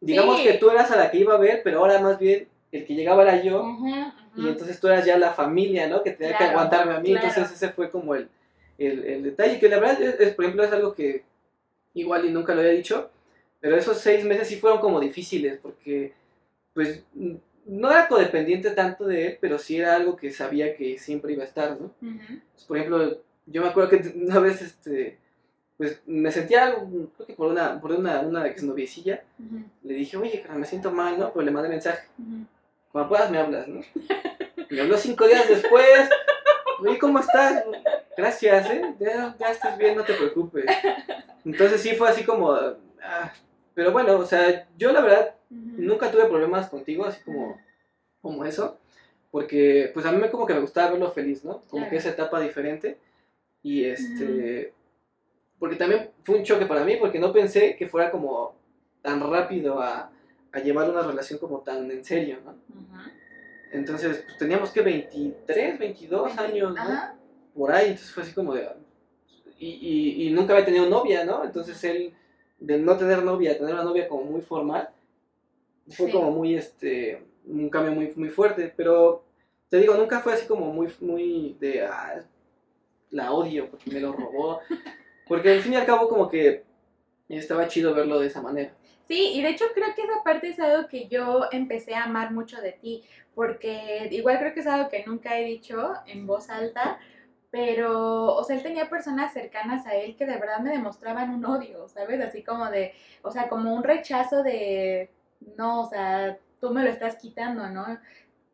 digamos 0.02 0.38
Sí. 0.38 0.44
que 0.44 0.54
tú 0.56 0.70
eras 0.70 0.92
a 0.92 0.96
la 0.98 1.10
que 1.12 1.18
iba 1.18 1.34
a 1.36 1.38
ver, 1.38 1.62
pero 1.64 1.80
ahora 1.80 2.00
más 2.00 2.20
bien 2.20 2.48
el 2.72 2.86
que 2.86 2.96
llegaba 2.96 3.24
era 3.24 3.42
yo. 3.42 3.64
Y 4.36 4.48
entonces 4.48 4.80
tú 4.80 4.88
eras 4.88 5.06
ya 5.06 5.18
la 5.18 5.32
familia, 5.32 5.88
¿no? 5.88 6.02
Que 6.02 6.12
tenía 6.12 6.36
que 6.38 6.44
aguantarme 6.46 6.94
a 6.96 7.00
mí. 7.00 7.12
claro. 7.12 7.28
Entonces 7.28 7.56
ese 7.56 7.70
fue 7.72 7.92
como 7.92 8.16
el, 8.16 8.28
el, 8.80 9.06
el 9.06 9.24
detalle. 9.24 9.60
Que 9.60 9.70
la 9.70 9.80
verdad, 9.80 10.02
es, 10.02 10.20
es, 10.20 10.34
por 10.34 10.46
ejemplo, 10.46 10.64
es 10.64 10.72
algo 10.72 10.96
que 10.96 11.24
igual 11.94 12.26
y 12.26 12.32
nunca 12.32 12.56
lo 12.56 12.62
había 12.62 12.74
dicho. 12.74 13.12
Pero 13.60 13.78
esos 13.78 14.00
seis 14.00 14.26
meses 14.26 14.48
sí 14.48 14.56
fueron 14.56 14.80
como 14.80 15.00
difíciles. 15.00 15.60
Porque, 15.62 16.14
pues, 16.74 17.04
no 17.66 17.90
era 17.92 18.08
codependiente 18.08 18.72
tanto 18.72 19.06
de 19.06 19.28
él, 19.28 19.38
pero 19.42 19.58
sí 19.58 19.78
era 19.80 19.96
algo 19.96 20.16
que 20.16 20.32
sabía 20.32 20.76
que 20.76 20.98
siempre 20.98 21.34
iba 21.34 21.44
a 21.44 21.48
estar, 21.48 21.80
¿no? 21.80 21.92
Pues, 22.54 22.66
por 22.68 22.78
ejemplo, 22.78 23.18
yo 23.46 23.62
me 23.62 23.68
acuerdo 23.70 23.90
que 23.90 24.14
una 24.16 24.40
vez, 24.40 24.62
este, 24.62 25.18
pues, 25.78 26.02
me 26.06 26.32
sentía 26.32 26.66
algo, 26.66 26.88
creo 27.16 27.28
que 27.28 27.34
por 27.34 27.48
una, 27.52 27.80
por 27.80 27.92
una, 27.92 28.20
una 28.22 28.46
exnoviecilla. 28.48 29.24
Ujú, 29.40 29.64
Le 29.84 29.94
dije, 29.94 30.18
oye, 30.18 30.42
cara, 30.42 30.56
me 30.56 30.66
siento 30.66 30.92
mal, 30.92 31.18
¿no? 31.20 31.32
Pero 31.34 31.46
le 31.46 31.52
mandé 31.52 31.70
mensaje. 31.70 32.08
ujú. 32.20 32.46
Cuando 32.92 33.10
puedas 33.10 33.32
me 33.32 33.40
hablas, 33.40 33.68
¿no? 33.68 33.82
Me 34.70 34.82
habló 34.82 34.98
cinco 34.98 35.28
días 35.28 35.48
después. 35.50 36.10
Oye, 36.80 37.00
¿cómo 37.00 37.20
estás? 37.20 37.64
Gracias, 38.16 38.70
¿eh? 38.70 38.94
Ya, 39.00 39.36
ya 39.40 39.48
estás 39.48 39.78
bien, 39.78 39.96
no 39.98 40.04
te 40.04 40.14
preocupes. 40.14 40.66
Entonces 41.44 41.82
sí 41.82 41.96
fue 41.96 42.10
así 42.10 42.24
como... 42.24 42.52
ah, 43.02 43.32
pero 43.74 43.92
bueno, 43.92 44.18
o 44.18 44.26
sea, 44.26 44.68
yo 44.78 44.92
la 44.92 45.02
verdad 45.02 45.36
nunca 45.50 46.12
tuve 46.12 46.26
problemas 46.26 46.70
contigo, 46.70 47.06
así 47.06 47.22
como, 47.24 47.60
como 48.22 48.46
eso. 48.46 48.78
Porque 49.32 49.90
pues 49.94 50.06
a 50.06 50.12
mí 50.12 50.20
me- 50.20 50.30
como 50.30 50.46
que 50.46 50.54
me 50.54 50.60
gustaba 50.62 50.92
verlo 50.92 51.12
feliz, 51.12 51.44
¿no? 51.44 51.62
Como 51.70 51.82
Claro. 51.84 51.90
que 51.90 51.98
esa 51.98 52.10
etapa 52.10 52.40
diferente. 52.40 53.00
Y 53.64 53.86
este... 53.86 54.74
Porque 55.60 55.76
también 55.78 56.12
fue 56.24 56.36
un 56.38 56.44
choque 56.44 56.66
para 56.66 56.84
mí, 56.84 56.98
porque 56.98 57.20
no 57.20 57.32
pensé 57.34 57.76
que 57.78 57.88
fuera 57.88 58.12
como 58.12 58.54
tan 59.02 59.20
rápido 59.32 59.82
a, 59.82 60.12
a 60.52 60.60
llevar 60.60 60.90
una 60.90 61.02
relación 61.02 61.40
como 61.40 61.60
tan 61.60 61.90
en 61.90 62.04
serio, 62.04 62.40
¿no? 62.46 62.54
Entonces, 63.72 64.24
pues 64.26 64.38
teníamos 64.38 64.70
que 64.72 64.82
23, 64.82 65.80
22 65.80 66.38
años, 66.38 66.74
¿no? 66.76 66.84
Por 67.56 67.72
ahí, 67.72 67.88
entonces 67.90 68.12
fue 68.12 68.24
así 68.24 68.34
como 68.34 68.54
de... 68.54 68.68
Y, 69.58 69.70
y, 69.70 70.28
y 70.28 70.32
nunca 70.32 70.54
había 70.54 70.66
tenido 70.66 70.88
novia, 70.90 71.24
¿no? 71.26 71.44
Entonces 71.44 71.82
él, 71.86 72.14
de 72.64 72.78
no 72.78 72.98
tener 72.98 73.24
novia, 73.24 73.58
tener 73.58 73.74
una 73.74 73.84
novia 73.84 74.08
como 74.08 74.24
muy 74.24 74.42
formal, 74.42 74.90
fue 75.90 76.06
Sí. 76.08 76.12
como 76.14 76.32
muy, 76.32 76.56
este, 76.56 77.22
un 77.46 77.70
cambio 77.70 77.92
muy, 77.92 78.14
muy 78.16 78.30
fuerte, 78.30 78.74
pero 78.76 79.24
te 79.70 79.78
digo, 79.80 79.96
nunca 79.96 80.22
fue 80.22 80.34
así 80.34 80.48
como 80.48 80.68
muy, 80.72 80.88
muy 81.02 81.58
de, 81.60 81.84
ah, 81.86 82.24
la 83.12 83.34
odio 83.34 83.70
porque 83.70 83.92
me 83.92 84.00
lo 84.00 84.14
robó, 84.14 84.60
porque 85.28 85.52
al 85.52 85.60
fin 85.62 85.74
y 85.74 85.76
al 85.76 85.86
cabo 85.86 86.08
como 86.08 86.30
que 86.30 86.64
estaba 87.28 87.68
chido 87.68 87.94
verlo 87.94 88.20
de 88.20 88.28
esa 88.28 88.42
manera. 88.42 88.72
Sí, 89.08 89.34
y 89.34 89.42
de 89.42 89.50
hecho 89.50 89.66
creo 89.74 89.94
que 89.94 90.02
esa 90.04 90.24
parte 90.24 90.48
es 90.50 90.60
algo 90.60 90.88
que 90.88 91.08
yo 91.10 91.46
empecé 91.52 91.94
a 91.96 92.06
amar 92.06 92.32
mucho 92.32 92.62
de 92.62 92.72
ti, 92.72 93.04
porque 93.36 94.08
igual 94.12 94.40
creo 94.40 94.54
que 94.54 94.62
es 94.62 94.68
algo 94.68 94.90
que 94.90 95.04
nunca 95.06 95.38
he 95.38 95.44
dicho 95.44 95.94
en 96.08 96.26
voz 96.26 96.50
alta, 96.50 96.98
pero, 97.54 98.34
o 98.34 98.44
sea, 98.44 98.56
él 98.56 98.64
tenía 98.64 98.90
personas 98.90 99.32
cercanas 99.32 99.86
a 99.86 99.94
él 99.94 100.16
que 100.16 100.26
de 100.26 100.40
verdad 100.40 100.58
me 100.62 100.72
demostraban 100.72 101.30
un 101.30 101.46
odio, 101.46 101.88
¿sabes? 101.88 102.20
Así 102.20 102.42
como 102.42 102.68
de, 102.72 102.94
o 103.22 103.30
sea, 103.30 103.48
como 103.48 103.76
un 103.76 103.84
rechazo 103.84 104.42
de, 104.42 105.12
no, 105.56 105.82
o 105.82 105.86
sea, 105.86 106.40
tú 106.60 106.72
me 106.72 106.82
lo 106.82 106.90
estás 106.90 107.18
quitando, 107.18 107.70
¿no? 107.70 107.86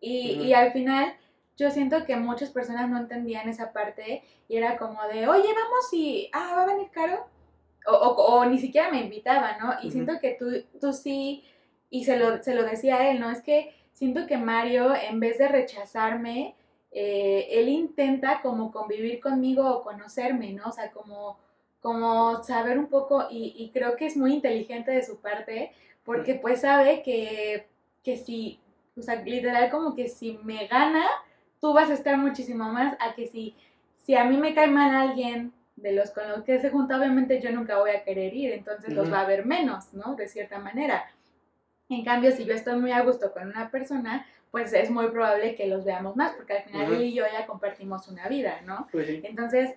Y, 0.01 0.31
y 0.41 0.53
al 0.53 0.73
final 0.73 1.13
yo 1.55 1.71
siento 1.71 2.03
que 2.03 2.17
muchas 2.17 2.49
personas 2.49 2.89
no 2.89 2.97
entendían 2.97 3.47
esa 3.47 3.71
parte 3.71 4.21
y 4.49 4.57
era 4.57 4.75
como 4.75 5.01
de, 5.07 5.29
oye, 5.29 5.47
vamos 5.47 5.93
y, 5.93 6.29
ah, 6.33 6.55
va 6.57 6.63
a 6.63 6.65
venir 6.65 6.89
Caro. 6.91 7.25
O, 7.87 7.93
o, 7.93 8.39
o 8.39 8.45
ni 8.47 8.59
siquiera 8.59 8.91
me 8.91 8.99
invitaba, 8.99 9.57
¿no? 9.59 9.75
Y 9.81 9.91
siento 9.91 10.19
que 10.19 10.35
tú, 10.37 10.47
tú 10.81 10.91
sí, 10.91 11.45
y 11.89 12.03
se 12.03 12.17
lo, 12.17 12.43
se 12.43 12.53
lo 12.53 12.63
decía 12.63 12.97
a 12.97 13.11
él, 13.11 13.21
¿no? 13.21 13.31
Es 13.31 13.41
que 13.41 13.73
siento 13.93 14.27
que 14.27 14.35
Mario, 14.35 14.93
en 14.93 15.21
vez 15.21 15.37
de 15.37 15.47
rechazarme, 15.47 16.57
eh, 16.91 17.47
él 17.51 17.69
intenta 17.69 18.41
como 18.41 18.71
convivir 18.71 19.19
conmigo 19.19 19.69
o 19.69 19.83
conocerme, 19.83 20.53
¿no? 20.53 20.69
O 20.69 20.71
sea, 20.71 20.91
como, 20.91 21.37
como 21.81 22.43
saber 22.43 22.79
un 22.79 22.87
poco, 22.87 23.27
y, 23.29 23.53
y 23.57 23.69
creo 23.69 23.95
que 23.95 24.05
es 24.05 24.17
muy 24.17 24.33
inteligente 24.33 24.91
de 24.91 25.05
su 25.05 25.19
parte, 25.19 25.71
porque 26.03 26.35
pues 26.35 26.61
sabe 26.61 27.03
que, 27.03 27.67
que 28.03 28.17
si, 28.17 28.59
o 28.97 29.01
sea, 29.01 29.15
literal 29.15 29.69
como 29.69 29.95
que 29.95 30.07
si 30.07 30.39
me 30.43 30.67
gana, 30.67 31.05
tú 31.61 31.73
vas 31.73 31.89
a 31.89 31.93
estar 31.93 32.17
muchísimo 32.17 32.65
más 32.65 32.97
a 32.99 33.13
que 33.13 33.27
si, 33.27 33.55
si 34.05 34.15
a 34.15 34.23
mí 34.23 34.37
me 34.37 34.55
cae 34.55 34.67
mal 34.67 34.95
alguien 34.95 35.53
de 35.75 35.93
los 35.93 36.11
con 36.11 36.27
los 36.27 36.43
que 36.43 36.59
se 36.59 36.69
junta, 36.69 36.97
obviamente 36.97 37.41
yo 37.41 37.51
nunca 37.51 37.77
voy 37.77 37.91
a 37.91 38.03
querer 38.03 38.33
ir, 38.33 38.51
entonces 38.51 38.93
los 38.93 39.11
va 39.11 39.21
a 39.21 39.27
ver 39.27 39.45
menos, 39.45 39.93
¿no? 39.93 40.15
De 40.15 40.27
cierta 40.27 40.59
manera. 40.59 41.05
En 41.89 42.03
cambio, 42.03 42.31
si 42.31 42.45
yo 42.45 42.53
estoy 42.53 42.79
muy 42.79 42.91
a 42.91 43.01
gusto 43.01 43.31
con 43.31 43.47
una 43.47 43.71
persona, 43.71 44.25
pues 44.51 44.73
es 44.73 44.89
muy 44.89 45.07
probable 45.09 45.55
que 45.55 45.67
los 45.67 45.85
veamos 45.85 46.15
más, 46.15 46.33
porque 46.35 46.53
al 46.57 46.63
final 46.63 46.83
Ujú. 46.85 46.93
él 46.95 47.01
y 47.03 47.13
yo 47.13 47.23
ya 47.31 47.45
compartimos 47.45 48.07
una 48.07 48.27
vida, 48.27 48.61
¿no? 48.65 48.87
Pues 48.91 49.07
sí. 49.07 49.21
Entonces, 49.23 49.75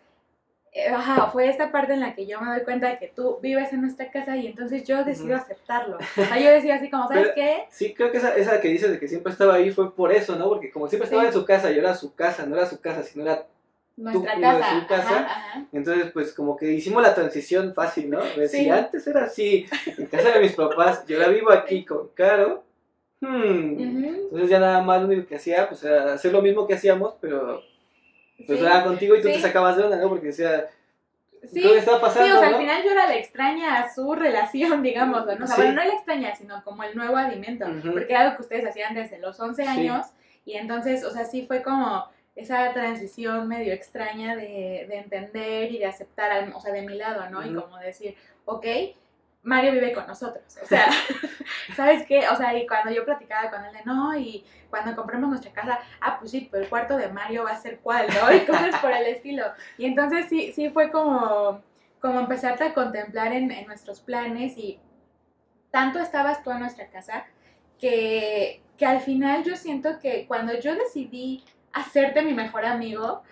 eh, 0.74 0.88
ajá, 0.88 1.30
fue 1.30 1.48
esta 1.50 1.70
parte 1.70 1.92
en 1.92 2.00
la 2.00 2.14
que 2.14 2.26
yo 2.26 2.40
me 2.40 2.50
doy 2.50 2.62
cuenta 2.64 2.88
de 2.88 2.98
que 2.98 3.08
tú 3.08 3.38
vives 3.42 3.72
en 3.74 3.82
nuestra 3.82 4.10
casa 4.10 4.36
y 4.38 4.46
entonces 4.46 4.84
yo 4.84 5.04
decido 5.04 5.36
aceptarlo. 5.36 5.98
O 5.98 6.24
sea, 6.24 6.38
yo 6.38 6.50
decido 6.50 6.74
así 6.74 6.88
como, 6.88 7.06
¿sabes 7.08 7.24
Pero- 7.24 7.34
qué? 7.34 7.64
Sí, 7.68 7.92
creo 7.92 8.10
que 8.10 8.16
esa, 8.18 8.34
esa 8.36 8.58
que 8.60 8.68
dices 8.68 8.90
de 8.90 8.98
que 8.98 9.06
siempre 9.08 9.32
estaba 9.32 9.54
ahí 9.54 9.70
fue 9.70 9.94
por 9.94 10.10
eso, 10.12 10.36
¿no? 10.36 10.48
Porque 10.48 10.70
como 10.70 10.88
siempre 10.88 11.04
estaba 11.04 11.22
Sí. 11.24 11.28
en 11.28 11.34
su 11.34 11.44
casa 11.44 11.70
y 11.70 11.78
era 11.78 11.94
su 11.94 12.14
casa, 12.14 12.46
no 12.46 12.56
era 12.56 12.64
su 12.66 12.80
casa, 12.80 13.02
sino 13.02 13.24
era... 13.24 13.46
Nuestra 13.94 14.34
Tú, 14.36 14.40
casa. 14.40 14.80
su 14.80 14.86
casa. 14.86 15.18
Ajá, 15.18 15.26
ajá. 15.50 15.64
Entonces, 15.70 16.10
pues 16.12 16.32
como 16.32 16.56
que 16.56 16.72
hicimos 16.72 17.02
la 17.02 17.14
transición 17.14 17.74
fácil, 17.74 18.08
¿no? 18.08 18.22
De 18.24 18.48
Si 18.48 18.70
antes 18.70 19.06
era 19.06 19.24
así, 19.24 19.66
en 19.98 20.06
casa 20.06 20.30
de 20.30 20.40
mis 20.40 20.52
papás, 20.54 21.04
yo 21.06 21.18
ahora 21.18 21.28
vivo 21.28 21.52
aquí 21.52 21.84
con 21.84 22.08
Caro, 22.14 22.64
hmm, 23.26 23.72
Ujú. 23.74 24.06
entonces 24.24 24.50
ya 24.50 24.58
nada 24.58 24.82
más 24.82 25.00
lo 25.00 25.06
único 25.08 25.26
que 25.26 25.36
hacía, 25.36 25.68
pues 25.68 25.82
era 25.84 26.14
hacer 26.14 26.32
lo 26.32 26.42
mismo 26.42 26.66
que 26.66 26.74
hacíamos, 26.74 27.14
pero 27.20 27.62
pues 28.46 28.58
Sí. 28.58 28.64
era 28.66 28.82
contigo 28.84 29.14
y 29.16 29.22
tú 29.22 29.28
Sí. 29.28 29.34
te 29.34 29.40
sacabas 29.40 29.76
de 29.76 29.84
onda, 29.84 29.96
¿no? 29.96 30.08
Porque 30.08 30.26
decía, 30.28 30.68
Sí, 31.44 31.60
¿qué 31.60 31.78
estaba 31.78 32.00
pasando, 32.00 32.26
Sí, 32.28 32.32
o 32.34 32.38
sea, 32.38 32.46
al 32.48 32.52
no? 32.52 32.58
final 32.60 32.84
yo 32.84 32.90
era 32.92 33.06
la 33.08 33.16
extraña 33.16 33.80
a 33.80 33.92
su 33.92 34.14
relación, 34.14 34.80
digamos, 34.82 35.26
¿no? 35.26 35.44
O 35.44 35.46
sea, 35.48 35.56
bueno, 35.56 35.72
no 35.72 35.84
la 35.88 35.94
extraña, 35.94 36.34
sino 36.36 36.62
como 36.62 36.84
el 36.84 36.94
nuevo 36.96 37.16
alimento, 37.16 37.66
Ujú. 37.66 37.92
porque 37.94 38.12
era 38.12 38.20
algo 38.22 38.36
que 38.36 38.42
ustedes 38.42 38.64
hacían 38.66 38.94
desde 38.94 39.18
los 39.18 39.40
11 39.40 39.62
Sí. 39.64 39.68
años, 39.68 40.06
y 40.44 40.54
entonces, 40.54 41.02
o 41.04 41.10
sea, 41.10 41.24
sí 41.24 41.44
fue 41.46 41.62
como 41.62 42.04
esa 42.36 42.72
transición 42.72 43.48
medio 43.48 43.72
extraña 43.74 44.36
de, 44.36 44.86
de 44.88 44.96
entender 44.98 45.70
y 45.72 45.78
de 45.78 45.86
aceptar, 45.86 46.30
al- 46.30 46.52
o 46.54 46.60
sea, 46.60 46.72
de 46.72 46.82
mi 46.82 46.94
lado, 46.94 47.28
¿no? 47.30 47.44
Y 47.44 47.50
Ujú. 47.50 47.62
como 47.62 47.78
decir, 47.78 48.14
ok, 48.44 48.64
Mario 49.42 49.72
vive 49.72 49.92
con 49.92 50.06
nosotros. 50.06 50.44
O 50.62 50.66
sea, 50.66 50.86
¿sabes 51.76 52.06
qué? 52.06 52.28
O 52.28 52.36
sea, 52.36 52.56
y 52.56 52.66
cuando 52.66 52.92
yo 52.92 53.04
platicaba 53.04 53.50
con 53.50 53.64
él 53.64 53.72
de 53.72 53.84
no, 53.84 54.16
y 54.16 54.44
cuando 54.70 54.94
compremos 54.94 55.30
nuestra 55.30 55.52
casa, 55.52 55.80
ah, 56.00 56.18
pues 56.18 56.30
sí, 56.30 56.48
pero 56.50 56.62
el 56.62 56.70
cuarto 56.70 56.96
de 56.96 57.08
Mario 57.08 57.44
va 57.44 57.50
a 57.50 57.60
ser 57.60 57.80
cuál, 57.80 58.06
¿no? 58.08 58.32
Y 58.34 58.40
cosas 58.40 58.76
por 58.80 58.92
el 58.92 59.06
estilo. 59.06 59.44
Y 59.78 59.86
entonces 59.86 60.26
sí, 60.28 60.52
sí 60.52 60.70
fue 60.70 60.90
como, 60.90 61.62
como 62.00 62.20
empezarte 62.20 62.64
a 62.64 62.74
contemplar 62.74 63.32
en, 63.32 63.50
en 63.50 63.66
nuestros 63.66 64.00
planes 64.00 64.56
y 64.56 64.78
tanto 65.70 65.98
estabas 65.98 66.42
tú 66.42 66.50
en 66.50 66.60
nuestra 66.60 66.88
casa 66.88 67.24
que, 67.80 68.62
que 68.78 68.86
al 68.86 69.00
final 69.00 69.42
yo 69.42 69.56
siento 69.56 69.98
que 69.98 70.26
cuando 70.26 70.58
yo 70.58 70.74
decidí 70.76 71.44
hacerte 71.72 72.22
mi 72.22 72.34
mejor 72.34 72.64
amigo, 72.64 73.22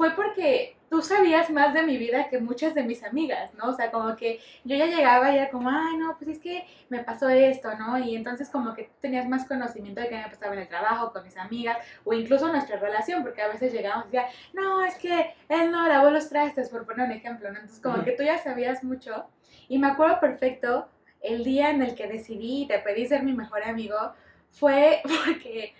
fue 0.00 0.12
porque 0.12 0.78
tú 0.88 1.02
sabías 1.02 1.50
más 1.50 1.74
de 1.74 1.82
mi 1.82 1.98
vida 1.98 2.30
que 2.30 2.38
muchas 2.38 2.74
de 2.74 2.84
mis 2.84 3.04
amigas, 3.04 3.52
¿no? 3.52 3.68
O 3.68 3.74
sea, 3.74 3.90
como 3.90 4.16
que 4.16 4.40
yo 4.64 4.74
ya 4.74 4.86
llegaba 4.86 5.30
y 5.30 5.36
era 5.36 5.50
como, 5.50 5.68
ay, 5.68 5.98
no, 5.98 6.16
pues 6.16 6.30
es 6.30 6.38
que 6.38 6.64
me 6.88 7.04
pasó 7.04 7.28
esto, 7.28 7.76
¿no? 7.76 7.98
Y 7.98 8.16
entonces 8.16 8.48
como 8.48 8.72
que 8.72 8.90
tenías 9.02 9.28
más 9.28 9.46
conocimiento 9.46 10.00
de 10.00 10.08
qué 10.08 10.16
me 10.16 10.30
pasaba 10.30 10.54
en 10.54 10.60
el 10.60 10.68
trabajo, 10.68 11.12
con 11.12 11.22
mis 11.22 11.36
amigas, 11.36 11.76
o 12.02 12.14
incluso 12.14 12.48
nuestra 12.48 12.78
relación, 12.78 13.22
porque 13.22 13.42
a 13.42 13.48
veces 13.48 13.74
llegábamos 13.74 14.06
y 14.06 14.16
decía, 14.16 14.30
no, 14.54 14.82
es 14.82 14.94
que 14.94 15.34
él 15.50 15.70
no 15.70 15.86
lavó 15.86 16.08
los 16.08 16.30
trastes, 16.30 16.70
por 16.70 16.86
poner 16.86 17.04
un 17.04 17.12
ejemplo, 17.12 17.50
¿no? 17.50 17.58
Entonces 17.58 17.82
como 17.82 18.02
que 18.02 18.12
tú 18.12 18.22
ya 18.22 18.38
sabías 18.38 18.82
mucho. 18.82 19.26
Y 19.68 19.78
me 19.78 19.88
acuerdo 19.88 20.18
perfecto 20.18 20.88
el 21.20 21.44
día 21.44 21.68
en 21.68 21.82
el 21.82 21.94
que 21.94 22.06
decidí 22.06 22.62
y 22.62 22.66
te 22.66 22.78
pedí 22.78 23.06
ser 23.06 23.22
mi 23.22 23.34
mejor 23.34 23.64
amigo, 23.64 24.14
fue 24.48 25.02
porque 25.26 25.74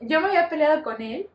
yo 0.00 0.20
me 0.20 0.26
había 0.26 0.48
peleado 0.48 0.82
con 0.82 1.00
él 1.00 1.28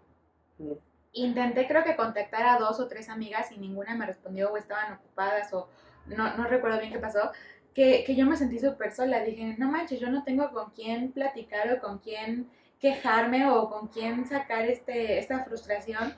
intenté 1.15 1.67
creo 1.67 1.84
que 1.84 1.95
contactar 1.95 2.45
a 2.45 2.58
dos 2.60 2.80
o 2.80 2.88
tres 2.88 3.10
amigas 3.10 3.51
y 3.51 3.58
ninguna 3.58 3.95
me 3.95 4.06
respondió 4.06 4.51
o 4.51 4.58
estaban 4.58 4.93
ocupadas 4.93 5.51
o 5.54 5.67
no, 6.06 6.38
no 6.38 6.43
recuerdo 6.45 6.80
bien 6.80 6.91
qué 6.91 6.99
pasó, 6.99 7.32
que, 7.73 8.04
que 8.06 8.15
yo 8.15 8.25
me 8.25 8.38
sentí 8.38 8.60
súper 8.60 8.91
sola. 8.91 9.21
Dije, 9.21 9.56
no 9.58 9.71
manches, 9.71 9.99
yo 9.99 10.10
no 10.10 10.23
tengo 10.23 10.51
con 10.51 10.71
quién 10.71 11.12
platicar 11.12 11.71
o 11.73 11.80
con 11.80 11.99
quién 11.99 12.49
quejarme 12.80 13.49
o 13.49 13.69
con 13.69 13.88
quién 13.88 14.25
sacar 14.25 14.65
este, 14.65 15.17
esta 15.17 15.43
frustración 15.43 16.13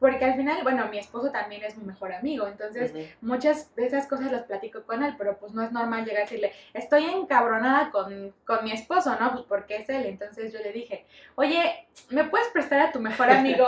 porque 0.00 0.24
al 0.24 0.34
final, 0.34 0.62
bueno, 0.62 0.88
mi 0.88 0.98
esposo 0.98 1.30
también 1.30 1.62
es 1.62 1.76
mi 1.76 1.84
mejor 1.84 2.14
amigo, 2.14 2.48
entonces 2.48 2.92
muchas 3.20 3.74
de 3.76 3.84
esas 3.84 4.06
cosas 4.06 4.32
las 4.32 4.44
platico 4.44 4.82
con 4.84 5.04
él, 5.04 5.14
pero 5.18 5.36
pues 5.36 5.52
no 5.52 5.62
es 5.62 5.72
normal 5.72 6.06
llegar 6.06 6.22
a 6.22 6.24
decirle, 6.24 6.52
estoy 6.72 7.04
encabronada 7.04 7.90
con, 7.90 8.34
con 8.46 8.64
mi 8.64 8.72
esposo, 8.72 9.14
¿no? 9.20 9.32
Pues 9.32 9.44
porque 9.46 9.76
es 9.76 9.90
él. 9.90 10.06
Entonces 10.06 10.54
yo 10.54 10.58
le 10.60 10.72
dije, 10.72 11.04
oye, 11.34 11.86
¿me 12.08 12.24
puedes 12.24 12.48
prestar 12.48 12.80
a 12.80 12.92
tu 12.92 12.98
mejor 12.98 13.28
amigo? 13.30 13.66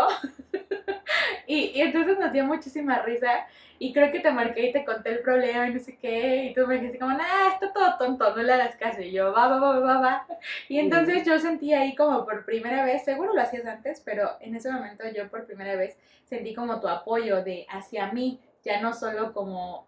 y, 1.47 1.73
y, 1.75 1.83
entonces 1.83 2.19
nos 2.19 2.33
dio 2.33 2.47
muchísima 2.47 3.03
risa 3.03 3.47
y 3.79 3.93
creo 3.93 4.13
que 4.13 4.21
te 4.21 4.31
marqué 4.31 4.69
y 4.69 4.73
te 4.73 4.85
conté 4.85 5.11
el 5.11 5.19
problema 5.21 5.67
y 5.67 5.75
no 5.75 5.81
sé 5.81 5.99
qué, 6.01 6.45
y 6.45 6.55
tú 6.55 6.69
me 6.69 6.77
dijiste 6.77 7.01
como, 7.01 7.17
nah, 7.19 7.49
está 7.53 7.73
todo 7.73 7.97
tonto, 7.99 8.37
no 8.37 8.41
le 8.41 8.53
hagas 8.53 8.77
caso, 8.77 9.03
y 9.03 9.11
yo, 9.11 9.33
va, 9.33 9.49
va, 9.49 9.59
va, 9.59 9.81
va, 9.81 10.01
va. 10.01 10.27
Y 10.69 10.79
entonces 10.79 11.27
yo 11.27 11.37
sentí 11.41 11.75
ahí 11.75 11.97
como 11.97 12.25
por 12.25 12.45
primera 12.45 12.85
vez, 12.85 13.05
seguro 13.05 13.35
lo 13.35 13.43
hacías 13.43 13.67
antes, 13.67 14.01
pero 14.01 14.37
en 14.41 14.55
ese 14.55 14.71
momento 14.71 15.03
yo 15.13 15.29
por 15.29 15.47
primera 15.47 15.75
vez 15.75 15.99
sentí 16.33 16.55
como 16.55 16.81
tu 16.81 16.89
apoyo 16.89 17.45
de 17.45 17.67
hacia 17.69 18.11
mí, 18.11 18.41
ya 18.65 18.81
no 18.81 18.95
solo 18.95 19.35
como 19.35 19.87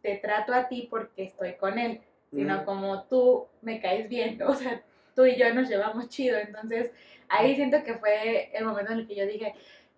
te 0.00 0.16
trato 0.16 0.54
a 0.54 0.66
ti 0.66 0.88
porque 0.88 1.24
estoy 1.24 1.54
con 1.56 1.78
él, 1.78 2.00
sino 2.32 2.64
como 2.64 3.02
tú 3.02 3.46
me 3.60 3.78
caes 3.78 4.08
bien, 4.08 4.40
o 4.46 4.54
sea, 4.54 4.80
tú 5.14 5.26
y 5.26 5.36
yo 5.36 5.52
nos 5.52 5.68
llevamos 5.68 6.08
chido, 6.08 6.38
entonces 6.38 6.92
ahí 7.28 7.54
siento 7.56 7.84
que 7.84 7.94
fue 7.96 8.50
el 8.56 8.64
momento 8.64 8.92
en 8.92 9.00
el 9.00 9.06
que 9.06 9.16
yo 9.16 9.26
dije, 9.26 9.54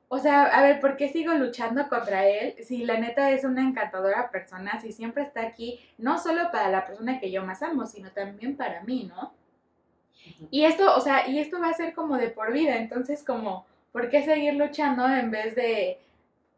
o 0.09 0.19
sea, 0.19 0.47
a 0.47 0.63
ver, 0.63 0.81
¿por 0.81 0.97
qué 0.97 1.09
sigo 1.09 1.33
luchando 1.35 1.89
contra 1.89 2.27
él? 2.27 2.57
Si 2.65 2.85
la 2.85 2.99
neta 2.99 3.31
es 3.31 3.45
una 3.45 3.63
encantadora 3.63 4.31
persona, 4.33 4.81
si 4.81 4.91
siempre 4.91 5.23
está 5.23 5.43
aquí, 5.43 5.81
no 5.97 6.19
solo 6.19 6.51
para 6.51 6.71
la 6.71 6.87
persona 6.87 7.21
que 7.21 7.31
yo 7.31 7.45
más 7.45 7.63
amo, 7.63 7.87
sino 7.87 8.11
también 8.11 8.57
para 8.57 8.83
mí, 8.83 9.09
¿no? 9.09 9.33
Y 10.51 10.65
esto, 10.65 10.93
o 10.97 11.01
sea, 11.01 11.29
y 11.29 11.39
esto 11.39 11.61
va 11.61 11.69
a 11.69 11.75
ser 11.75 11.95
como 11.95 12.17
de 12.17 12.31
por 12.31 12.53
vida, 12.53 12.77
entonces 12.79 13.23
como, 13.23 13.65
¿por 13.95 14.11
qué 14.11 14.25
seguir 14.25 14.55
luchando 14.55 15.07
en 15.09 15.31
vez 15.31 15.55
de 15.55 15.99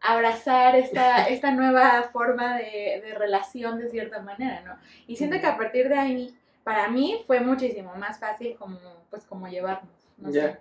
abrazar 0.01 0.75
esta, 0.75 1.25
esta 1.29 1.51
nueva 1.51 2.09
forma 2.11 2.57
de, 2.57 3.03
de 3.05 3.15
relación 3.15 3.79
de 3.79 3.91
cierta 3.91 4.23
manera, 4.23 4.63
¿no? 4.63 4.79
Y 5.07 5.17
siento 5.17 5.39
que 5.39 5.47
a 5.47 5.59
partir 5.59 5.91
de 5.91 5.99
ahí, 5.99 6.35
para 6.65 6.89
mí 6.89 7.23
fue 7.27 7.41
muchísimo 7.41 7.95
más 7.97 8.19
fácil 8.19 8.57
como, 8.59 8.79
pues, 9.11 9.27
como 9.27 9.49
llevarnos. 9.49 9.93
No 10.17 10.31
ya. 10.31 10.59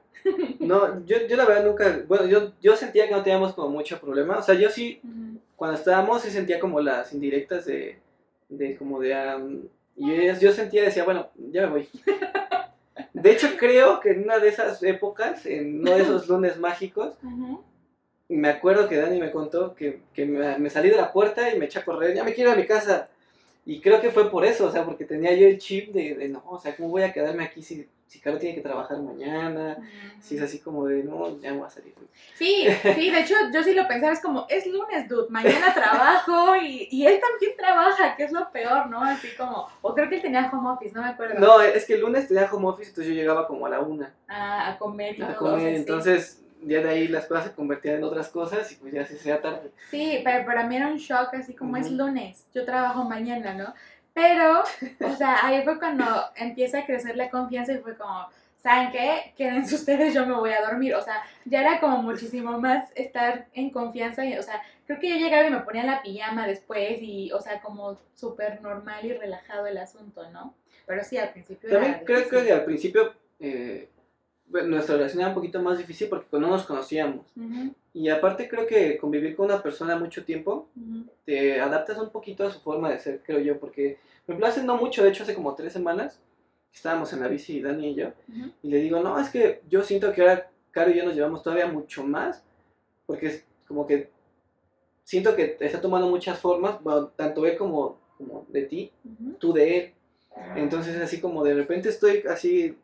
No, 0.60 1.06
yo, 1.06 1.26
yo 1.30 1.38
la 1.38 1.46
verdad 1.46 1.66
nunca, 1.66 2.02
bueno, 2.10 2.26
yo, 2.26 2.52
yo 2.62 2.76
sentía 2.76 3.08
que 3.08 3.14
no 3.14 3.24
teníamos 3.24 3.54
como 3.54 3.70
mucho 3.70 4.02
problema. 4.02 4.40
O 4.40 4.42
sea, 4.42 4.56
yo 4.56 4.70
sí, 4.70 5.00
cuando 5.56 5.78
estábamos, 5.78 6.24
sí 6.24 6.30
sentía 6.30 6.60
como 6.60 6.82
las 6.82 7.14
indirectas 7.14 7.66
de, 7.66 8.00
de 8.50 8.76
como 8.76 9.00
de... 9.00 9.16
y 9.96 10.28
yo, 10.28 10.40
yo, 10.40 10.52
sentía, 10.52 10.84
decía, 10.84 11.06
bueno, 11.06 11.30
ya 11.38 11.62
me 11.62 11.68
voy. 11.68 11.90
De 13.26 13.32
hecho, 13.32 13.58
creo 13.58 14.02
que 14.02 14.12
en 14.12 14.22
una 14.22 14.38
de 14.38 14.50
esas 14.50 14.84
épocas, 14.84 15.48
en 15.48 15.80
uno 15.80 15.96
de 15.96 16.04
esos 16.04 16.30
lunes 16.30 16.60
mágicos, 16.60 17.16
me 18.30 18.50
acuerdo 18.50 18.88
que 18.88 18.98
Dani 18.98 19.20
me 19.20 19.32
contó 19.32 19.74
que, 19.74 20.02
que 20.14 20.28
me, 20.28 20.60
me, 20.60 20.70
salí 20.70 20.92
de 20.92 20.98
la 20.98 21.12
puerta 21.12 21.52
y 21.52 21.58
me 21.58 21.66
eché 21.66 21.80
a 21.80 21.86
correr, 21.86 22.14
ya 22.14 22.24
me 22.24 22.36
quiero 22.36 22.52
a 22.52 22.56
mi 22.56 22.68
casa. 22.68 23.10
Y 23.66 23.82
creo 23.82 24.00
que 24.00 24.12
fue 24.12 24.30
por 24.30 24.46
eso, 24.46 24.68
o 24.68 24.72
sea, 24.72 24.86
porque 24.86 25.06
tenía 25.06 25.34
yo 25.34 25.48
el 25.48 25.58
chip 25.58 25.92
de, 25.92 26.16
de 26.16 26.30
no, 26.30 26.44
o 26.48 26.60
sea, 26.60 26.76
¿cómo 26.76 26.90
voy 26.90 27.04
a 27.04 27.12
quedarme 27.12 27.44
aquí 27.44 27.64
si 27.64 27.88
si 28.08 28.20
Caro 28.20 28.38
tiene 28.38 28.56
que 28.56 28.62
trabajar 28.62 29.00
mañana, 29.00 29.78
si 30.22 30.38
es 30.38 30.42
así 30.42 30.60
como 30.60 30.86
de, 30.86 31.04
no, 31.04 31.40
ya 31.42 31.52
me 31.52 31.58
voy 31.58 31.68
a 31.68 31.70
salir. 31.70 31.94
Sí, 32.34 32.68
sí, 32.82 33.12
de 33.12 33.20
hecho 33.20 33.34
yo 33.52 33.64
sí 33.64 33.74
lo 33.74 33.88
pensaba, 33.88 34.14
es 34.14 34.22
como, 34.22 34.46
es 34.48 34.66
lunes, 34.68 35.10
dude, 35.10 35.28
mañana 35.30 35.74
trabajo 35.74 36.56
y, 36.56 36.88
y 36.92 37.06
él 37.06 37.20
también 37.20 37.58
trabaja, 37.58 38.16
que 38.16 38.24
es 38.24 38.32
lo 38.32 38.50
peor, 38.52 38.88
¿no? 38.88 39.04
Así 39.04 39.28
como, 39.36 39.68
o 39.82 39.94
creo 39.94 40.08
que 40.08 40.16
él 40.16 40.22
tenía 40.22 40.50
home 40.52 40.70
office, 40.70 40.94
no 40.94 41.02
me 41.02 41.10
acuerdo. 41.10 41.40
No, 41.40 41.62
es 41.62 41.86
que 41.86 41.96
el 41.96 42.02
lunes 42.02 42.28
tenía 42.28 42.50
home 42.52 42.68
office, 42.68 42.90
entonces 42.90 43.14
yo 43.14 43.20
llegaba 43.20 43.48
como 43.48 43.66
a 43.66 43.70
la 43.70 43.80
una. 43.80 44.14
Ah, 44.28 44.72
a 44.72 44.78
comer 44.78 45.20
y 45.20 45.22
A 45.22 45.36
comer, 45.36 45.76
entonces... 45.76 46.42
Ya 46.66 46.82
de 46.82 46.90
ahí 46.90 47.08
las 47.08 47.26
cosas 47.28 47.46
se 47.46 47.52
convertían 47.54 47.96
en 47.96 48.04
otras 48.04 48.30
cosas 48.30 48.72
y 48.72 48.76
pues 48.76 48.94
ya 48.94 49.06
se 49.06 49.16
hacía 49.16 49.42
tarde. 49.42 49.72
Sí, 49.92 50.22
pero 50.24 50.46
para 50.46 50.66
mí 50.68 50.76
era 50.76 50.88
un 50.88 50.98
shock, 50.98 51.34
así 51.34 51.54
como 51.54 51.78
es 51.78 51.92
lunes, 51.92 52.48
yo 52.54 52.66
trabajo 52.66 53.04
mañana, 53.04 53.54
¿no? 53.54 53.74
Pero, 54.16 54.62
o 54.62 55.16
sea, 55.16 55.40
ahí 55.46 55.62
fue 55.64 55.78
cuando 55.78 56.06
empieza 56.36 56.80
a 56.80 56.86
crecer 56.86 57.18
la 57.18 57.30
confianza 57.30 57.74
y 57.74 57.80
fue 57.80 57.96
como, 57.98 58.28
¿saben 58.58 58.92
qué? 58.92 59.34
Quédense 59.38 59.76
ustedes, 59.82 60.14
yo 60.14 60.26
me 60.26 60.34
voy 60.34 60.52
a 60.52 60.66
dormir. 60.66 60.96
O 60.96 61.02
sea, 61.02 61.22
ya 61.44 61.62
era 61.62 61.80
como 61.80 62.02
muchísimo 62.02 62.60
más 62.60 62.90
estar 62.96 63.48
en 63.54 63.70
confianza. 63.70 64.26
Y, 64.26 64.38
o 64.38 64.42
sea, 64.42 64.62
creo 64.88 65.00
que 65.00 65.10
yo 65.10 65.18
llegaba 65.18 65.46
y 65.46 65.52
me 65.52 65.60
ponía 65.60 65.84
la 65.84 66.02
pijama 66.02 66.48
después 66.48 66.98
y, 67.02 67.32
o 67.34 67.42
sea, 67.42 67.62
como 67.62 68.00
súper 68.16 68.62
normal 68.62 69.06
y 69.06 69.14
relajado 69.14 69.68
el 69.68 69.78
asunto, 69.78 70.30
¿no? 70.32 70.56
Pero 70.86 71.04
sí, 71.04 71.18
al 71.18 71.32
principio. 71.32 71.70
También 71.70 72.02
creo 72.06 72.28
que 72.30 72.52
al 72.52 72.64
principio 72.64 73.14
eh, 73.40 73.90
nuestra 74.50 74.96
relación 74.96 75.22
era 75.22 75.30
un 75.30 75.36
poquito 75.36 75.62
más 75.62 75.78
difícil 75.78 76.08
porque 76.08 76.28
no 76.40 76.48
nos 76.48 76.66
conocíamos. 76.66 77.26
Y 77.94 78.10
aparte 78.10 78.48
creo 78.48 78.68
que 78.68 78.98
convivir 78.98 79.36
con 79.36 79.46
una 79.46 79.62
persona 79.62 79.98
mucho 79.98 80.24
tiempo, 80.26 80.68
te 81.26 81.60
adaptas 81.60 81.98
un 81.98 82.10
poquito 82.10 82.46
a 82.46 82.52
su 82.52 82.60
forma 82.60 82.90
de 82.90 83.00
ser, 83.00 83.22
creo 83.24 83.40
yo, 83.40 83.60
porque 83.60 83.98
me 84.28 84.36
place 84.36 84.64
no 84.64 84.78
mucho, 84.78 85.04
de 85.04 85.10
hecho 85.10 85.24
hace 85.24 85.36
como 85.36 85.56
tres 85.56 85.74
semanas 85.74 86.20
estábamos 86.74 87.14
en 87.14 87.22
la 87.22 87.30
bici, 87.30 87.62
Dani 87.62 87.92
y 87.92 87.96
yo, 87.96 88.12
y 88.62 88.70
le 88.70 88.80
digo, 88.80 89.00
no, 89.00 89.18
es 89.20 89.30
que 89.30 89.62
yo 89.70 89.82
siento 89.82 90.12
que 90.12 90.22
ahora 90.22 90.50
Caro 90.72 90.92
y 90.92 90.98
yo 90.98 91.06
nos 91.06 91.16
llevamos 91.16 91.42
todavía 91.42 91.68
mucho 91.68 92.04
más, 92.04 92.44
porque 93.06 93.28
es 93.28 93.46
como 93.66 93.88
que 93.88 94.10
siento 95.06 95.34
que 95.34 95.56
está 95.62 95.80
tomando 95.80 96.10
muchas 96.10 96.38
formas, 96.38 96.80
tanto 97.16 97.46
él 97.46 97.58
como, 97.58 97.98
como 98.18 98.46
de 98.50 98.64
ti, 98.64 98.92
tú 99.40 99.54
de 99.54 99.78
él. 99.78 99.94
Entonces 100.58 101.02
así 101.02 101.22
como 101.22 101.46
de 101.46 101.54
repente 101.54 101.88
estoy 101.88 102.24
así, 102.30 102.78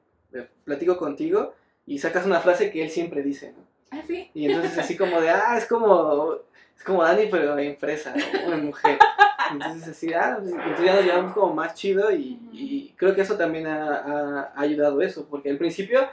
platico 0.63 0.97
contigo 0.97 1.53
y 1.85 1.99
sacas 1.99 2.25
una 2.25 2.39
frase 2.39 2.71
que 2.71 2.83
él 2.83 2.89
siempre 2.89 3.23
dice, 3.23 3.53
¿no? 3.57 3.63
¿Ah, 3.91 4.01
sí? 4.07 4.29
Y 4.33 4.45
entonces 4.45 4.77
así 4.77 4.95
como 4.95 5.19
de, 5.19 5.29
ah, 5.29 5.57
es 5.57 5.65
como, 5.65 6.35
es 6.77 6.83
como 6.83 7.03
Dani 7.03 7.27
pero 7.29 7.57
en 7.57 7.77
fresa, 7.77 8.13
una 8.45 8.57
mujer. 8.57 8.97
Entonces 9.51 9.89
así, 9.89 10.13
ah, 10.13 10.37
entonces 10.39 10.85
ya 10.85 10.95
nos 10.95 11.05
llevamos 11.05 11.33
como 11.33 11.53
más 11.53 11.73
chido 11.73 12.11
y, 12.11 12.39
y 12.53 12.93
creo 12.95 13.13
que 13.13 13.21
eso 13.21 13.35
también 13.37 13.67
ha, 13.67 14.51
ha, 14.55 14.61
ayudado 14.61 15.01
eso, 15.01 15.27
porque 15.29 15.49
al 15.49 15.57
principio, 15.57 16.07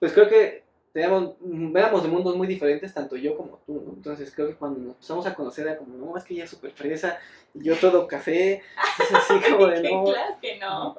pues 0.00 0.12
creo 0.12 0.28
que 0.28 0.64
teníamos, 0.92 1.36
éramos 1.74 2.02
de 2.02 2.08
mundos 2.08 2.36
muy 2.36 2.46
diferentes, 2.46 2.92
tanto 2.92 3.16
yo 3.16 3.36
como 3.36 3.60
tú, 3.66 3.82
¿no? 3.86 3.92
Entonces 3.92 4.32
creo 4.34 4.48
que 4.48 4.56
cuando 4.56 4.80
nos 4.80 4.94
empezamos 4.94 5.26
a 5.26 5.34
conocer 5.34 5.66
era 5.66 5.76
como, 5.76 5.96
no, 5.96 6.16
es 6.16 6.24
que 6.24 6.34
ella 6.34 6.44
es 6.44 6.50
súper 6.50 6.72
fresa, 6.72 7.18
yo 7.54 7.76
todo 7.76 8.06
café, 8.06 8.62
es 8.98 9.14
así 9.14 9.34
como 9.50 9.66
de, 9.66 9.82
no, 9.82 10.04
claro 10.04 10.36
que 10.40 10.58
no. 10.58 10.96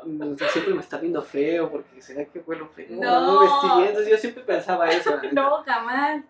siempre 0.52 0.74
me 0.74 0.82
está 0.82 0.98
viendo 0.98 1.22
feo, 1.22 1.72
porque 1.72 2.02
será 2.02 2.26
que 2.26 2.40
huelo 2.40 2.68
feo, 2.70 2.88
no, 2.90 3.22
no 3.22 3.40
vestí 3.42 3.88
entonces 3.88 4.12
yo 4.12 4.18
siempre 4.18 4.44
pensaba 4.44 4.90
eso. 4.90 5.20
no, 5.32 5.64
jamás. 5.64 6.24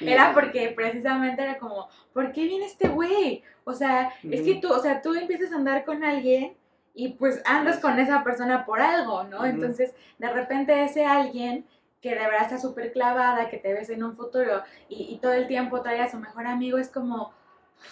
Era 0.00 0.32
porque 0.32 0.72
precisamente 0.74 1.42
era 1.42 1.58
como, 1.58 1.90
¿por 2.14 2.32
qué 2.32 2.44
viene 2.44 2.64
este 2.64 2.88
güey? 2.88 3.42
O 3.64 3.74
sea, 3.74 4.10
es 4.22 4.40
que 4.40 4.54
tú, 4.54 4.72
o 4.72 4.78
sea, 4.78 5.02
tú 5.02 5.14
empiezas 5.14 5.52
a 5.52 5.56
andar 5.56 5.84
con 5.84 6.02
alguien 6.02 6.56
y 6.94 7.08
pues 7.08 7.42
andas 7.44 7.78
con 7.78 7.98
esa 7.98 8.24
persona 8.24 8.64
por 8.64 8.80
algo, 8.80 9.24
¿no? 9.24 9.44
Entonces, 9.44 9.92
de 10.16 10.30
repente 10.30 10.82
ese 10.82 11.04
alguien 11.04 11.66
que 12.00 12.10
de 12.10 12.20
verdad 12.20 12.44
está 12.44 12.58
súper 12.58 12.90
clavada, 12.90 13.50
que 13.50 13.58
te 13.58 13.74
ves 13.74 13.90
en 13.90 14.02
un 14.02 14.16
futuro 14.16 14.62
y, 14.88 15.12
y, 15.12 15.18
todo 15.18 15.32
el 15.34 15.46
tiempo 15.46 15.82
trae 15.82 16.00
a 16.00 16.10
su 16.10 16.18
mejor 16.18 16.46
amigo, 16.46 16.78
es 16.78 16.88
como, 16.88 17.34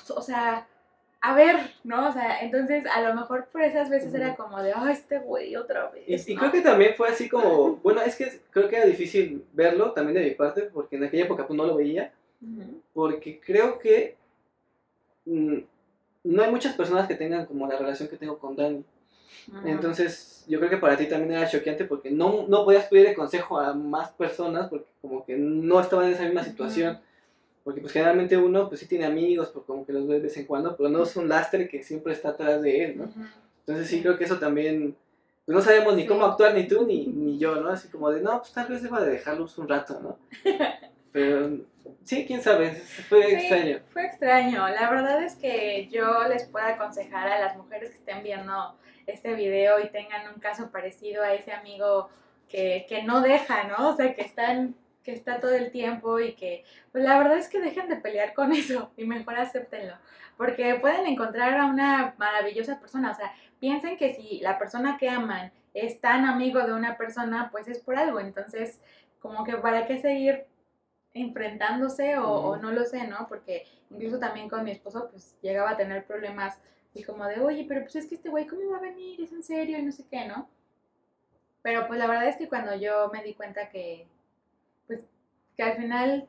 o 0.09 0.23
sea, 0.23 0.66
a 1.25 1.35
ver, 1.35 1.57
¿no? 1.85 2.09
O 2.09 2.13
sea, 2.13 2.41
entonces 2.43 2.85
a 2.87 3.01
lo 3.01 3.15
mejor 3.15 3.47
por 3.47 3.63
esas 3.63 3.89
veces 3.89 4.13
era 4.13 4.37
como 4.37 4.63
de, 4.63 4.75
ay, 4.77 4.93
este 4.93 5.21
güey 5.21 5.57
otra 5.57 5.89
vez. 5.89 6.29
Y, 6.29 6.33
y 6.33 6.37
creo 6.37 6.53
que 6.53 6.61
también 6.61 6.93
fue 6.99 7.09
así 7.09 7.31
como, 7.31 7.77
bueno, 7.77 8.03
es 8.03 8.15
que 8.15 8.41
creo 8.51 8.69
que 8.69 8.77
era 8.77 8.85
difícil 8.85 9.43
verlo 9.55 9.93
también 9.93 10.17
de 10.17 10.29
mi 10.29 10.35
parte, 10.35 10.65
porque 10.65 10.97
en 10.97 11.05
aquella 11.05 11.25
época 11.25 11.47
pues 11.47 11.57
no 11.57 11.65
lo 11.65 11.77
veía, 11.77 12.13
porque 12.93 13.41
creo 13.41 13.79
que 13.79 14.19
mm, 15.25 15.59
no 16.25 16.43
hay 16.43 16.51
muchas 16.51 16.77
personas 16.77 17.09
que 17.09 17.15
tengan 17.15 17.47
como 17.47 17.67
la 17.67 17.79
relación 17.79 18.11
que 18.11 18.19
tengo 18.19 18.39
con 18.39 18.55
Dani. 18.55 18.85
Entonces, 19.65 20.45
yo 20.47 20.59
creo 20.59 20.71
que 20.71 20.77
para 20.77 20.99
ti 20.99 21.07
también 21.07 21.33
era 21.33 21.49
choqueante 21.49 21.87
porque 21.87 22.11
no, 22.11 22.45
no 22.49 22.67
podías 22.67 22.85
pedirle 22.85 23.15
consejo 23.15 23.59
a 23.59 23.73
más 23.73 24.11
personas 24.11 24.69
porque 24.69 24.91
como 25.01 25.25
que 25.25 25.39
no 25.39 25.81
estaban 25.81 26.05
en 26.05 26.13
esa 26.13 26.25
misma 26.25 26.45
situación. 26.45 27.01
Porque 27.64 27.81
pues 27.81 27.92
generalmente 27.94 28.37
uno 28.37 28.68
pues 28.68 28.81
sí 28.81 28.87
tiene 28.87 29.07
amigos, 29.07 29.50
pues 29.53 29.64
como 29.64 29.85
que 29.87 29.92
los 29.92 30.07
ve 30.07 30.16
de 30.16 30.20
vez 30.20 30.37
en 30.37 30.44
cuando, 30.46 30.77
pero 30.77 30.90
no 30.90 31.03
es 31.03 31.16
un 31.16 31.29
lastre 31.29 31.66
que 31.66 31.83
siempre 31.83 32.12
está 32.12 32.29
atrás 32.31 32.61
de 32.62 32.85
él, 32.85 32.98
¿no? 32.98 33.11
Entonces 33.61 33.88
sí 33.88 34.03
creo 34.03 34.18
que 34.18 34.24
eso 34.24 34.38
también, 34.38 34.94
pues 35.46 35.57
no 35.57 35.62
sabemos 35.62 35.94
ni 35.96 36.03
Sí. 36.03 36.09
cómo 36.09 36.27
actuar 36.27 36.55
ni 36.55 36.68
tú 36.68 36.87
ni, 36.87 37.07
ni 37.07 37.38
yo, 37.38 37.57
¿no? 37.57 37.70
Así 37.70 37.88
como 37.88 38.11
de, 38.11 38.20
no, 38.20 38.38
pues 38.40 38.53
tal 38.53 38.68
vez 38.68 38.83
deba 38.83 39.00
de 39.03 39.12
dejarlos 39.12 39.57
un 39.57 39.68
rato, 39.68 39.98
¿no? 40.00 40.18
Pero 41.12 41.59
sí, 42.03 42.27
quién 42.27 42.42
sabe, 42.42 42.72
fue 43.09 43.24
Sí, 43.29 43.35
extraño. 43.35 43.79
Fue 43.92 44.05
extraño. 44.05 44.68
La 44.68 44.90
verdad 44.90 45.22
es 45.22 45.37
que 45.37 45.88
yo 45.90 46.24
les 46.29 46.44
puedo 46.44 46.66
aconsejar 46.66 47.29
a 47.29 47.38
las 47.40 47.57
mujeres 47.57 47.90
que 47.90 47.96
estén 47.96 48.22
viendo 48.22 48.77
este 49.07 49.35
video 49.35 49.81
y 49.81 49.88
tengan 49.90 50.33
un 50.35 50.40
caso 50.40 50.70
parecido 50.70 51.22
a 51.22 51.33
ese 51.33 51.53
amigo 51.53 52.09
que, 52.48 52.85
que 52.88 53.05
no 53.05 53.20
deja, 53.22 53.64
¿no? 53.68 53.90
O 53.90 53.96
sea, 53.96 54.14
que 54.14 54.22
están 54.22 54.74
que 55.05 55.12
está 55.12 55.38
todo 55.38 55.53
el 55.55 55.71
tiempo 55.71 56.19
y 56.19 56.35
que, 56.35 56.64
pues 56.90 57.05
la 57.05 57.19
verdad 57.19 57.38
es 57.38 57.49
que 57.49 57.61
dejen 57.61 57.88
de 57.88 57.97
pelear 57.97 58.35
con 58.35 58.53
eso 58.53 58.90
y 58.97 59.05
mejor 59.05 59.37
acéptenlo, 59.37 59.95
porque 60.37 60.75
pueden 60.77 61.07
encontrar 61.07 61.57
a 61.59 61.67
una 61.67 62.14
maravillosa 62.19 62.81
persona, 62.81 63.12
o 63.12 63.14
sea, 63.14 63.33
piensen 63.61 63.97
que 63.97 64.14
si 64.14 64.40
la 64.40 64.59
persona 64.59 64.97
que 64.99 65.09
aman 65.09 65.53
es 65.75 66.01
tan 66.01 66.25
amigo 66.25 66.61
de 66.61 66.73
una 66.73 66.97
persona, 66.97 67.51
pues 67.53 67.69
es 67.69 67.79
por 67.81 67.97
algo, 67.97 68.21
entonces, 68.21 68.81
como 69.21 69.45
que 69.45 69.57
para 69.57 69.87
qué 69.87 69.99
seguir 69.99 70.47
enfrentándose 71.12 72.17
o, 72.19 72.29
o 72.29 72.57
no 72.57 72.73
lo 72.73 72.85
sé, 72.85 73.07
¿no? 73.07 73.27
Porque 73.29 73.64
incluso 73.90 74.19
también 74.19 74.49
con 74.49 74.64
mi 74.64 74.73
esposo, 74.73 75.09
pues 75.11 75.37
llegaba 75.43 75.71
a 75.71 75.77
tener 75.77 76.05
problemas 76.05 76.61
y 76.95 77.03
como 77.03 77.27
de, 77.27 77.40
oye, 77.40 77.64
pero 77.69 77.83
pues 77.83 77.97
es 77.97 78.07
que 78.07 78.14
este 78.14 78.29
güey, 78.29 78.47
¿cómo 78.47 78.71
va 78.71 78.79
a 78.79 78.81
venir? 78.81 79.21
Es 79.21 79.33
en 79.33 79.43
serio 79.43 79.79
y 79.79 79.83
no 79.83 79.93
sé 79.93 80.05
qué, 80.11 80.27
¿no? 80.27 80.49
Pero 81.62 81.87
pues 81.87 81.99
la 81.99 82.07
verdad 82.07 82.29
es 82.29 82.37
que 82.37 82.49
cuando 82.49 82.75
yo 82.77 83.11
me 83.12 83.23
di 83.23 83.35
cuenta 83.35 83.69
que, 83.69 84.07
que 85.57 85.62
al 85.62 85.77
final 85.77 86.29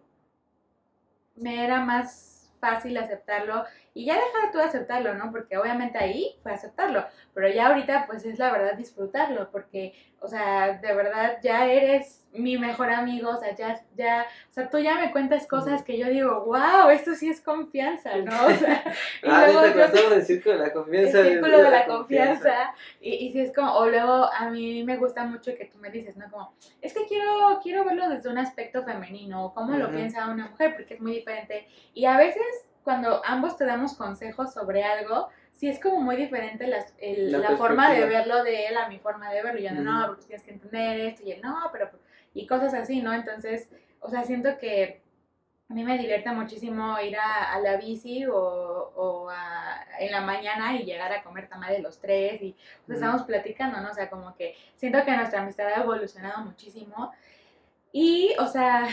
me 1.36 1.64
era 1.64 1.84
más 1.84 2.52
fácil 2.60 2.98
aceptarlo 2.98 3.64
y 3.96 4.06
ya 4.06 4.14
dejar 4.16 4.52
tú 4.52 4.58
de 4.60 4.66
aceptarlo, 4.66 5.16
¿no? 5.16 5.32
Porque 5.32 5.58
obviamente 5.58 5.98
ahí 5.98 6.36
fue 6.44 6.52
aceptarlo, 6.52 7.04
pero 7.34 7.48
ya 7.50 7.68
ahorita 7.68 8.06
pues 8.06 8.24
es 8.26 8.38
la 8.38 8.52
verdad 8.52 8.76
disfrutarlo, 8.76 9.50
porque, 9.52 9.94
o 10.20 10.28
sea, 10.28 10.74
de 10.78 10.94
verdad 10.94 11.38
ya 11.42 11.66
eres 11.66 12.22
mi 12.34 12.58
mejor 12.58 12.92
amigo, 12.92 13.30
o 13.30 13.38
sea, 13.38 13.56
ya, 13.56 13.80
ya, 13.96 14.28
o 14.52 14.54
sea, 14.54 14.70
tú 14.70 14.78
ya 14.80 14.96
me 14.96 15.12
cuentas 15.14 15.48
cosas 15.48 15.82
que 15.84 15.98
yo 15.98 16.08
digo, 16.10 16.44
wow, 16.46 16.90
esto 16.90 17.16
sí 17.16 17.30
es 17.30 17.40
confianza, 17.40 18.18
¿no? 18.18 18.34
O 18.46 18.50
sea, 18.52 18.84
y 19.24 19.28
Ah, 19.30 19.46
luego 19.46 19.60
ahorita 19.60 19.94
yo- 19.94 20.10
del 20.10 20.24
círculo 20.26 20.56
de 20.56 20.60
la 20.60 20.66
el 20.68 20.74
confianza. 20.74 21.24
círculo 21.24 21.58
de 21.64 21.72
la 21.72 21.86
confianza. 21.86 22.74
Y, 23.00 23.14
y 23.14 23.32
si 23.32 23.40
es 23.40 23.54
como, 23.56 23.72
o 23.76 23.88
luego 23.88 24.30
a 24.34 24.50
mí 24.50 24.84
me 24.84 24.98
gusta 24.98 25.24
mucho 25.24 25.56
que 25.56 25.66
tú 25.66 25.78
me 25.78 25.90
dices, 25.90 26.18
¿no? 26.18 26.30
Como, 26.30 26.54
es 26.82 26.94
que 26.94 27.06
quiero, 27.06 27.62
quiero 27.64 27.86
verlo 27.86 28.10
desde 28.10 28.28
un 28.30 28.38
aspecto 28.38 28.84
femenino, 28.84 29.46
o 29.46 29.54
cómo 29.54 29.78
lo 29.78 29.86
Ujú. 29.86 29.96
piensa 29.96 30.28
una 30.28 30.50
mujer, 30.50 30.76
porque 30.76 30.96
es 30.96 31.00
muy 31.00 31.14
diferente. 31.14 31.66
Y 31.94 32.04
a 32.04 32.18
veces, 32.18 32.44
cuando 32.86 33.22
ambos 33.26 33.58
te 33.58 33.66
damos 33.66 33.96
consejos 33.96 34.54
sobre 34.54 34.84
algo, 34.86 35.28
sí 35.52 35.68
es 35.68 35.80
como 35.82 36.00
muy 36.00 36.16
diferente 36.16 36.66
el- 37.00 37.32
La 37.32 37.40
la, 37.40 37.58
forma 37.58 37.92
de 37.92 38.06
verlo 38.06 38.44
de 38.44 38.68
él 38.68 38.78
a 38.78 38.88
mi 38.88 39.00
forma 39.00 39.30
de 39.32 39.42
verlo. 39.44 39.60
Y 39.60 39.64
yo, 39.64 39.72
no, 39.72 40.08
porque 40.08 40.26
tienes 40.28 40.44
que 40.46 40.52
entender 40.52 41.00
esto, 41.02 41.24
y 41.26 41.32
él, 41.34 41.42
no, 41.42 41.58
pero, 41.74 41.90
y 42.34 42.48
cosas 42.48 42.74
así, 42.74 43.02
¿no? 43.02 43.12
Entonces, 43.14 43.68
o 44.00 44.10
sea, 44.10 44.24
siento 44.24 44.58
que 44.58 45.02
a 45.68 45.74
mí 45.74 45.84
me 45.84 45.98
divierte 45.98 46.30
muchísimo 46.32 47.00
ir 47.00 47.18
a, 47.18 47.52
a 47.54 47.60
la 47.60 47.76
bici 47.78 48.26
o, 48.28 48.36
o 48.38 49.30
a- 49.32 49.84
en 50.00 50.12
la 50.12 50.22
mañana 50.22 50.76
y 50.76 50.84
llegar 50.86 51.12
a 51.12 51.24
comer 51.24 51.48
tamales 51.50 51.82
los 51.82 52.00
tres 52.00 52.40
y 52.42 52.56
pues, 52.86 53.00
estamos 53.00 53.24
platicando, 53.24 53.82
¿no? 53.82 53.90
O 53.90 53.94
sea, 53.94 54.10
como 54.10 54.36
que 54.36 54.56
siento 54.76 55.04
que 55.04 55.16
nuestra 55.18 55.42
amistad 55.42 55.68
ha 55.68 55.82
evolucionado 55.82 56.44
muchísimo 56.46 57.12
y, 57.92 58.36
o 58.40 58.46
sea, 58.48 58.88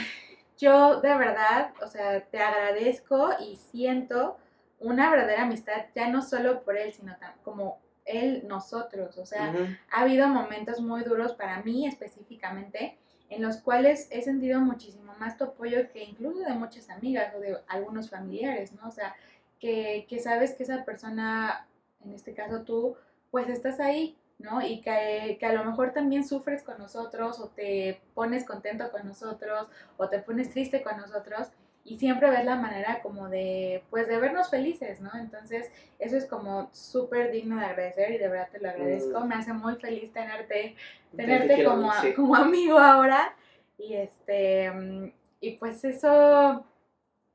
yo 0.63 1.01
de 1.01 1.15
verdad, 1.17 1.73
o 1.83 1.89
sea, 1.89 2.21
te 2.21 2.39
agradezco 2.39 3.31
y 3.41 3.57
siento 3.57 4.39
una 4.79 5.11
verdadera 5.11 5.43
amistad, 5.43 5.87
ya 5.95 6.09
no 6.09 6.23
solo 6.23 6.63
por 6.63 6.77
él, 6.77 6.93
sino 6.93 7.15
como 7.43 7.81
él, 8.05 8.45
nosotros, 8.47 9.19
o 9.19 9.27
sea, 9.27 9.53
ha 9.91 10.01
habido 10.01 10.29
momentos 10.29 10.81
muy 10.81 11.03
duros 11.03 11.33
para 11.33 11.63
mí 11.63 11.87
específicamente, 11.87 12.97
en 13.29 13.43
los 13.43 13.57
cuales 13.59 14.09
he 14.11 14.23
sentido 14.23 14.61
muchísimo 14.61 15.15
más 15.19 15.37
tu 15.37 15.45
apoyo 15.45 15.91
que 15.93 16.05
incluso 16.05 16.41
de 16.41 16.55
muchas 16.55 16.91
amigas 16.91 17.35
o 17.35 17.41
de 17.41 17.59
algunos 17.67 18.11
familiares, 18.11 18.73
¿no? 18.73 18.89
O 18.89 18.91
sea, 18.93 19.15
que, 19.59 20.07
que 20.09 20.21
sabes 20.21 20.55
que 20.55 20.63
esa 20.63 20.85
persona, 20.85 21.67
en 22.05 22.13
este 22.13 22.35
caso 22.35 22.63
tú, 22.63 22.97
pues 23.31 23.49
estás 23.49 23.81
ahí, 23.81 24.17
¿no? 24.43 24.61
Y 24.61 24.81
que, 24.81 25.37
que 25.39 25.47
a 25.47 25.53
lo 25.53 25.65
mejor 25.65 25.93
también 25.93 26.27
sufres 26.27 26.63
con 26.63 26.79
nosotros 26.79 27.41
o 27.41 27.49
te 27.49 28.01
pones 28.15 28.45
contento 28.45 28.91
con 28.91 29.07
nosotros 29.07 29.69
o 29.97 30.09
te 30.09 30.19
pones 30.19 30.51
triste 30.51 30.83
con 30.83 30.97
nosotros 30.97 31.49
y 31.85 31.99
siempre 31.99 32.31
ves 32.31 32.45
la 32.45 32.57
manera 32.57 33.01
como 33.03 33.29
de, 33.29 33.83
pues 33.91 34.07
de 34.07 34.19
vernos 34.19 34.51
felices, 34.51 35.01
¿no? 35.01 35.11
Entonces, 35.15 35.71
eso 35.99 36.17
es 36.17 36.27
como 36.27 36.71
súper 36.73 37.33
digno 37.33 37.59
de 37.59 37.67
agradecer 37.67 38.13
y 38.13 38.19
de 38.19 38.29
verdad 38.29 38.49
te 38.53 38.61
lo 38.61 38.69
agradezco. 38.69 39.21
Mm. 39.21 39.29
Me 39.29 39.35
hace 39.35 39.53
muy 39.53 39.75
feliz 39.77 40.13
tenerte, 40.13 40.77
Te 41.11 41.17
tenerte 41.17 41.65
como, 41.65 41.93
sí. 41.95 42.15
como 42.15 42.37
amigo 42.37 42.79
ahora. 42.79 43.35
Y 43.79 43.95
este, 43.95 45.13
y 45.41 45.57
pues 45.57 45.85
eso, 45.85 46.65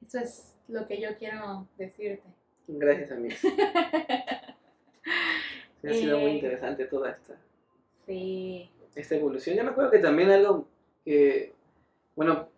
eso 0.01 0.19
es 0.19 0.55
lo 0.69 0.87
que 0.87 1.01
yo 1.01 1.17
quiero 1.17 1.67
decirte. 1.77 2.23
Gracias, 2.67 3.11
amigos. 3.11 3.39
Sí, 5.81 5.87
ha 5.87 5.93
sido 5.93 6.17
muy 6.19 6.31
Eh. 6.31 6.35
interesante 6.35 6.85
toda 6.85 7.11
esta, 7.11 7.35
Sí. 8.05 8.69
esta 8.95 9.15
evolución. 9.15 9.55
Yo 9.55 9.63
me 9.63 9.69
acuerdo 9.71 9.91
que 9.91 9.99
también 9.99 10.29
algo 10.31 10.65
que, 11.05 11.53
bueno, 12.15 12.49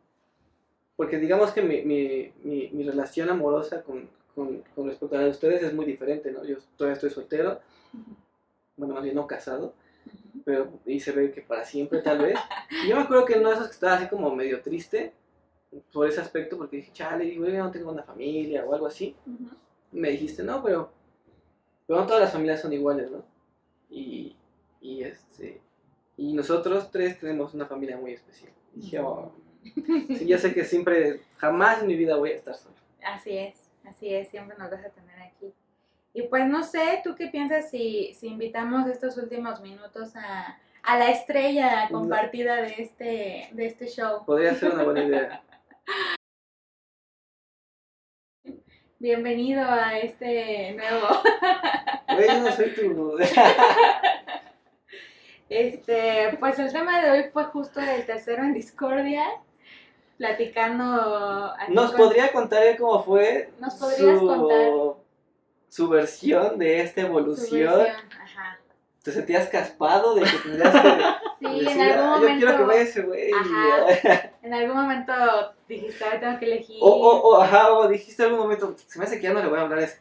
porque 0.96 1.18
digamos 1.18 1.52
que 1.52 1.62
mi, 1.62 1.82
mi, 1.84 2.32
mi, 2.44 2.70
mi 2.72 2.84
relación 2.84 3.30
amorosa 3.30 3.84
con, 3.84 4.10
con, 4.36 4.64
con 4.76 4.88
respecto 4.88 5.18
a 5.18 5.28
ustedes 5.28 5.64
es 5.64 5.74
muy 5.74 5.86
diferente, 5.86 6.32
¿no? 6.32 6.44
Yo 6.46 6.58
todavía 6.78 6.96
estoy 6.96 7.10
soltero, 7.10 7.60
bueno, 8.78 8.94
más 8.96 9.04
bien 9.04 9.16
no 9.16 9.28
casado, 9.28 9.74
pero 10.46 10.72
y 10.86 11.00
se 11.00 11.12
ve 11.12 11.32
que 11.32 11.42
para 11.42 11.66
siempre 11.66 12.02
tal 12.02 12.20
vez. 12.20 12.38
Y 12.84 12.90
yo 12.90 12.96
me 12.96 13.02
acuerdo 13.04 13.26
que 13.26 13.34
en 13.34 13.42
una 13.42 13.50
de 13.50 13.56
esas 13.56 13.68
que 13.68 13.74
estaba 13.74 13.94
así 13.96 14.08
como 14.08 14.34
medio 14.34 14.62
triste 14.62 15.14
por 15.94 16.08
ese 16.08 16.22
aspecto, 16.22 16.58
porque 16.58 16.78
dije, 16.78 16.92
chale, 16.94 17.26
digo, 17.26 17.46
yo 17.46 17.64
no 17.64 17.72
tengo 17.72 17.92
una 17.92 18.04
familia 18.04 18.66
o 18.66 18.74
algo 18.74 18.88
así. 18.88 19.16
Me 19.92 20.10
dijiste, 20.12 20.44
no, 20.44 20.64
pero, 20.64 20.92
pero 21.90 22.02
no 22.02 22.06
todas 22.06 22.22
las 22.22 22.32
familias 22.32 22.62
son 22.62 22.72
iguales, 22.72 23.10
¿no? 23.10 23.26
Y, 23.90 24.36
y, 24.80 25.02
este, 25.02 25.60
y 26.18 26.34
nosotros 26.34 26.92
tres 26.92 27.20
tenemos 27.20 27.56
una 27.56 27.66
familia 27.66 27.98
muy 27.98 28.14
especial. 28.14 28.52
Y 28.76 28.82
dije, 28.82 29.00
oh, 29.00 29.32
sí, 29.64 30.28
ya 30.28 30.38
sé 30.38 30.54
que 30.54 30.66
siempre, 30.66 31.22
jamás 31.38 31.82
en 31.82 31.88
mi 31.88 31.96
vida 31.96 32.16
voy 32.16 32.30
a 32.30 32.36
estar 32.36 32.54
solo. 32.54 32.76
Así 33.04 33.36
es, 33.36 33.72
así 33.86 34.14
es, 34.14 34.30
siempre 34.30 34.56
nos 34.60 34.70
vas 34.70 34.86
a 34.86 34.90
tener 34.90 35.20
aquí. 35.20 35.52
Y 36.14 36.28
pues 36.28 36.46
no 36.46 36.62
sé, 36.62 37.02
¿tú 37.04 37.16
qué 37.16 37.26
piensas 37.26 37.72
si, 37.72 38.14
si 38.14 38.28
invitamos 38.28 38.88
estos 38.88 39.18
últimos 39.18 39.60
minutos 39.60 40.16
a, 40.16 40.60
a 40.84 41.00
la 41.00 41.10
estrella 41.10 41.88
compartida 41.90 42.58
de 42.58 42.76
este, 42.78 43.50
de 43.52 43.66
este 43.66 43.88
show? 43.88 44.24
Podría 44.28 44.54
ser 44.54 44.74
una 44.74 44.84
buena 44.84 45.06
idea. 45.06 45.44
Bienvenido 49.00 49.64
a 49.64 49.98
este 49.98 50.74
nuevo. 50.74 51.08
Güey, 52.16 52.28
yo 52.28 52.40
no 52.42 52.52
soy 52.52 52.74
tu... 52.76 53.18
Este, 55.48 56.38
pues 56.40 56.60
el 56.60 56.72
tema 56.72 57.02
de 57.02 57.10
hoy 57.10 57.24
fue 57.34 57.46
justo 57.46 57.80
el 57.80 58.06
tercero 58.06 58.44
en 58.44 58.54
discordia, 58.54 59.24
platicando. 60.18 61.54
aquí 61.58 61.74
¿Nos 61.74 61.92
con- 61.92 61.98
podría 61.98 62.32
contar 62.32 62.78
cómo 62.78 63.04
fue 63.04 63.50
¿Nos 63.60 63.74
podrías 63.76 64.20
contar? 64.20 64.70
su 65.70 65.90
versión 65.90 66.60
de 66.60 66.82
esta 66.82 67.02
su 67.02 67.08
evolución? 67.08 67.78
versión? 67.80 68.12
Ajá. 68.22 68.60
¿Te 69.02 69.12
sentías 69.12 69.48
caspado 69.48 70.14
de 70.14 70.22
que 70.24 70.38
tendrías 70.44 70.72
que 70.82 70.88
Sí, 71.40 71.46
en 71.46 71.82
algún 71.82 72.04
"Ah, 72.06 72.10
momento. 72.18 72.28
yo 72.28 72.38
quiero 72.38 72.58
que 72.58 72.64
vaya 72.64 72.82
ese 72.82 73.02
güey? 73.04 73.32
Ajá. 73.34 74.32
En 74.42 74.54
algún 74.54 74.76
momento 74.78 75.14
dijiste, 75.68 76.04
ahora 76.04 76.20
tengo 76.20 76.40
que 76.40 76.46
elegir. 76.46 76.78
O, 76.82 76.88
o, 76.90 77.30
o, 77.38 77.42
ajá, 77.42 77.74
o 77.74 77.88
dijiste 77.88 78.24
en 78.24 78.30
algún 78.30 78.44
momento, 78.44 78.74
se 78.88 78.98
me 79.00 79.06
hace 79.06 79.18
que 79.18 79.24
ya 79.24 79.34
no 79.34 79.42
le 79.42 79.48
voy 79.50 79.60
a 79.60 79.62
hablar 79.62 79.80
a 79.80 79.84
ese. 79.84 80.00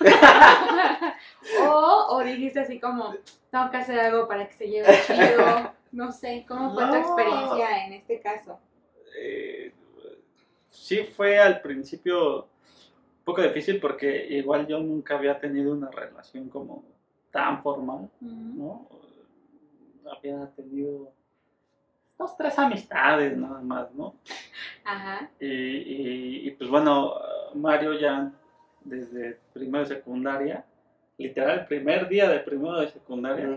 o, 1.62 2.06
o 2.10 2.22
dijiste 2.24 2.60
así 2.60 2.78
como, 2.80 3.14
tengo 3.50 3.70
que 3.70 3.76
hacer 3.76 3.98
algo 4.00 4.26
para 4.28 4.46
que 4.48 4.54
se 4.54 4.68
lleve 4.68 4.88
chido. 5.06 5.72
No 5.92 6.12
sé, 6.12 6.44
¿cómo 6.46 6.74
fue 6.74 6.84
tu 6.86 6.94
experiencia 6.94 7.86
en 7.86 7.92
este 7.94 8.20
caso? 8.20 8.58
eh, 9.20 9.72
sí 10.70 11.02
fue 11.04 11.38
al 11.38 11.60
principio 11.60 12.46
poco 13.24 13.42
difícil 13.42 13.80
porque 13.80 14.26
igual 14.30 14.66
yo 14.66 14.78
nunca 14.78 15.16
había 15.16 15.38
tenido 15.40 15.72
una 15.72 15.90
relación 15.90 16.48
como 16.48 16.84
tan 17.30 17.62
formal, 17.62 18.08
¿no? 18.20 18.86
Había 20.16 20.46
tenido 20.56 21.12
dos, 22.18 22.36
tres 22.36 22.58
amistades 22.58 23.36
nada 23.36 23.60
más, 23.60 23.92
¿no? 23.94 24.14
Ajá. 24.84 25.30
Y, 25.40 26.48
y, 26.48 26.50
pues 26.52 26.68
bueno, 26.68 27.14
Mario 27.54 27.94
ya 27.98 28.32
desde 28.84 29.38
primero 29.52 29.84
de 29.84 29.94
secundaria, 29.94 30.64
literal, 31.16 31.60
el 31.60 31.66
primer 31.66 32.08
día 32.08 32.28
de 32.28 32.40
primero 32.40 32.80
de 32.80 32.88
secundaria, 32.88 33.48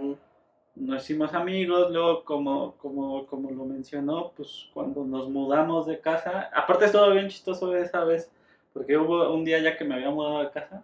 nos 0.76 1.04
hicimos 1.04 1.34
amigos, 1.34 1.91
luego 1.91 2.24
como, 2.24 2.74
como, 2.78 3.26
como 3.26 3.52
lo 3.52 3.66
mencionó, 3.66 4.32
pues 4.36 4.70
cuando 4.74 5.04
nos 5.04 5.30
mudamos 5.30 5.86
de 5.88 5.99
casa, 5.99 6.49
aparte 6.54 6.86
estuvo 6.86 7.10
bien 7.12 7.30
chistoso 7.30 7.76
esa 7.76 8.04
vez, 8.04 8.32
porque 8.74 8.97
hubo 8.97 9.34
un 9.34 9.43
día 9.43 9.60
ya 9.60 9.78
que 9.78 9.84
me 9.84 9.95
había 9.95 10.10
mudado 10.10 10.43
de 10.43 10.52
casa, 10.52 10.84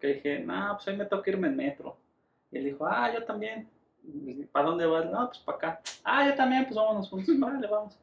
que 0.00 0.08
dije, 0.08 0.40
no, 0.40 0.74
pues 0.74 0.88
hoy 0.88 0.96
me 0.96 1.06
toca 1.06 1.30
irme 1.30 1.48
en 1.48 1.56
metro. 1.56 1.96
Y 2.50 2.58
él 2.58 2.64
dijo, 2.64 2.86
ah, 2.86 3.10
yo 3.12 3.24
también. 3.24 3.68
¿Para 4.50 4.66
dónde 4.66 4.86
vas? 4.86 5.06
No, 5.06 5.26
pues 5.28 5.38
para 5.38 5.58
acá. 5.58 5.80
Ah, 6.04 6.26
yo 6.28 6.34
también, 6.34 6.64
pues 6.64 6.76
vámonos 6.76 7.08
juntos. 7.08 7.38
Vale, 7.38 7.66
vamos. 7.66 7.98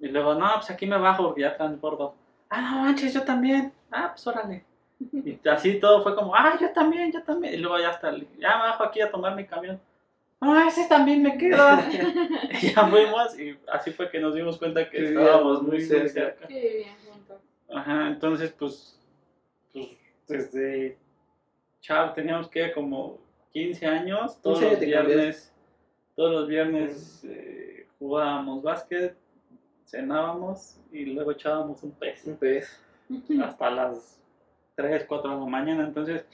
Y 0.00 0.08
luego, 0.08 0.34
no, 0.34 0.50
pues 0.54 0.70
aquí 0.70 0.86
me 0.86 0.98
bajo 0.98 1.24
porque 1.24 1.42
ya 1.42 1.56
transbordo. 1.56 2.14
Ah, 2.50 2.60
no 2.60 2.82
manches, 2.82 3.14
yo 3.14 3.22
también. 3.22 3.72
Ah, 3.90 4.10
pues 4.12 4.26
órale. 4.26 4.64
Y 5.12 5.48
así 5.48 5.80
todo 5.80 6.02
fue 6.02 6.14
como, 6.14 6.34
ah, 6.34 6.56
yo 6.60 6.70
también, 6.72 7.10
yo 7.12 7.22
también. 7.22 7.54
Y 7.54 7.56
luego 7.58 7.78
ya 7.78 7.90
hasta, 7.90 8.16
ya 8.16 8.56
me 8.56 8.64
bajo 8.64 8.84
aquí 8.84 9.00
a 9.00 9.10
tomar 9.10 9.34
mi 9.34 9.46
camión. 9.46 9.80
Ah, 10.40 10.66
ese 10.68 10.86
también 10.88 11.22
me 11.22 11.38
quedo. 11.38 11.56
y 12.62 12.72
ya 12.72 12.86
fuimos 12.86 13.38
y 13.38 13.58
así 13.68 13.90
fue 13.92 14.10
que 14.10 14.20
nos 14.20 14.34
dimos 14.34 14.58
cuenta 14.58 14.88
que 14.88 15.08
estábamos 15.08 15.62
muy, 15.62 15.80
cerca. 15.80 16.46
bien 16.46 16.94
Ajá, 17.74 18.08
entonces 18.08 18.52
pues, 18.52 19.00
pues 19.72 19.98
desde 20.28 20.98
chao, 21.80 22.12
teníamos 22.12 22.48
que 22.48 22.72
como 22.72 23.18
15 23.54 23.86
años, 23.86 24.42
todos 24.42 24.60
los 24.60 24.80
viernes, 24.80 25.54
todos 26.16 26.32
los 26.32 26.48
viernes 26.48 27.24
eh, 27.24 27.86
jugábamos 28.00 28.62
básquet, 28.64 29.16
cenábamos 29.86 30.80
y 30.90 31.06
luego 31.06 31.30
echábamos 31.30 31.82
un 31.84 31.92
pez. 31.92 32.26
Un 32.26 32.36
pez. 32.36 32.80
Hasta 33.42 33.70
las 33.70 34.20
3, 34.74 35.04
4 35.06 35.30
de 35.30 35.36
la 35.36 35.46
mañana, 35.46 35.84
entonces 35.84 36.26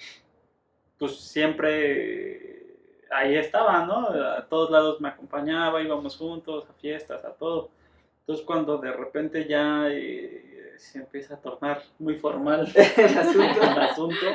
pues 0.99 1.17
siempre 1.21 2.61
ahí 3.11 3.37
estaba, 3.37 3.85
¿no? 3.85 4.09
A 4.09 4.47
todos 4.47 4.71
lados 4.71 5.01
me 5.01 5.09
acompañaba, 5.09 5.83
íbamos 5.83 6.17
juntos 6.17 6.67
a 6.71 6.73
fiestas, 6.75 7.23
a 7.25 7.33
todo. 7.35 7.71
Entonces 8.21 8.47
cuando 8.47 8.79
de 8.79 8.93
repente 8.93 9.47
ya 9.47 9.89
eh, 9.91 10.75
se 10.79 11.01
empieza 11.01 11.35
a 11.35 11.41
tornar 11.41 11.83
muy 11.99 12.17
formal 12.17 12.67
el 12.97 13.19
asunto, 13.19 14.27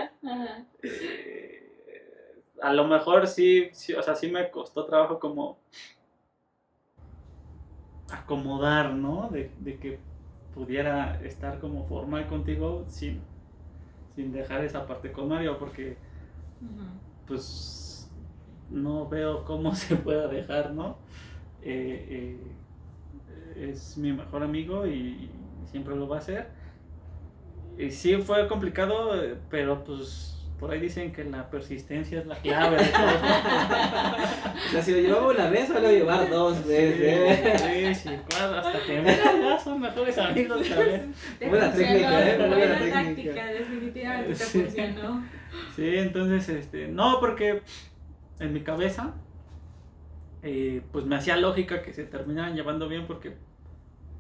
eh, 0.84 1.55
a 2.62 2.74
lo 2.74 2.88
mejor 2.88 3.28
sí, 3.28 3.70
sí, 3.74 3.94
o 3.94 4.02
sea, 4.02 4.16
sí 4.16 4.30
me 4.30 4.50
costó 4.50 4.86
trabajo 4.86 5.20
como 5.20 5.58
acomodar, 8.12 8.94
¿no? 8.94 9.30
De, 9.30 9.52
que 9.80 10.00
pudiera 10.54 11.20
estar 11.24 11.60
como 11.60 11.86
formal 11.86 12.28
contigo 12.28 12.86
sin, 12.88 13.22
sin 14.16 14.32
dejar 14.32 14.64
esa 14.64 14.88
parte 14.88 15.12
con 15.12 15.28
Mario, 15.28 15.58
porque 15.58 15.98
pues 17.28 18.10
no 18.70 19.08
veo 19.10 19.44
cómo 19.44 19.76
se 19.76 19.96
pueda 19.96 20.28
dejar, 20.28 20.72
¿no? 20.72 20.98
Eh, 21.62 22.40
eh, 23.58 23.70
es 23.72 23.98
mi 23.98 24.14
mejor 24.14 24.44
amigo 24.44 24.86
y 24.86 25.30
siempre 25.66 25.96
lo 25.96 26.08
va 26.08 26.20
a 26.20 26.22
ser. 26.22 26.50
Y 27.78 27.92
sí 27.92 28.16
fue 28.18 28.48
complicado, 28.48 29.12
pero 29.50 29.84
pues 29.84 30.35
por 30.60 30.72
ahí 30.72 30.80
dicen 30.80 31.12
que 31.12 31.24
la 31.26 31.50
persistencia 31.50 32.20
es 32.20 32.26
la 32.26 32.36
clave 32.36 32.78
de 32.78 32.86
todo. 32.86 33.06
o 34.68 34.72
sea, 34.72 34.82
si 34.82 34.92
lo 34.92 35.00
llevamos 35.00 35.36
una 35.36 35.50
vez, 35.50 35.68
suelo 35.68 35.92
llevar 35.92 36.30
dos 36.30 36.66
veces. 36.66 37.62
Sí, 37.62 38.10
sí, 38.10 38.16
claro, 38.28 38.58
hasta 38.58 38.80
que 38.86 39.04
ya 39.04 39.60
son 39.60 39.82
mejores 39.82 40.18
amigos 40.18 40.68
también. 40.68 41.14
Buena 41.50 41.74
técnica, 41.74 42.30
¿eh? 42.30 42.38
Buena, 42.38 42.80
técnica, 42.80 43.46
definitivamente 43.48 44.34
te 44.34 44.46
funcionó. 44.46 45.24
Sí, 45.76 45.98
entonces, 45.98 46.50
este, 46.50 46.88
no, 46.88 47.20
porque 47.20 47.62
en 48.40 48.54
mi 48.54 48.62
cabeza, 48.62 49.14
eh, 50.42 50.82
pues 50.92 51.06
me 51.06 51.16
hacía 51.16 51.36
lógica 51.38 51.82
que 51.82 51.94
se 51.94 52.06
terminaran 52.06 52.56
llevando 52.56 52.88
bien 52.88 53.08
porque 53.08 53.34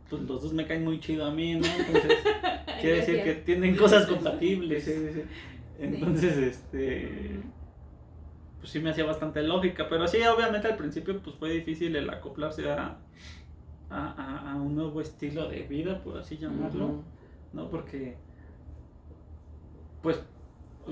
pues, 0.09 0.21
los 0.23 0.43
dos 0.43 0.53
me 0.53 0.67
caen 0.67 0.83
muy 0.83 0.99
chido 0.99 1.25
a 1.25 1.31
mí, 1.31 1.55
¿no? 1.55 1.65
Entonces, 1.65 2.17
quiere 2.81 2.97
decir 2.97 3.23
que 3.23 3.33
tienen 3.35 3.75
cosas 3.75 4.05
compatibles. 4.05 4.87
Entonces, 5.79 6.37
este 6.37 7.41
pues 8.65 8.71
sí 8.71 8.79
me 8.79 8.89
hacía 8.89 9.05
bastante 9.05 9.43
lógica, 9.43 9.87
pero 9.87 10.07
sí, 10.07 10.17
obviamente 10.23 10.67
al 10.67 10.75
principio 10.75 11.21
pues 11.21 11.35
fue 11.35 11.51
difícil 11.51 11.95
el 11.95 12.09
acoplarse 12.09 12.67
a, 12.71 12.97
a, 13.91 14.55
un 14.55 14.75
nuevo 14.75 15.01
estilo 15.01 15.47
de 15.47 15.61
vida, 15.63 16.01
por 16.01 16.17
así 16.17 16.37
llamarlo, 16.37 17.03
¿no? 17.53 17.69
Porque, 17.69 18.17
pues, 20.01 20.19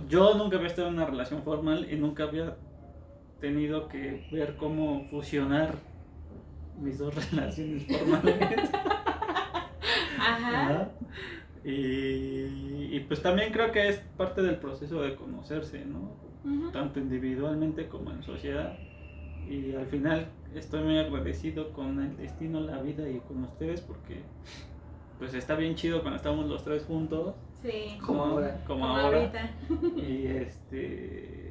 yo 0.08 0.36
nunca 0.36 0.58
había 0.58 0.68
estado 0.68 0.90
en 0.90 0.96
una 0.96 1.08
relación 1.08 1.42
formal 1.42 1.92
y 1.92 1.96
nunca 1.96 2.26
había 2.26 2.58
tenido 3.40 3.88
que 3.88 4.28
ver 4.32 4.56
cómo 4.56 5.06
fusionar 5.06 5.76
mis 6.80 7.00
dos 7.00 7.16
relaciones 7.32 7.86
formales. 7.88 8.70
Ajá. 10.20 10.90
Y, 11.66 12.99
pues 13.07 13.22
también 13.22 13.51
creo 13.51 13.72
que 13.72 13.89
es 13.89 13.97
parte 14.18 14.41
del 14.41 14.57
proceso 14.57 15.01
de 15.01 15.16
conocerse, 15.16 15.86
¿no? 15.86 16.11
Tanto 16.72 16.99
individualmente 16.99 17.88
como 17.88 18.11
en 18.11 18.22
sociedad. 18.24 18.78
Y 19.49 19.74
al 19.76 19.86
final 19.88 20.28
estoy 20.55 20.84
muy 20.84 20.97
agradecido 20.97 21.72
con 21.74 22.01
el 22.01 22.18
destino, 22.18 22.59
la 22.59 22.82
vida 22.82 23.09
y 23.09 23.20
con 23.20 23.43
ustedes 23.43 23.82
porque 23.82 24.22
pues 25.20 25.34
está 25.34 25.55
bien 25.55 25.76
chido 25.76 26.01
cuando 26.01 26.18
estamos 26.18 26.47
los 26.47 26.64
tres 26.64 26.84
juntos. 26.86 27.36
Sí. 27.61 27.97
Como, 28.05 28.24
ahora. 28.24 28.64
Como, 28.66 28.86
ahorita. 28.86 29.51
Y 29.95 30.28
este 30.28 31.43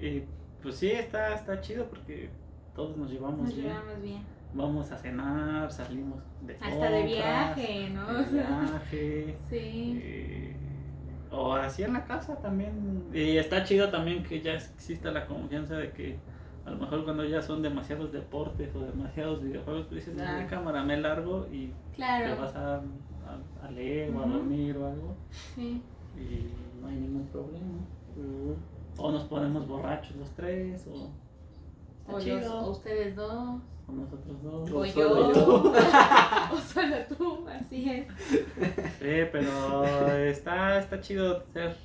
y 0.00 0.22
pues 0.62 0.76
sí, 0.76 0.90
está, 0.90 1.34
está 1.34 1.60
chido 1.60 1.86
porque 1.86 2.30
todos 2.74 2.96
nos 2.96 3.10
llevamos 3.10 3.40
nos 3.40 3.56
Llevamos 3.56 4.00
bien. 4.02 4.22
Vamos 4.54 4.90
a 4.90 4.96
cenar, 4.96 5.70
salimos 5.70 6.22
de 6.40 6.54
Hasta 6.54 6.90
de 6.90 7.02
viaje, 7.04 7.90
¿no? 7.90 8.12
De 8.12 8.32
viaje. 8.32 9.36
sí. 9.50 10.00
Eh, 10.02 10.56
o 11.30 11.52
así 11.52 11.82
en 11.82 11.92
la 11.92 12.04
casa 12.04 12.36
también. 12.36 13.04
Y 13.12 13.36
está 13.36 13.62
chido 13.64 13.90
también 13.90 14.22
que 14.22 14.40
ya 14.40 14.54
exista 14.54 15.10
la 15.10 15.26
confianza 15.26 15.76
de 15.76 15.92
que 15.92 16.18
a 16.64 16.70
lo 16.70 16.78
mejor 16.78 17.04
cuando 17.04 17.24
ya 17.24 17.40
son 17.40 17.62
demasiados 17.62 18.12
deportes 18.12 18.74
o 18.74 18.80
demasiados 18.80 19.42
videojuegos, 19.42 19.86
pues 19.86 20.06
dices, 20.06 20.20
ah, 20.20 20.46
cámara, 20.48 20.82
me 20.82 20.96
largo 20.98 21.46
y 21.50 21.72
te 21.96 22.34
vas 22.34 22.54
a, 22.56 22.82
a, 23.62 23.70
leer 23.70 24.14
o 24.14 24.22
a 24.22 24.26
dormir 24.26 24.76
o 24.76 24.86
algo. 24.86 25.16
Sí. 25.54 25.82
Y 26.16 26.80
no 26.80 26.88
hay 26.88 26.96
ningún 26.96 27.26
problema. 27.28 27.78
O 28.96 29.12
nos 29.12 29.24
ponemos 29.24 29.66
borrachos 29.66 30.16
los 30.16 30.30
tres, 30.30 30.86
o. 30.88 31.10
O, 32.08 32.70
ustedes 32.70 33.16
dos. 33.16 33.60
O 33.86 33.92
nosotros 33.92 34.42
dos. 34.42 34.70
O, 34.70 34.84
yo. 34.86 35.72
o 36.52 36.58
solo 36.58 36.96
tú, 37.16 37.46
así 37.48 37.90
es. 37.90 38.06
Sí, 38.98 39.28
pero 39.32 39.84
está, 40.16 40.78
está 40.78 41.00
chido 41.00 41.42
ser 41.52 41.76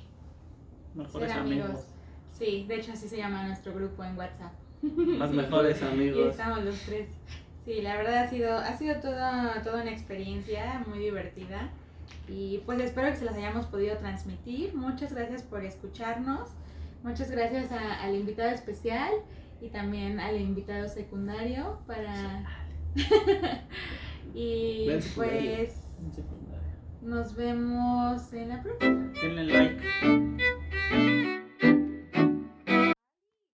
mejores 0.94 1.32
amigos. 1.32 1.86
Sí, 2.38 2.64
de 2.66 2.76
hecho 2.76 2.92
así 2.92 3.08
se 3.08 3.18
llama 3.18 3.46
nuestro 3.46 3.74
grupo 3.74 4.02
en 4.02 4.16
WhatsApp. 4.16 4.52
Más 4.82 5.30
mejores 5.30 5.82
amigos. 5.92 6.26
Y 6.26 6.28
estamos 6.28 6.64
los 6.64 6.78
tres. 6.80 7.08
Sí, 7.64 7.80
la 7.80 7.96
verdad 7.96 8.24
ha 8.24 8.28
sido, 8.28 8.56
ha 8.58 8.76
sido 8.76 9.00
toda, 9.00 9.62
toda 9.62 9.82
una 9.82 9.90
experiencia 9.90 10.84
muy 10.86 10.98
divertida. 10.98 11.70
Y 12.28 12.58
pues 12.66 12.80
espero 12.80 13.10
que 13.10 13.16
se 13.16 13.24
las 13.24 13.36
hayamos 13.36 13.66
podido 13.66 13.96
transmitir. 13.98 14.74
Muchas 14.74 15.14
gracias 15.14 15.42
por 15.42 15.64
escucharnos. 15.64 16.50
Muchas 17.02 17.30
gracias 17.30 17.70
al 17.70 18.14
invitado 18.14 18.50
especial 18.50 19.12
y 19.64 19.70
también 19.70 20.20
al 20.20 20.38
invitado 20.38 20.88
secundario 20.88 21.78
para... 21.86 22.44
y 24.34 24.88
pues 25.16 25.88
nos 27.00 27.34
vemos 27.34 28.32
en 28.34 28.48
la 28.50 28.62
próxima. 28.62 29.12
Denle 29.22 29.44
like. 29.44 31.40